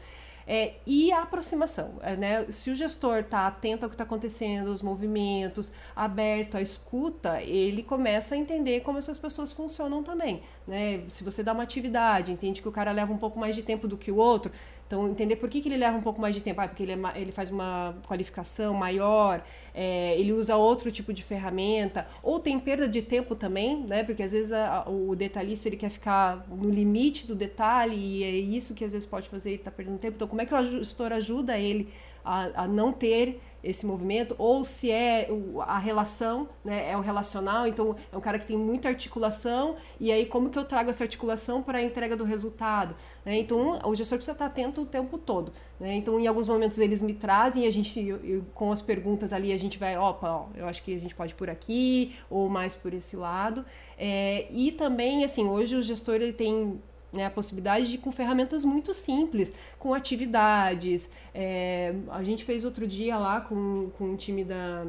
É, 0.46 0.74
e 0.86 1.10
a 1.10 1.22
aproximação, 1.22 1.94
é, 2.02 2.16
né? 2.16 2.46
Se 2.50 2.70
o 2.70 2.74
gestor 2.74 3.20
está 3.20 3.46
atento 3.46 3.84
ao 3.84 3.90
que 3.90 3.94
está 3.94 4.04
acontecendo, 4.04 4.68
os 4.68 4.82
movimentos, 4.82 5.72
aberto 5.96 6.56
à 6.56 6.60
escuta, 6.60 7.40
ele 7.42 7.82
começa 7.82 8.34
a 8.34 8.38
entender 8.38 8.80
como 8.80 8.98
essas 8.98 9.18
pessoas 9.18 9.52
funcionam 9.52 10.02
também, 10.02 10.42
né? 10.66 11.02
Se 11.08 11.24
você 11.24 11.42
dá 11.42 11.52
uma 11.52 11.62
atividade, 11.62 12.30
entende 12.30 12.60
que 12.60 12.68
o 12.68 12.72
cara 12.72 12.92
leva 12.92 13.12
um 13.12 13.18
pouco 13.18 13.38
mais 13.38 13.56
de 13.56 13.62
tempo 13.62 13.88
do 13.88 13.96
que 13.96 14.12
o 14.12 14.16
outro, 14.16 14.52
então, 14.86 15.08
entender 15.08 15.36
por 15.36 15.48
que, 15.48 15.60
que 15.60 15.68
ele 15.68 15.78
leva 15.78 15.96
um 15.96 16.02
pouco 16.02 16.20
mais 16.20 16.34
de 16.34 16.42
tempo. 16.42 16.60
Ah, 16.60 16.68
porque 16.68 16.82
ele, 16.82 16.92
é, 16.92 16.98
ele 17.16 17.32
faz 17.32 17.50
uma 17.50 17.94
qualificação 18.06 18.74
maior, 18.74 19.42
é, 19.74 20.18
ele 20.18 20.32
usa 20.32 20.56
outro 20.56 20.90
tipo 20.90 21.12
de 21.12 21.22
ferramenta, 21.22 22.06
ou 22.22 22.38
tem 22.38 22.58
perda 22.60 22.86
de 22.86 23.00
tempo 23.00 23.34
também, 23.34 23.82
né? 23.84 24.04
Porque 24.04 24.22
às 24.22 24.32
vezes 24.32 24.52
a, 24.52 24.84
o 24.88 25.16
detalhista 25.16 25.68
ele 25.68 25.76
quer 25.76 25.90
ficar 25.90 26.44
no 26.48 26.70
limite 26.70 27.26
do 27.26 27.34
detalhe 27.34 27.96
e 27.96 28.24
é 28.24 28.30
isso 28.30 28.74
que 28.74 28.84
às 28.84 28.92
vezes 28.92 29.06
pode 29.06 29.28
fazer 29.28 29.50
ele 29.50 29.58
estar 29.58 29.70
tá 29.70 29.76
perdendo 29.76 29.98
tempo. 29.98 30.16
Então, 30.16 30.28
como 30.28 30.42
é 30.42 30.46
que 30.46 30.54
o 30.54 30.64
gestor 30.64 31.12
ajuda 31.12 31.58
ele 31.58 31.88
a, 32.24 32.64
a 32.64 32.68
não 32.68 32.92
ter 32.92 33.40
esse 33.64 33.86
movimento, 33.86 34.34
ou 34.36 34.64
se 34.64 34.90
é 34.90 35.28
a 35.66 35.78
relação, 35.78 36.48
né, 36.62 36.90
é 36.90 36.96
o 36.96 37.00
relacional, 37.00 37.66
então 37.66 37.96
é 38.12 38.16
um 38.16 38.20
cara 38.20 38.38
que 38.38 38.46
tem 38.46 38.56
muita 38.56 38.88
articulação, 38.88 39.76
e 39.98 40.12
aí 40.12 40.26
como 40.26 40.50
que 40.50 40.58
eu 40.58 40.64
trago 40.64 40.90
essa 40.90 41.02
articulação 41.02 41.62
para 41.62 41.78
a 41.78 41.82
entrega 41.82 42.14
do 42.14 42.24
resultado? 42.24 42.94
Né? 43.24 43.38
Então 43.38 43.80
o 43.84 43.94
gestor 43.94 44.18
precisa 44.18 44.32
estar 44.32 44.46
atento 44.46 44.82
o 44.82 44.86
tempo 44.86 45.16
todo. 45.16 45.52
Né? 45.80 45.96
Então 45.96 46.20
em 46.20 46.26
alguns 46.26 46.46
momentos 46.46 46.78
eles 46.78 47.00
me 47.00 47.14
trazem, 47.14 47.66
a 47.66 47.70
gente, 47.70 47.98
eu, 48.00 48.18
eu, 48.22 48.44
com 48.54 48.70
as 48.70 48.82
perguntas 48.82 49.32
ali, 49.32 49.52
a 49.52 49.58
gente 49.58 49.78
vai, 49.78 49.96
opa, 49.96 50.30
ó, 50.30 50.46
eu 50.54 50.68
acho 50.68 50.82
que 50.82 50.94
a 50.94 51.00
gente 51.00 51.14
pode 51.14 51.34
por 51.34 51.48
aqui, 51.48 52.14
ou 52.28 52.48
mais 52.48 52.74
por 52.74 52.92
esse 52.92 53.16
lado. 53.16 53.64
É, 53.96 54.46
e 54.50 54.72
também, 54.72 55.24
assim, 55.24 55.46
hoje 55.46 55.74
o 55.74 55.82
gestor 55.82 56.16
ele 56.16 56.32
tem 56.32 56.80
né, 57.14 57.24
a 57.26 57.30
possibilidade 57.30 57.88
de 57.90 57.98
com 57.98 58.12
ferramentas 58.12 58.64
muito 58.64 58.92
simples, 58.92 59.52
com 59.78 59.94
atividades. 59.94 61.10
É, 61.32 61.94
a 62.10 62.22
gente 62.22 62.44
fez 62.44 62.64
outro 62.64 62.86
dia 62.86 63.16
lá 63.16 63.40
com, 63.40 63.90
com 63.96 64.10
um 64.10 64.16
time 64.16 64.44
da, 64.44 64.84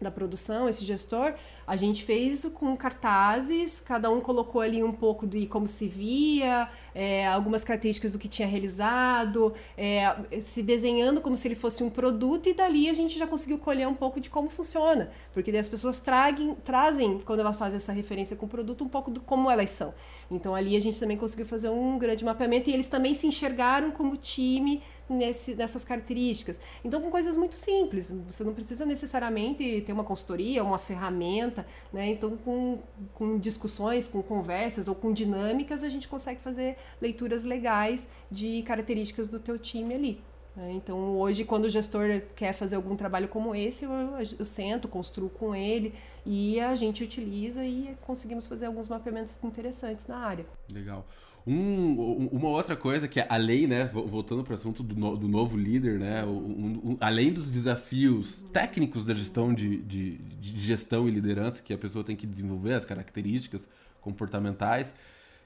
da 0.00 0.10
produção, 0.10 0.68
esse 0.68 0.84
gestor, 0.84 1.34
a 1.66 1.76
gente 1.76 2.04
fez 2.04 2.44
com 2.54 2.76
cartazes, 2.76 3.80
cada 3.80 4.10
um 4.10 4.20
colocou 4.20 4.60
ali 4.60 4.82
um 4.82 4.92
pouco 4.92 5.26
de 5.26 5.46
como 5.46 5.66
se 5.66 5.88
via, 5.88 6.68
é, 6.94 7.26
algumas 7.26 7.64
características 7.64 8.12
do 8.12 8.18
que 8.18 8.28
tinha 8.28 8.46
realizado, 8.46 9.54
é, 9.76 10.14
se 10.40 10.62
desenhando 10.62 11.20
como 11.20 11.36
se 11.36 11.48
ele 11.48 11.54
fosse 11.54 11.82
um 11.82 11.88
produto, 11.88 12.48
e 12.48 12.54
dali 12.54 12.88
a 12.90 12.94
gente 12.94 13.18
já 13.18 13.26
conseguiu 13.26 13.58
colher 13.58 13.88
um 13.88 13.94
pouco 13.94 14.20
de 14.20 14.28
como 14.28 14.50
funciona. 14.50 15.10
Porque 15.32 15.50
daí 15.50 15.60
as 15.60 15.68
pessoas 15.68 16.00
traguem, 16.00 16.54
trazem, 16.56 17.20
quando 17.20 17.40
ela 17.40 17.52
faz 17.52 17.74
essa 17.74 17.92
referência 17.92 18.36
com 18.36 18.46
o 18.46 18.48
produto, 18.48 18.84
um 18.84 18.88
pouco 18.88 19.10
do 19.10 19.20
como 19.20 19.50
elas 19.50 19.70
são. 19.70 19.94
Então 20.30 20.54
ali 20.54 20.76
a 20.76 20.80
gente 20.80 21.00
também 21.00 21.16
conseguiu 21.16 21.46
fazer 21.46 21.68
um 21.68 21.98
grande 21.98 22.24
mapeamento 22.24 22.68
e 22.68 22.72
eles 22.74 22.88
também 22.88 23.14
se 23.14 23.26
enxergaram 23.26 23.90
como 23.90 24.16
time 24.16 24.82
nesse, 25.08 25.54
nessas 25.54 25.84
características. 25.84 26.58
Então, 26.84 27.00
com 27.00 27.10
coisas 27.10 27.36
muito 27.36 27.54
simples, 27.54 28.10
você 28.26 28.42
não 28.44 28.54
precisa 28.54 28.84
necessariamente 28.86 29.82
ter 29.82 29.92
uma 29.92 30.04
consultoria, 30.04 30.64
uma 30.64 30.78
ferramenta, 30.78 31.66
né? 31.92 32.10
Então, 32.10 32.36
com, 32.36 32.78
com 33.14 33.38
discussões, 33.38 34.08
com 34.08 34.22
conversas 34.22 34.88
ou 34.88 34.94
com 34.94 35.12
dinâmicas, 35.12 35.82
a 35.82 35.88
gente 35.88 36.08
consegue 36.08 36.40
fazer 36.40 36.76
leituras 37.00 37.44
legais 37.44 38.08
de 38.30 38.62
características 38.62 39.28
do 39.28 39.38
teu 39.38 39.58
time 39.58 39.94
ali. 39.94 40.20
Né? 40.56 40.72
Então, 40.72 41.16
hoje, 41.18 41.44
quando 41.44 41.64
o 41.64 41.70
gestor 41.70 42.22
quer 42.36 42.52
fazer 42.52 42.76
algum 42.76 42.96
trabalho 42.96 43.28
como 43.28 43.54
esse, 43.54 43.84
eu, 43.84 43.92
eu 44.38 44.46
sento, 44.46 44.86
construo 44.88 45.28
com 45.28 45.54
ele 45.54 45.94
e 46.24 46.60
a 46.60 46.74
gente 46.74 47.02
utiliza 47.02 47.64
e 47.64 47.96
conseguimos 48.02 48.46
fazer 48.46 48.66
alguns 48.66 48.88
mapeamentos 48.88 49.42
interessantes 49.42 50.06
na 50.06 50.18
área. 50.18 50.46
Legal. 50.70 51.04
Um, 51.46 52.26
uma 52.32 52.48
outra 52.48 52.74
coisa 52.74 53.06
que 53.06 53.20
a 53.20 53.36
lei, 53.36 53.66
né, 53.66 53.90
voltando 53.92 54.42
para 54.42 54.52
o 54.52 54.54
assunto 54.54 54.82
do, 54.82 54.96
no, 54.96 55.14
do, 55.14 55.28
novo 55.28 55.58
líder, 55.58 55.98
né, 55.98 56.24
um, 56.24 56.80
um, 56.82 56.96
além 56.98 57.34
dos 57.34 57.50
desafios 57.50 58.42
técnicos 58.50 59.04
da 59.04 59.12
gestão 59.12 59.52
de, 59.52 59.76
de, 59.82 60.16
de, 60.16 60.60
gestão 60.60 61.06
e 61.06 61.10
liderança 61.10 61.62
que 61.62 61.74
a 61.74 61.76
pessoa 61.76 62.02
tem 62.02 62.16
que 62.16 62.26
desenvolver, 62.26 62.72
as 62.72 62.86
características 62.86 63.68
comportamentais, 64.00 64.94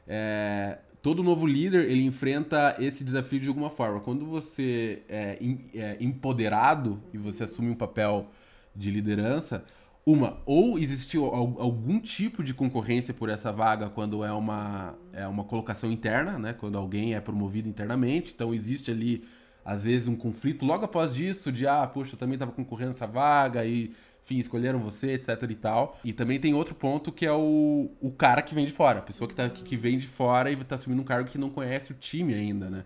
é, 0.07 0.79
todo 1.03 1.21
novo 1.21 1.45
líder 1.45 1.91
ele 1.91 2.05
enfrenta 2.05 2.77
esse 2.79 3.03
desafio 3.03 3.41
de 3.41 3.49
alguma 3.49 3.69
forma. 3.71 3.99
Quando 3.99 4.25
você 4.25 5.03
é, 5.09 5.37
é 5.75 5.97
empoderado 5.99 7.03
e 7.13 7.19
você 7.19 7.43
assume 7.43 7.71
um 7.71 7.75
papel 7.75 8.31
de 8.75 8.93
liderança, 8.93 9.65
uma, 10.11 10.39
ou 10.47 10.79
existiu 10.79 11.27
algum 11.27 12.01
tipo 12.01 12.43
de 12.43 12.55
concorrência 12.55 13.13
por 13.13 13.29
essa 13.29 13.53
vaga 13.53 13.91
quando 13.91 14.25
é 14.25 14.33
uma, 14.33 14.95
é 15.13 15.27
uma 15.27 15.45
colocação 15.45 15.93
interna, 15.93 16.39
né? 16.39 16.55
Quando 16.55 16.79
alguém 16.79 17.15
é 17.15 17.21
promovido 17.21 17.69
internamente, 17.69 18.33
então 18.35 18.55
existe 18.55 18.91
ali 18.91 19.23
às 19.63 19.85
vezes 19.85 20.09
um 20.09 20.17
conflito 20.17 20.65
logo 20.65 20.83
após 20.83 21.15
disso 21.15 21.53
de 21.53 21.67
ah, 21.67 21.87
poxa, 21.87 22.15
eu 22.15 22.19
também 22.19 22.37
estava 22.37 22.53
concorrendo 22.53 22.93
essa 22.93 23.07
vaga 23.07 23.67
e 23.67 23.93
enfim, 24.25 24.39
escolheram 24.39 24.79
você, 24.79 25.13
etc 25.13 25.43
e 25.43 25.55
tal. 25.55 25.99
E 26.03 26.15
também 26.15 26.41
tem 26.41 26.55
outro 26.55 26.75
ponto 26.75 27.13
que 27.13 27.27
é 27.27 27.33
o, 27.33 27.91
o 28.01 28.11
cara 28.11 28.41
que 28.41 28.55
vem 28.55 28.65
de 28.65 28.73
fora, 28.73 29.01
a 29.01 29.03
pessoa 29.03 29.29
que, 29.29 29.35
tá, 29.35 29.51
que, 29.51 29.77
vem 29.77 29.99
de 29.99 30.07
fora 30.07 30.51
e 30.51 30.55
está 30.55 30.77
assumindo 30.77 31.03
um 31.03 31.05
cargo 31.05 31.29
que 31.29 31.37
não 31.37 31.51
conhece 31.51 31.93
o 31.93 31.95
time 31.95 32.33
ainda, 32.33 32.71
né? 32.71 32.85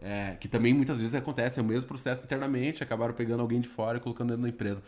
É, 0.00 0.36
que 0.38 0.46
também 0.46 0.74
muitas 0.74 0.98
vezes 0.98 1.14
acontece, 1.14 1.58
é 1.58 1.62
o 1.62 1.64
mesmo 1.64 1.88
processo 1.88 2.24
internamente, 2.24 2.82
acabaram 2.82 3.14
pegando 3.14 3.40
alguém 3.40 3.58
de 3.58 3.66
fora 3.68 3.96
e 3.96 4.00
colocando 4.00 4.28
dentro 4.28 4.42
da 4.42 4.48
empresa. 4.50 4.82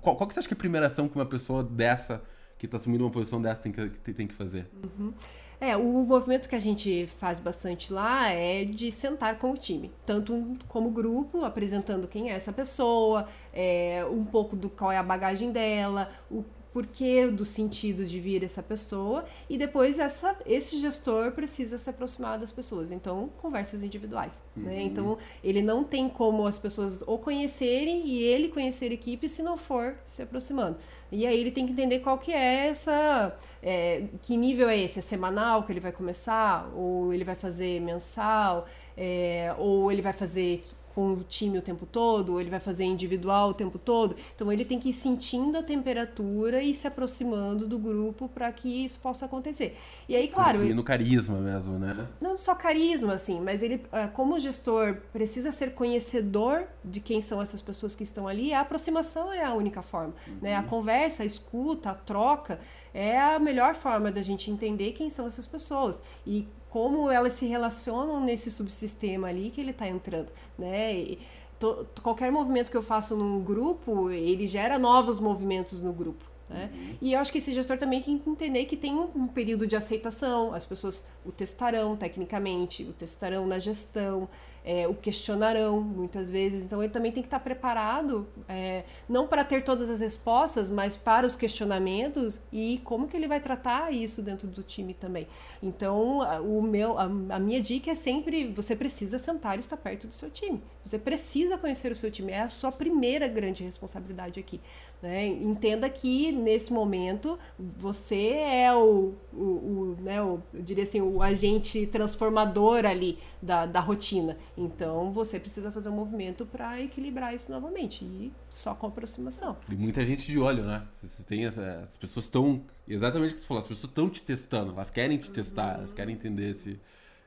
Qual, 0.00 0.16
qual 0.16 0.26
que 0.26 0.34
você 0.34 0.40
acha 0.40 0.48
que 0.48 0.54
é 0.54 0.56
a 0.56 0.58
primeira 0.58 0.86
ação 0.86 1.08
que 1.08 1.16
uma 1.16 1.26
pessoa 1.26 1.62
dessa, 1.62 2.22
que 2.58 2.66
está 2.66 2.76
assumindo 2.76 3.04
uma 3.04 3.10
posição 3.10 3.40
dessa, 3.40 3.62
tem 3.62 3.72
que, 3.72 3.88
tem 4.12 4.26
que 4.26 4.34
fazer? 4.34 4.68
Uhum. 4.82 5.12
É, 5.60 5.76
o 5.76 6.04
movimento 6.04 6.48
que 6.48 6.54
a 6.54 6.60
gente 6.60 7.08
faz 7.18 7.40
bastante 7.40 7.92
lá 7.92 8.28
é 8.28 8.64
de 8.64 8.92
sentar 8.92 9.38
com 9.38 9.50
o 9.50 9.56
time, 9.56 9.92
tanto 10.06 10.56
como 10.68 10.88
grupo, 10.88 11.44
apresentando 11.44 12.06
quem 12.06 12.30
é 12.30 12.34
essa 12.34 12.52
pessoa, 12.52 13.26
é, 13.52 14.06
um 14.08 14.24
pouco 14.24 14.54
do 14.54 14.70
qual 14.70 14.92
é 14.92 14.96
a 14.96 15.02
bagagem 15.02 15.50
dela, 15.50 16.12
o 16.30 16.44
porquê 16.78 17.26
do 17.26 17.44
sentido 17.44 18.06
de 18.06 18.20
vir 18.20 18.44
essa 18.44 18.62
pessoa 18.62 19.24
e 19.50 19.58
depois 19.58 19.98
essa, 19.98 20.36
esse 20.46 20.78
gestor 20.78 21.32
precisa 21.32 21.76
se 21.76 21.90
aproximar 21.90 22.38
das 22.38 22.52
pessoas. 22.52 22.92
Então, 22.92 23.30
conversas 23.38 23.82
individuais. 23.82 24.44
Né? 24.54 24.62
Uhum. 24.62 24.76
Né? 24.76 24.82
Então, 24.82 25.18
ele 25.42 25.60
não 25.60 25.82
tem 25.82 26.08
como 26.08 26.46
as 26.46 26.56
pessoas 26.56 27.02
ou 27.04 27.18
conhecerem 27.18 28.06
e 28.06 28.22
ele 28.22 28.46
conhecer 28.46 28.92
a 28.92 28.94
equipe 28.94 29.28
se 29.28 29.42
não 29.42 29.56
for 29.56 29.96
se 30.04 30.22
aproximando. 30.22 30.76
E 31.10 31.26
aí 31.26 31.40
ele 31.40 31.50
tem 31.50 31.66
que 31.66 31.72
entender 31.72 31.98
qual 31.98 32.16
que 32.16 32.32
é 32.32 32.68
essa. 32.68 33.36
É, 33.60 34.04
que 34.22 34.36
nível 34.36 34.68
é 34.68 34.78
esse? 34.78 35.00
É 35.00 35.02
semanal 35.02 35.64
que 35.64 35.72
ele 35.72 35.80
vai 35.80 35.90
começar? 35.90 36.70
Ou 36.76 37.12
ele 37.12 37.24
vai 37.24 37.34
fazer 37.34 37.80
mensal? 37.80 38.68
É, 38.96 39.52
ou 39.58 39.90
ele 39.90 40.02
vai 40.02 40.12
fazer 40.12 40.64
com 40.98 41.12
o 41.12 41.22
time 41.22 41.56
o 41.56 41.62
tempo 41.62 41.86
todo, 41.86 42.32
ou 42.32 42.40
ele 42.40 42.50
vai 42.50 42.58
fazer 42.58 42.82
individual 42.82 43.50
o 43.50 43.54
tempo 43.54 43.78
todo. 43.78 44.16
Então 44.34 44.50
ele 44.52 44.64
tem 44.64 44.80
que 44.80 44.90
ir 44.90 44.92
sentindo 44.92 45.56
a 45.56 45.62
temperatura 45.62 46.60
e 46.60 46.74
se 46.74 46.88
aproximando 46.88 47.68
do 47.68 47.78
grupo 47.78 48.28
para 48.28 48.50
que 48.50 48.84
isso 48.84 48.98
possa 48.98 49.26
acontecer. 49.26 49.76
E 50.08 50.16
aí, 50.16 50.26
claro. 50.26 50.64
E 50.64 50.74
no 50.74 50.82
carisma 50.82 51.38
mesmo, 51.38 51.78
né? 51.78 52.08
Não 52.20 52.36
só 52.36 52.52
carisma, 52.52 53.12
assim, 53.12 53.40
mas 53.40 53.62
ele, 53.62 53.80
ah, 53.92 54.08
como 54.08 54.40
gestor, 54.40 54.96
precisa 55.12 55.52
ser 55.52 55.72
conhecedor 55.72 56.64
de 56.84 56.98
quem 56.98 57.20
são 57.20 57.40
essas 57.40 57.62
pessoas 57.62 57.94
que 57.94 58.02
estão 58.02 58.26
ali. 58.26 58.52
A 58.52 58.62
aproximação 58.62 59.32
é 59.32 59.44
a 59.44 59.54
única 59.54 59.82
forma. 59.82 60.14
Uhum. 60.26 60.38
Né? 60.42 60.56
A 60.56 60.64
conversa, 60.64 61.22
a 61.22 61.26
escuta, 61.26 61.90
a 61.90 61.94
troca 61.94 62.58
é 62.92 63.16
a 63.16 63.38
melhor 63.38 63.76
forma 63.76 64.10
da 64.10 64.20
gente 64.20 64.50
entender 64.50 64.90
quem 64.94 65.08
são 65.08 65.28
essas 65.28 65.46
pessoas. 65.46 66.02
E 66.26 66.48
como 66.70 67.10
elas 67.10 67.32
se 67.34 67.46
relacionam 67.46 68.20
nesse 68.20 68.50
subsistema 68.50 69.28
ali 69.28 69.50
que 69.50 69.60
ele 69.60 69.70
está 69.70 69.88
entrando, 69.88 70.30
né? 70.58 70.94
E, 70.94 71.18
to, 71.58 71.86
qualquer 72.02 72.30
movimento 72.30 72.70
que 72.70 72.76
eu 72.76 72.82
faço 72.82 73.16
num 73.16 73.42
grupo, 73.42 74.10
ele 74.10 74.46
gera 74.46 74.78
novos 74.78 75.18
movimentos 75.18 75.80
no 75.80 75.92
grupo. 75.92 76.24
Né? 76.48 76.70
Uhum. 76.72 76.96
E 77.02 77.12
eu 77.12 77.20
acho 77.20 77.30
que 77.30 77.38
esse 77.38 77.52
gestor 77.52 77.76
também 77.76 78.02
tem 78.02 78.18
que 78.18 78.30
entender 78.30 78.64
que 78.64 78.76
tem 78.76 78.94
um, 78.94 79.10
um, 79.14 79.26
período 79.26 79.66
de 79.66 79.76
aceitação, 79.76 80.54
as 80.54 80.64
pessoas 80.64 81.06
o 81.24 81.30
testarão 81.30 81.96
tecnicamente, 81.96 82.84
o 82.84 82.92
testarão 82.92 83.46
na 83.46 83.58
gestão, 83.58 84.28
é, 84.68 84.86
o 84.86 84.92
questionarão 84.92 85.80
muitas 85.80 86.30
vezes. 86.30 86.62
Então 86.62 86.82
ele 86.82 86.92
também 86.92 87.10
tem 87.10 87.22
que 87.22 87.26
estar 87.26 87.40
preparado, 87.40 88.28
é, 88.46 88.84
não 89.08 89.26
para 89.26 89.42
ter 89.42 89.64
todas 89.64 89.88
as 89.88 90.00
respostas, 90.00 90.70
mas 90.70 90.94
para 90.94 91.26
os 91.26 91.34
questionamentos 91.34 92.38
e 92.52 92.78
como 92.84 93.08
que 93.08 93.16
ele 93.16 93.26
vai 93.26 93.40
tratar 93.40 93.90
isso 93.94 94.20
dentro 94.20 94.46
do 94.46 94.62
time 94.62 94.92
também. 94.92 95.26
Então 95.62 96.18
o 96.44 96.60
meu, 96.60 96.98
a, 96.98 97.04
a 97.04 97.38
minha 97.38 97.62
dica 97.62 97.92
é 97.92 97.94
sempre 97.94 98.52
você 98.52 98.76
precisa 98.76 99.18
sentar 99.18 99.56
e 99.56 99.60
estar 99.60 99.78
perto 99.78 100.06
do 100.06 100.12
seu 100.12 100.30
time. 100.30 100.62
Você 100.84 100.98
precisa 100.98 101.56
conhecer 101.56 101.90
o 101.90 101.94
seu 101.94 102.10
time. 102.10 102.32
É 102.32 102.40
a 102.40 102.48
sua 102.50 102.70
primeira 102.70 103.26
grande 103.26 103.64
responsabilidade 103.64 104.38
aqui. 104.38 104.60
Né? 105.00 105.26
Entenda 105.26 105.88
que 105.88 106.32
nesse 106.32 106.72
momento 106.72 107.38
você 107.56 108.30
é 108.30 108.74
o, 108.74 109.14
o, 109.32 109.36
o, 109.36 109.96
né, 110.00 110.20
o 110.20 110.42
eu 110.52 110.62
diria 110.62 110.82
assim, 110.82 111.00
o 111.00 111.22
agente 111.22 111.86
transformador 111.86 112.84
ali 112.84 113.18
da, 113.40 113.64
da 113.64 113.78
rotina. 113.78 114.36
Então 114.56 115.12
você 115.12 115.38
precisa 115.38 115.70
fazer 115.70 115.88
um 115.88 115.92
movimento 115.92 116.44
para 116.44 116.80
equilibrar 116.80 117.32
isso 117.32 117.50
novamente 117.50 118.04
e 118.04 118.32
só 118.50 118.74
com 118.74 118.88
aproximação. 118.88 119.56
E 119.68 119.76
muita 119.76 120.04
gente 120.04 120.30
de 120.30 120.38
olho, 120.38 120.64
né? 120.64 120.84
Você 120.90 121.22
tem 121.22 121.46
essa, 121.46 121.80
as 121.82 121.96
pessoas 121.96 122.26
estão 122.26 122.62
exatamente 122.86 123.32
o 123.32 123.34
que 123.36 123.40
você 123.40 123.46
falou, 123.46 123.60
as 123.60 123.68
pessoas 123.68 123.90
estão 123.90 124.08
te 124.08 124.22
testando, 124.22 124.72
elas 124.72 124.90
querem 124.90 125.16
te 125.16 125.30
testar, 125.30 125.74
uhum. 125.74 125.78
elas 125.78 125.94
querem 125.94 126.14
entender 126.14 126.50
esse, 126.50 126.80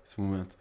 esse 0.03 0.19
momento. 0.19 0.55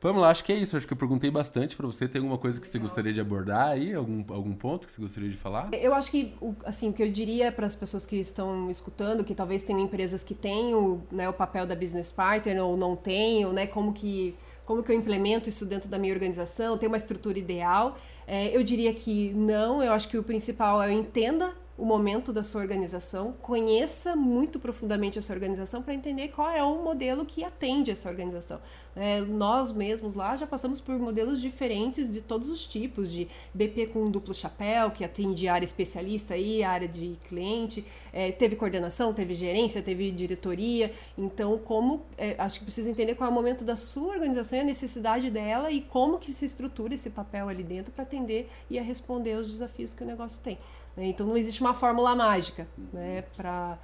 Pamela, 0.00 0.28
acho 0.28 0.44
que 0.44 0.52
é 0.52 0.56
isso. 0.56 0.76
Acho 0.76 0.86
que 0.86 0.92
eu 0.92 0.96
perguntei 0.96 1.30
bastante 1.30 1.76
para 1.76 1.86
você. 1.86 2.06
Tem 2.06 2.20
alguma 2.20 2.38
coisa 2.38 2.60
que 2.60 2.68
você 2.68 2.78
gostaria 2.78 3.12
de 3.12 3.20
abordar 3.20 3.68
aí? 3.68 3.94
Algum, 3.94 4.24
algum 4.32 4.54
ponto 4.54 4.86
que 4.86 4.92
você 4.92 5.00
gostaria 5.00 5.30
de 5.30 5.36
falar? 5.36 5.70
Eu 5.72 5.94
acho 5.94 6.10
que, 6.10 6.34
assim, 6.64 6.90
o 6.90 6.92
que 6.92 7.02
eu 7.02 7.10
diria 7.10 7.50
para 7.50 7.66
as 7.66 7.74
pessoas 7.74 8.04
que 8.04 8.16
estão 8.16 8.70
escutando, 8.70 9.24
que 9.24 9.34
talvez 9.34 9.62
tenham 9.62 9.80
empresas 9.80 10.22
que 10.22 10.34
têm 10.34 10.74
o, 10.74 11.02
né, 11.10 11.28
o 11.28 11.32
papel 11.32 11.66
da 11.66 11.74
business 11.74 12.12
partner 12.12 12.62
ou 12.62 12.76
não 12.76 12.94
tenham, 12.94 13.52
né? 13.52 13.66
Como 13.66 13.92
que, 13.92 14.34
como 14.64 14.82
que 14.82 14.92
eu 14.92 14.96
implemento 14.96 15.48
isso 15.48 15.64
dentro 15.64 15.88
da 15.88 15.98
minha 15.98 16.12
organização? 16.12 16.76
Tem 16.76 16.86
uma 16.86 16.96
estrutura 16.96 17.38
ideal? 17.38 17.96
É, 18.26 18.54
eu 18.56 18.62
diria 18.62 18.92
que 18.92 19.32
não. 19.32 19.82
Eu 19.82 19.92
acho 19.92 20.08
que 20.08 20.18
o 20.18 20.22
principal 20.22 20.82
é 20.82 20.92
entenda 20.92 21.54
o 21.78 21.84
momento 21.84 22.32
da 22.32 22.42
sua 22.42 22.62
organização, 22.62 23.34
conheça 23.42 24.16
muito 24.16 24.58
profundamente 24.58 25.18
essa 25.18 25.32
organização 25.32 25.82
para 25.82 25.92
entender 25.92 26.28
qual 26.28 26.50
é 26.50 26.62
o 26.62 26.82
modelo 26.82 27.24
que 27.26 27.44
atende 27.44 27.90
essa 27.90 28.08
organização. 28.08 28.60
É, 28.94 29.20
nós 29.20 29.70
mesmos 29.70 30.14
lá 30.14 30.36
já 30.36 30.46
passamos 30.46 30.80
por 30.80 30.98
modelos 30.98 31.38
diferentes 31.38 32.10
de 32.10 32.22
todos 32.22 32.48
os 32.48 32.66
tipos, 32.66 33.12
de 33.12 33.28
BP 33.52 33.88
com 33.88 34.10
duplo 34.10 34.32
chapéu, 34.32 34.90
que 34.90 35.04
atende 35.04 35.46
área 35.48 35.66
especialista 35.66 36.34
e 36.34 36.62
área 36.62 36.88
de 36.88 37.12
cliente, 37.28 37.84
é, 38.10 38.32
teve 38.32 38.56
coordenação, 38.56 39.12
teve 39.12 39.34
gerência, 39.34 39.82
teve 39.82 40.10
diretoria. 40.10 40.90
Então, 41.18 41.58
como 41.58 42.06
é, 42.16 42.36
acho 42.38 42.60
que 42.60 42.64
precisa 42.64 42.88
entender 42.88 43.14
qual 43.16 43.28
é 43.28 43.30
o 43.30 43.34
momento 43.34 43.64
da 43.64 43.76
sua 43.76 44.14
organização, 44.14 44.60
a 44.60 44.64
necessidade 44.64 45.30
dela 45.30 45.70
e 45.70 45.82
como 45.82 46.18
que 46.18 46.32
se 46.32 46.46
estrutura 46.46 46.94
esse 46.94 47.10
papel 47.10 47.50
ali 47.50 47.62
dentro 47.62 47.92
para 47.92 48.04
atender 48.04 48.48
e 48.70 48.78
a 48.78 48.82
responder 48.82 49.34
aos 49.34 49.46
desafios 49.46 49.92
que 49.92 50.02
o 50.02 50.06
negócio 50.06 50.42
tem. 50.42 50.56
Né? 50.96 51.06
Então 51.06 51.26
não 51.26 51.36
existe 51.36 51.60
uma 51.60 51.74
fórmula 51.74 52.14
mágica 52.14 52.66
né, 52.92 53.22
para 53.36 53.78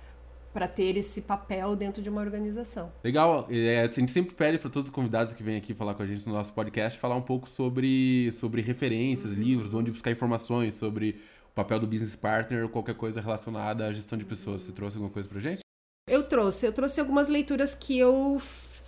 para 0.53 0.69
ter 0.69 0.99
esse 0.99 1.23
papel 1.23 1.75
dentro 1.75 2.03
de 2.03 2.11
uma 2.11 2.21
organização. 2.21 2.93
Legal. 3.03 3.47
É, 3.51 3.81
a 3.81 3.87
gente 3.87 4.13
sempre 4.13 4.35
pede 4.35 4.59
para 4.59 4.69
todos 4.69 4.91
os 4.91 4.95
convidados 4.95 5.33
que 5.33 5.43
vêm 5.43 5.57
aqui 5.57 5.73
falar 5.73 5.95
com 5.95 6.03
a 6.03 6.07
gente 6.07 6.27
no 6.27 6.35
nosso 6.35 6.53
podcast 6.53 6.99
falar 6.99 7.17
um 7.17 7.23
pouco 7.23 7.49
sobre, 7.49 8.31
sobre 8.33 8.61
referências, 8.61 9.33
uhum. 9.33 9.39
livros, 9.39 9.73
onde 9.73 9.91
buscar 9.91 10.11
informações 10.11 10.75
sobre 10.75 11.21
o 11.51 11.55
papel 11.55 11.81
do 11.81 11.87
business 11.87 12.15
partner 12.15 12.65
ou 12.65 12.69
qualquer 12.69 12.95
coisa 12.95 13.19
relacionada 13.19 13.87
à 13.87 13.93
gestão 13.93 14.19
de 14.19 14.27
pessoas. 14.27 14.61
Você 14.61 14.73
trouxe 14.73 14.99
alguma 14.99 15.11
coisa 15.11 15.27
para 15.27 15.41
gente? 15.41 15.61
Eu 16.07 16.23
trouxe. 16.23 16.67
Eu 16.67 16.73
trouxe 16.73 17.01
algumas 17.01 17.29
leituras 17.29 17.75
que 17.75 17.99
eu 17.99 18.39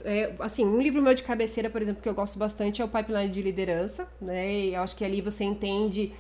é, 0.05 0.35
assim, 0.41 0.65
um 0.67 0.81
livro 0.81 1.01
meu 1.01 1.15
de 1.15 1.23
cabeceira, 1.23 1.71
por 1.71 1.81
exemplo, 1.81 2.03
que 2.03 2.09
eu 2.09 2.15
gosto 2.15 2.39
bastante 2.39 2.83
é 2.83 2.85
o 2.85 2.89
Pipeline 2.89 3.31
de 3.31 3.41
Liderança, 3.41 4.09
né? 4.21 4.53
E 4.53 4.75
eu 4.75 4.83
acho 4.83 4.97
que 4.97 5.05
ali 5.05 5.21
você 5.21 5.45
entende 5.45 6.13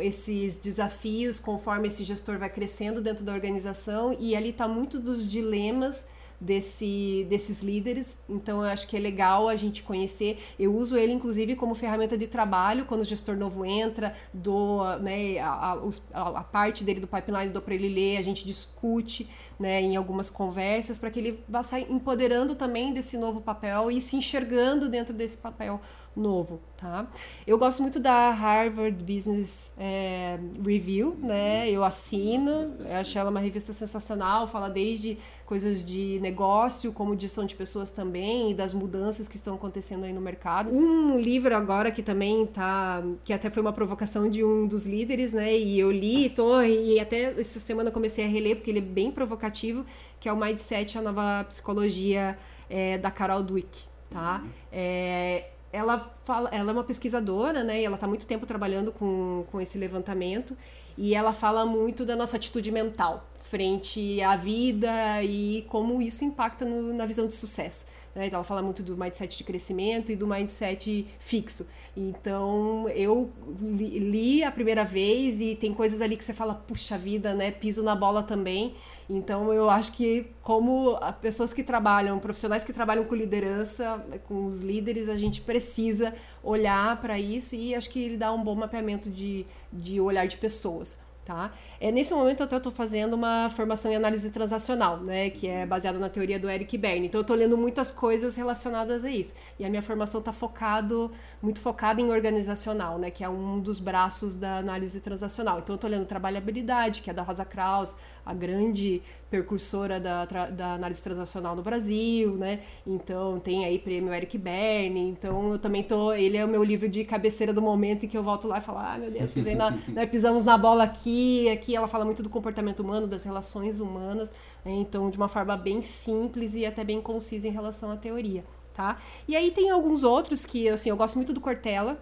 esses 0.00 0.56
desafios 0.56 1.38
conforme 1.38 1.88
esse 1.88 2.04
gestor 2.04 2.38
vai 2.38 2.48
crescendo 2.48 3.00
dentro 3.00 3.24
da 3.24 3.32
organização 3.32 4.16
e 4.18 4.34
ali 4.34 4.50
está 4.50 4.66
muito 4.66 4.98
dos 4.98 5.28
dilemas 5.28 6.06
desse, 6.40 7.26
desses 7.28 7.60
líderes. 7.60 8.16
Então 8.28 8.64
eu 8.64 8.70
acho 8.70 8.86
que 8.86 8.96
é 8.96 9.00
legal 9.00 9.48
a 9.48 9.56
gente 9.56 9.82
conhecer. 9.82 10.38
Eu 10.58 10.74
uso 10.74 10.96
ele 10.96 11.12
inclusive 11.12 11.56
como 11.56 11.74
ferramenta 11.74 12.16
de 12.16 12.26
trabalho 12.26 12.84
quando 12.84 13.00
o 13.00 13.04
gestor 13.04 13.36
novo 13.36 13.64
entra, 13.64 14.14
dou 14.32 14.84
né, 14.98 15.38
a, 15.38 15.78
a, 16.12 16.28
a 16.38 16.44
parte 16.44 16.84
dele 16.84 17.00
do 17.00 17.06
pipeline 17.06 17.50
dou 17.50 17.62
para 17.62 17.74
ele 17.74 17.88
ler, 17.88 18.18
a 18.18 18.22
gente 18.22 18.46
discute 18.46 19.28
né, 19.58 19.80
em 19.80 19.96
algumas 19.96 20.28
conversas 20.28 20.98
para 20.98 21.10
que 21.10 21.18
ele 21.18 21.40
vá 21.48 21.62
sair 21.62 21.90
empoderando 21.90 22.54
também 22.54 22.92
desse 22.92 23.16
novo 23.16 23.40
papel 23.40 23.90
e 23.90 24.00
se 24.00 24.16
enxergando 24.16 24.88
dentro 24.88 25.14
desse 25.14 25.36
papel 25.36 25.80
novo, 26.16 26.60
tá? 26.76 27.06
Eu 27.46 27.58
gosto 27.58 27.82
muito 27.82 28.00
da 28.00 28.30
Harvard 28.30 29.04
Business 29.04 29.72
é, 29.78 30.38
Review, 30.64 31.16
né? 31.22 31.70
Eu 31.70 31.84
assino, 31.84 32.74
eu 32.80 32.96
acho 32.96 33.18
ela 33.18 33.30
uma 33.30 33.40
revista 33.40 33.72
sensacional, 33.72 34.48
fala 34.48 34.68
desde 34.68 35.18
coisas 35.44 35.84
de 35.84 36.18
negócio, 36.20 36.92
como 36.92 37.18
gestão 37.18 37.44
de 37.44 37.54
pessoas 37.54 37.90
também, 37.90 38.50
e 38.50 38.54
das 38.54 38.74
mudanças 38.74 39.28
que 39.28 39.36
estão 39.36 39.54
acontecendo 39.54 40.04
aí 40.04 40.12
no 40.12 40.20
mercado. 40.20 40.70
Um 40.70 41.18
livro 41.18 41.54
agora 41.54 41.90
que 41.90 42.02
também 42.02 42.46
tá, 42.46 43.02
que 43.24 43.32
até 43.32 43.48
foi 43.48 43.62
uma 43.62 43.72
provocação 43.72 44.28
de 44.28 44.42
um 44.42 44.66
dos 44.66 44.86
líderes, 44.86 45.32
né? 45.32 45.56
E 45.56 45.78
eu 45.78 45.92
li, 45.92 46.28
tô, 46.30 46.60
e 46.62 46.98
até 46.98 47.38
essa 47.38 47.60
semana 47.60 47.90
comecei 47.90 48.24
a 48.24 48.28
reler, 48.28 48.56
porque 48.56 48.70
ele 48.70 48.78
é 48.78 48.82
bem 48.82 49.10
provocativo, 49.10 49.86
que 50.18 50.28
é 50.28 50.32
o 50.32 50.36
Mindset, 50.36 50.98
a 50.98 51.02
nova 51.02 51.44
psicologia 51.44 52.36
é, 52.68 52.98
da 52.98 53.10
Carol 53.10 53.42
Dweck, 53.42 53.84
tá? 54.10 54.42
É, 54.72 55.50
ela, 55.72 55.98
fala, 56.24 56.48
ela 56.50 56.70
é 56.70 56.72
uma 56.72 56.84
pesquisadora, 56.84 57.62
né? 57.62 57.80
E 57.80 57.84
ela 57.84 57.96
está 57.96 58.06
muito 58.06 58.26
tempo 58.26 58.46
trabalhando 58.46 58.92
com, 58.92 59.44
com 59.50 59.60
esse 59.60 59.78
levantamento. 59.78 60.56
E 60.96 61.14
ela 61.14 61.32
fala 61.32 61.66
muito 61.66 62.04
da 62.04 62.16
nossa 62.16 62.36
atitude 62.36 62.70
mental 62.70 63.26
frente 63.42 64.20
à 64.22 64.34
vida 64.34 65.22
e 65.22 65.64
como 65.68 66.02
isso 66.02 66.24
impacta 66.24 66.64
no, 66.64 66.92
na 66.92 67.06
visão 67.06 67.26
de 67.26 67.34
sucesso. 67.34 67.86
Né? 68.14 68.26
Então, 68.26 68.38
ela 68.38 68.44
fala 68.44 68.62
muito 68.62 68.82
do 68.82 68.96
mindset 68.96 69.36
de 69.36 69.44
crescimento 69.44 70.10
e 70.10 70.16
do 70.16 70.26
mindset 70.26 71.06
fixo. 71.18 71.68
Então, 71.96 72.88
eu 72.90 73.30
li, 73.60 73.98
li, 73.98 74.44
a 74.44 74.50
primeira 74.50 74.84
vez 74.84 75.40
e 75.40 75.54
tem 75.54 75.72
coisas 75.72 76.00
ali 76.00 76.16
que 76.16 76.24
você 76.24 76.34
fala, 76.34 76.54
puxa 76.54 76.98
vida, 76.98 77.34
né? 77.34 77.50
Piso 77.50 77.82
na 77.82 77.94
bola 77.94 78.22
também. 78.22 78.74
Então, 79.08 79.52
eu 79.52 79.70
acho 79.70 79.92
que, 79.92 80.26
como 80.42 80.98
pessoas 81.20 81.54
que 81.54 81.62
trabalham, 81.62 82.18
profissionais 82.18 82.64
que 82.64 82.72
trabalham 82.72 83.04
com 83.04 83.14
liderança, 83.14 84.04
com 84.26 84.46
os 84.46 84.58
líderes, 84.58 85.08
a 85.08 85.16
gente 85.16 85.40
precisa 85.40 86.14
olhar 86.42 87.00
para 87.00 87.18
isso 87.18 87.54
e 87.54 87.74
acho 87.74 87.88
que 87.88 88.02
ele 88.02 88.16
dá 88.16 88.32
um 88.32 88.42
bom 88.42 88.54
mapeamento 88.54 89.08
de, 89.08 89.46
de 89.72 90.00
olhar 90.00 90.26
de 90.26 90.36
pessoas. 90.36 90.98
Tá? 91.26 91.50
É, 91.80 91.90
nesse 91.90 92.14
momento 92.14 92.44
eu 92.44 92.56
estou 92.56 92.70
fazendo 92.70 93.14
uma 93.14 93.50
formação 93.50 93.90
em 93.90 93.96
análise 93.96 94.30
transacional, 94.30 94.98
né, 94.98 95.28
que 95.28 95.48
é 95.48 95.66
baseada 95.66 95.98
na 95.98 96.08
teoria 96.08 96.38
do 96.38 96.48
Eric 96.48 96.78
Berne. 96.78 97.08
Então 97.08 97.18
eu 97.18 97.22
estou 97.22 97.36
lendo 97.36 97.58
muitas 97.58 97.90
coisas 97.90 98.36
relacionadas 98.36 99.04
a 99.04 99.10
isso. 99.10 99.34
E 99.58 99.64
a 99.64 99.68
minha 99.68 99.82
formação 99.82 100.20
está 100.20 100.32
focado, 100.32 101.10
muito 101.42 101.60
focada 101.60 102.00
em 102.00 102.12
organizacional, 102.12 102.96
né, 102.96 103.10
que 103.10 103.24
é 103.24 103.28
um 103.28 103.58
dos 103.58 103.80
braços 103.80 104.36
da 104.36 104.58
análise 104.58 105.00
transacional. 105.00 105.58
Então 105.58 105.74
eu 105.74 105.76
estou 105.76 105.90
lendo 105.90 106.06
trabalhabilidade, 106.06 107.02
que 107.02 107.10
é 107.10 107.12
da 107.12 107.24
Rosa 107.24 107.44
Kraus, 107.44 107.96
a 108.26 108.34
grande 108.34 109.00
percursora 109.30 110.00
da, 110.00 110.24
da 110.24 110.74
análise 110.74 111.00
transacional 111.00 111.54
no 111.54 111.62
Brasil, 111.62 112.36
né? 112.36 112.60
Então 112.84 113.38
tem 113.38 113.64
aí 113.64 113.78
prêmio 113.78 114.12
Eric 114.12 114.36
Berne. 114.36 115.08
Então 115.10 115.52
eu 115.52 115.58
também 115.58 115.84
tô. 115.84 116.12
Ele 116.12 116.36
é 116.36 116.44
o 116.44 116.48
meu 116.48 116.64
livro 116.64 116.88
de 116.88 117.04
cabeceira 117.04 117.52
do 117.52 117.62
momento 117.62 118.04
em 118.04 118.08
que 118.08 118.18
eu 118.18 118.24
volto 118.24 118.48
lá 118.48 118.58
e 118.58 118.60
falo: 118.60 118.78
ah, 118.78 118.98
meu 118.98 119.10
Deus, 119.12 119.32
pisei 119.32 119.54
na, 119.54 119.70
né, 119.88 120.06
pisamos 120.06 120.44
na 120.44 120.58
bola 120.58 120.82
aqui. 120.82 121.48
Aqui 121.48 121.76
ela 121.76 121.86
fala 121.86 122.04
muito 122.04 122.22
do 122.22 122.28
comportamento 122.28 122.80
humano, 122.80 123.06
das 123.06 123.22
relações 123.22 123.78
humanas. 123.78 124.34
Né? 124.64 124.72
Então, 124.72 125.08
de 125.08 125.16
uma 125.16 125.28
forma 125.28 125.56
bem 125.56 125.80
simples 125.80 126.54
e 126.54 126.66
até 126.66 126.82
bem 126.82 127.00
concisa 127.00 127.46
em 127.46 127.52
relação 127.52 127.92
à 127.92 127.96
teoria. 127.96 128.44
Tá? 128.74 128.98
E 129.26 129.34
aí 129.34 129.52
tem 129.52 129.70
alguns 129.70 130.04
outros 130.04 130.44
que, 130.44 130.68
assim, 130.68 130.90
eu 130.90 130.96
gosto 130.96 131.14
muito 131.14 131.32
do 131.32 131.40
Cortella. 131.40 131.98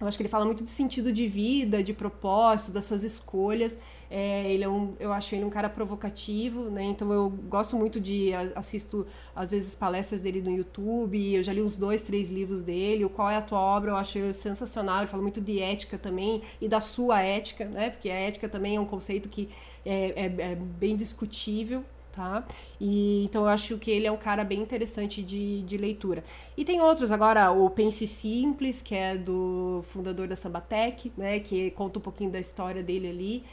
Eu 0.00 0.08
acho 0.08 0.16
que 0.16 0.22
ele 0.22 0.30
fala 0.30 0.46
muito 0.46 0.64
de 0.64 0.70
sentido 0.70 1.12
de 1.12 1.28
vida, 1.28 1.84
de 1.84 1.92
propósito, 1.92 2.72
das 2.72 2.86
suas 2.86 3.04
escolhas. 3.04 3.78
É, 4.10 4.52
ele 4.52 4.64
é 4.64 4.68
um, 4.68 4.94
eu 4.98 5.12
acho 5.12 5.34
ele 5.36 5.44
um 5.44 5.50
cara 5.50 5.70
provocativo, 5.70 6.68
né? 6.68 6.82
Então 6.82 7.12
eu 7.12 7.30
gosto 7.30 7.76
muito 7.76 8.00
de 8.00 8.32
assisto 8.56 9.06
às 9.36 9.52
vezes 9.52 9.74
palestras 9.74 10.20
dele 10.20 10.42
no 10.42 10.50
YouTube. 10.50 11.34
Eu 11.34 11.42
já 11.44 11.52
li 11.52 11.62
uns 11.62 11.76
dois, 11.76 12.02
três 12.02 12.28
livros 12.28 12.62
dele. 12.62 13.04
O 13.04 13.10
Qual 13.10 13.30
é 13.30 13.36
a 13.36 13.42
tua 13.42 13.60
obra? 13.60 13.92
Eu 13.92 13.96
acho 13.96 14.34
sensacional. 14.34 14.98
Ele 14.98 15.06
fala 15.06 15.22
muito 15.22 15.40
de 15.40 15.60
ética 15.60 15.96
também 15.96 16.42
e 16.60 16.68
da 16.68 16.80
sua 16.80 17.22
ética, 17.22 17.64
né? 17.66 17.90
Porque 17.90 18.10
a 18.10 18.14
ética 18.14 18.48
também 18.48 18.76
é 18.76 18.80
um 18.80 18.86
conceito 18.86 19.28
que 19.28 19.48
é, 19.86 20.24
é, 20.24 20.52
é 20.52 20.54
bem 20.56 20.96
discutível 20.96 21.84
tá? 22.12 22.44
E, 22.80 23.24
então 23.24 23.42
eu 23.42 23.48
acho 23.48 23.78
que 23.78 23.90
ele 23.90 24.06
é 24.06 24.12
um 24.12 24.16
cara 24.16 24.44
bem 24.44 24.60
interessante 24.60 25.22
de, 25.22 25.62
de 25.62 25.76
leitura. 25.76 26.24
E 26.56 26.64
tem 26.64 26.80
outros 26.80 27.10
agora, 27.10 27.50
o 27.50 27.70
Pense 27.70 28.06
Simples, 28.06 28.82
que 28.82 28.94
é 28.94 29.16
do 29.16 29.82
fundador 29.84 30.26
da 30.28 30.36
Sambatec, 30.36 31.12
né? 31.16 31.40
Que 31.40 31.70
conta 31.70 31.98
um 31.98 32.02
pouquinho 32.02 32.30
da 32.30 32.40
história 32.40 32.82
dele 32.82 33.08
ali, 33.08 33.44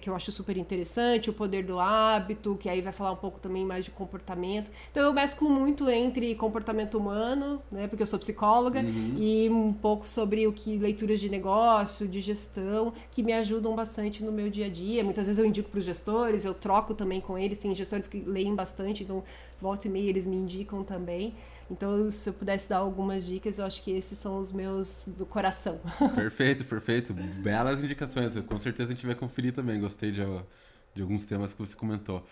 que 0.00 0.08
eu 0.08 0.14
acho 0.14 0.30
super 0.30 0.56
interessante. 0.56 1.30
O 1.30 1.32
Poder 1.32 1.64
do 1.64 1.80
Hábito, 1.80 2.56
que 2.56 2.68
aí 2.68 2.80
vai 2.80 2.92
falar 2.92 3.12
um 3.12 3.16
pouco 3.16 3.40
também 3.40 3.64
mais 3.64 3.84
de 3.84 3.90
comportamento. 3.90 4.70
Então 4.90 5.02
eu 5.02 5.12
mesclo 5.12 5.50
muito 5.50 5.88
entre 5.90 6.34
comportamento 6.34 6.96
humano, 6.96 7.60
né? 7.70 7.88
Porque 7.88 8.02
eu 8.02 8.06
sou 8.06 8.18
psicóloga, 8.18 8.80
uhum. 8.80 9.16
e 9.18 9.48
um 9.50 9.72
pouco 9.72 10.06
sobre 10.06 10.46
o 10.46 10.52
que 10.52 10.78
leituras 10.78 11.20
de 11.20 11.28
negócio, 11.28 12.06
de 12.06 12.20
gestão, 12.20 12.92
que 13.10 13.22
me 13.22 13.32
ajudam 13.32 13.74
bastante 13.74 14.22
no 14.22 14.32
meu 14.32 14.48
dia 14.48 14.66
a 14.66 14.70
dia. 14.70 15.02
Muitas 15.02 15.26
vezes 15.26 15.38
eu 15.38 15.44
indico 15.44 15.68
para 15.68 15.78
os 15.78 15.84
gestores, 15.84 16.44
eu 16.44 16.54
troco 16.54 16.94
também 16.94 17.20
com 17.20 17.36
eles. 17.36 17.58
Tem 17.58 17.74
gestores 17.74 18.06
que 18.06 18.20
leem 18.20 18.54
bastante, 18.54 19.02
então 19.02 19.24
volta 19.60 19.88
e 19.88 19.90
meia 19.90 20.08
eles 20.08 20.26
me 20.26 20.36
indicam 20.36 20.84
também. 20.84 21.34
Então, 21.70 22.10
se 22.10 22.28
eu 22.28 22.32
pudesse 22.32 22.68
dar 22.68 22.78
algumas 22.78 23.24
dicas, 23.24 23.58
eu 23.58 23.64
acho 23.64 23.82
que 23.82 23.90
esses 23.90 24.18
são 24.18 24.38
os 24.38 24.52
meus 24.52 25.08
do 25.16 25.24
coração. 25.24 25.80
Perfeito, 26.14 26.64
perfeito. 26.64 27.14
Belas 27.14 27.82
indicações. 27.82 28.38
Com 28.46 28.58
certeza 28.58 28.92
a 28.92 28.94
gente 28.94 29.06
vai 29.06 29.14
conferir 29.14 29.52
também. 29.52 29.63
Gostei 29.80 30.10
de, 30.10 30.22
de 30.94 31.02
alguns 31.02 31.26
temas 31.26 31.52
que 31.52 31.58
você 31.58 31.74
comentou. 31.74 32.24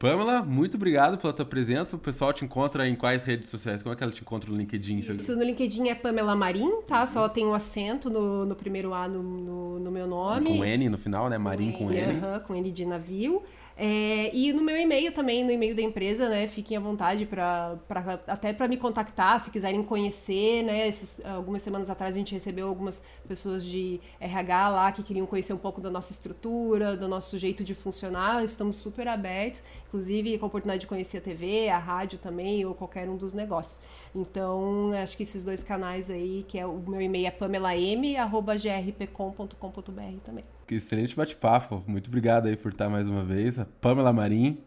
Pamela, 0.00 0.42
muito 0.42 0.78
obrigado 0.78 1.18
pela 1.18 1.30
tua 1.30 1.44
presença. 1.44 1.94
O 1.94 1.98
pessoal 1.98 2.32
te 2.32 2.42
encontra 2.42 2.88
em 2.88 2.96
quais 2.96 3.22
redes 3.22 3.50
sociais? 3.50 3.82
Como 3.82 3.92
é 3.92 3.96
que 3.96 4.02
ela 4.02 4.10
te 4.10 4.22
encontra 4.22 4.50
no 4.50 4.56
LinkedIn? 4.56 4.98
Isso, 5.00 5.36
no 5.36 5.42
LinkedIn 5.44 5.90
é 5.90 5.94
Pamela 5.94 6.34
Marim, 6.34 6.80
tá? 6.86 7.06
Só 7.06 7.28
tem 7.28 7.44
um 7.44 7.52
acento 7.52 8.08
no, 8.08 8.46
no 8.46 8.56
primeiro 8.56 8.94
A 8.94 9.06
no, 9.06 9.22
no, 9.22 9.78
no 9.78 9.90
meu 9.90 10.06
nome. 10.06 10.56
Com 10.56 10.64
N 10.64 10.88
no 10.88 10.96
final, 10.96 11.28
né? 11.28 11.36
Marim 11.36 11.72
com, 11.72 11.88
com 11.88 11.92
N. 11.92 12.14
Uh 12.14 12.22
-huh, 12.22 12.40
com 12.40 12.54
N 12.54 12.72
de 12.72 12.86
navio. 12.86 13.42
É, 13.82 14.30
e 14.36 14.52
no 14.52 14.60
meu 14.60 14.76
e-mail 14.76 15.10
também, 15.10 15.42
no 15.42 15.50
e-mail 15.50 15.74
da 15.74 15.80
empresa, 15.80 16.28
né? 16.28 16.46
Fiquem 16.46 16.76
à 16.76 16.80
vontade 16.80 17.24
para 17.24 17.78
até 18.26 18.52
para 18.52 18.68
me 18.68 18.76
contactar, 18.76 19.40
se 19.40 19.50
quiserem 19.50 19.82
conhecer, 19.82 20.62
né? 20.62 20.86
Esses, 20.86 21.18
algumas 21.24 21.62
semanas 21.62 21.88
atrás 21.88 22.14
a 22.14 22.18
gente 22.18 22.34
recebeu 22.34 22.68
algumas 22.68 23.02
pessoas 23.26 23.64
de 23.64 23.98
RH 24.20 24.68
lá 24.68 24.92
que 24.92 25.02
queriam 25.02 25.24
conhecer 25.24 25.54
um 25.54 25.58
pouco 25.58 25.80
da 25.80 25.88
nossa 25.88 26.12
estrutura, 26.12 26.94
do 26.94 27.08
nosso 27.08 27.38
jeito 27.38 27.64
de 27.64 27.74
funcionar. 27.74 28.44
Estamos 28.44 28.76
super 28.76 29.08
abertos, 29.08 29.62
inclusive 29.88 30.36
com 30.36 30.44
a 30.44 30.48
oportunidade 30.48 30.82
de 30.82 30.86
conhecer 30.86 31.16
a 31.16 31.22
TV, 31.22 31.70
a 31.70 31.78
rádio 31.78 32.18
também, 32.18 32.66
ou 32.66 32.74
qualquer 32.74 33.08
um 33.08 33.16
dos 33.16 33.32
negócios. 33.32 33.80
Então, 34.14 34.92
acho 34.92 35.16
que 35.16 35.22
esses 35.22 35.42
dois 35.42 35.62
canais 35.62 36.10
aí, 36.10 36.44
que 36.46 36.58
é 36.58 36.66
o 36.66 36.82
meu 36.86 37.00
e-mail 37.00 37.28
é 37.28 37.30
pamelam@grpcom.com.br 37.30 40.20
também. 40.22 40.44
Que 40.70 40.76
excelente 40.76 41.16
bate-papo. 41.16 41.82
Muito 41.84 42.06
obrigado 42.06 42.46
aí 42.46 42.56
por 42.56 42.70
estar 42.70 42.88
mais 42.88 43.08
uma 43.08 43.24
vez. 43.24 43.58
A 43.58 43.64
Pamela 43.80 44.12
Marim, 44.12 44.62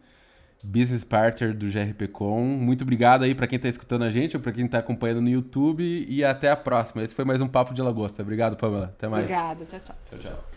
business 0.62 1.02
partner 1.02 1.54
do 1.54 1.64
GRPcom. 1.70 2.44
Muito 2.44 2.82
obrigado 2.82 3.22
aí 3.22 3.34
para 3.34 3.46
quem 3.46 3.56
está 3.56 3.70
escutando 3.70 4.02
a 4.02 4.10
gente 4.10 4.36
ou 4.36 4.42
para 4.42 4.52
quem 4.52 4.66
está 4.66 4.80
acompanhando 4.80 5.22
no 5.22 5.30
YouTube 5.30 6.04
e 6.06 6.22
até 6.22 6.50
a 6.50 6.56
próxima. 6.56 7.02
Esse 7.02 7.14
foi 7.14 7.24
mais 7.24 7.40
um 7.40 7.48
papo 7.48 7.72
de 7.72 7.80
lagosta. 7.80 8.20
Obrigado, 8.20 8.54
Pamela. 8.54 8.92
Até 8.94 9.08
mais. 9.08 9.24
Obrigada. 9.24 9.64
Tchau, 9.64 9.80
tchau. 9.80 9.96
Tchau, 10.10 10.18
tchau. 10.18 10.53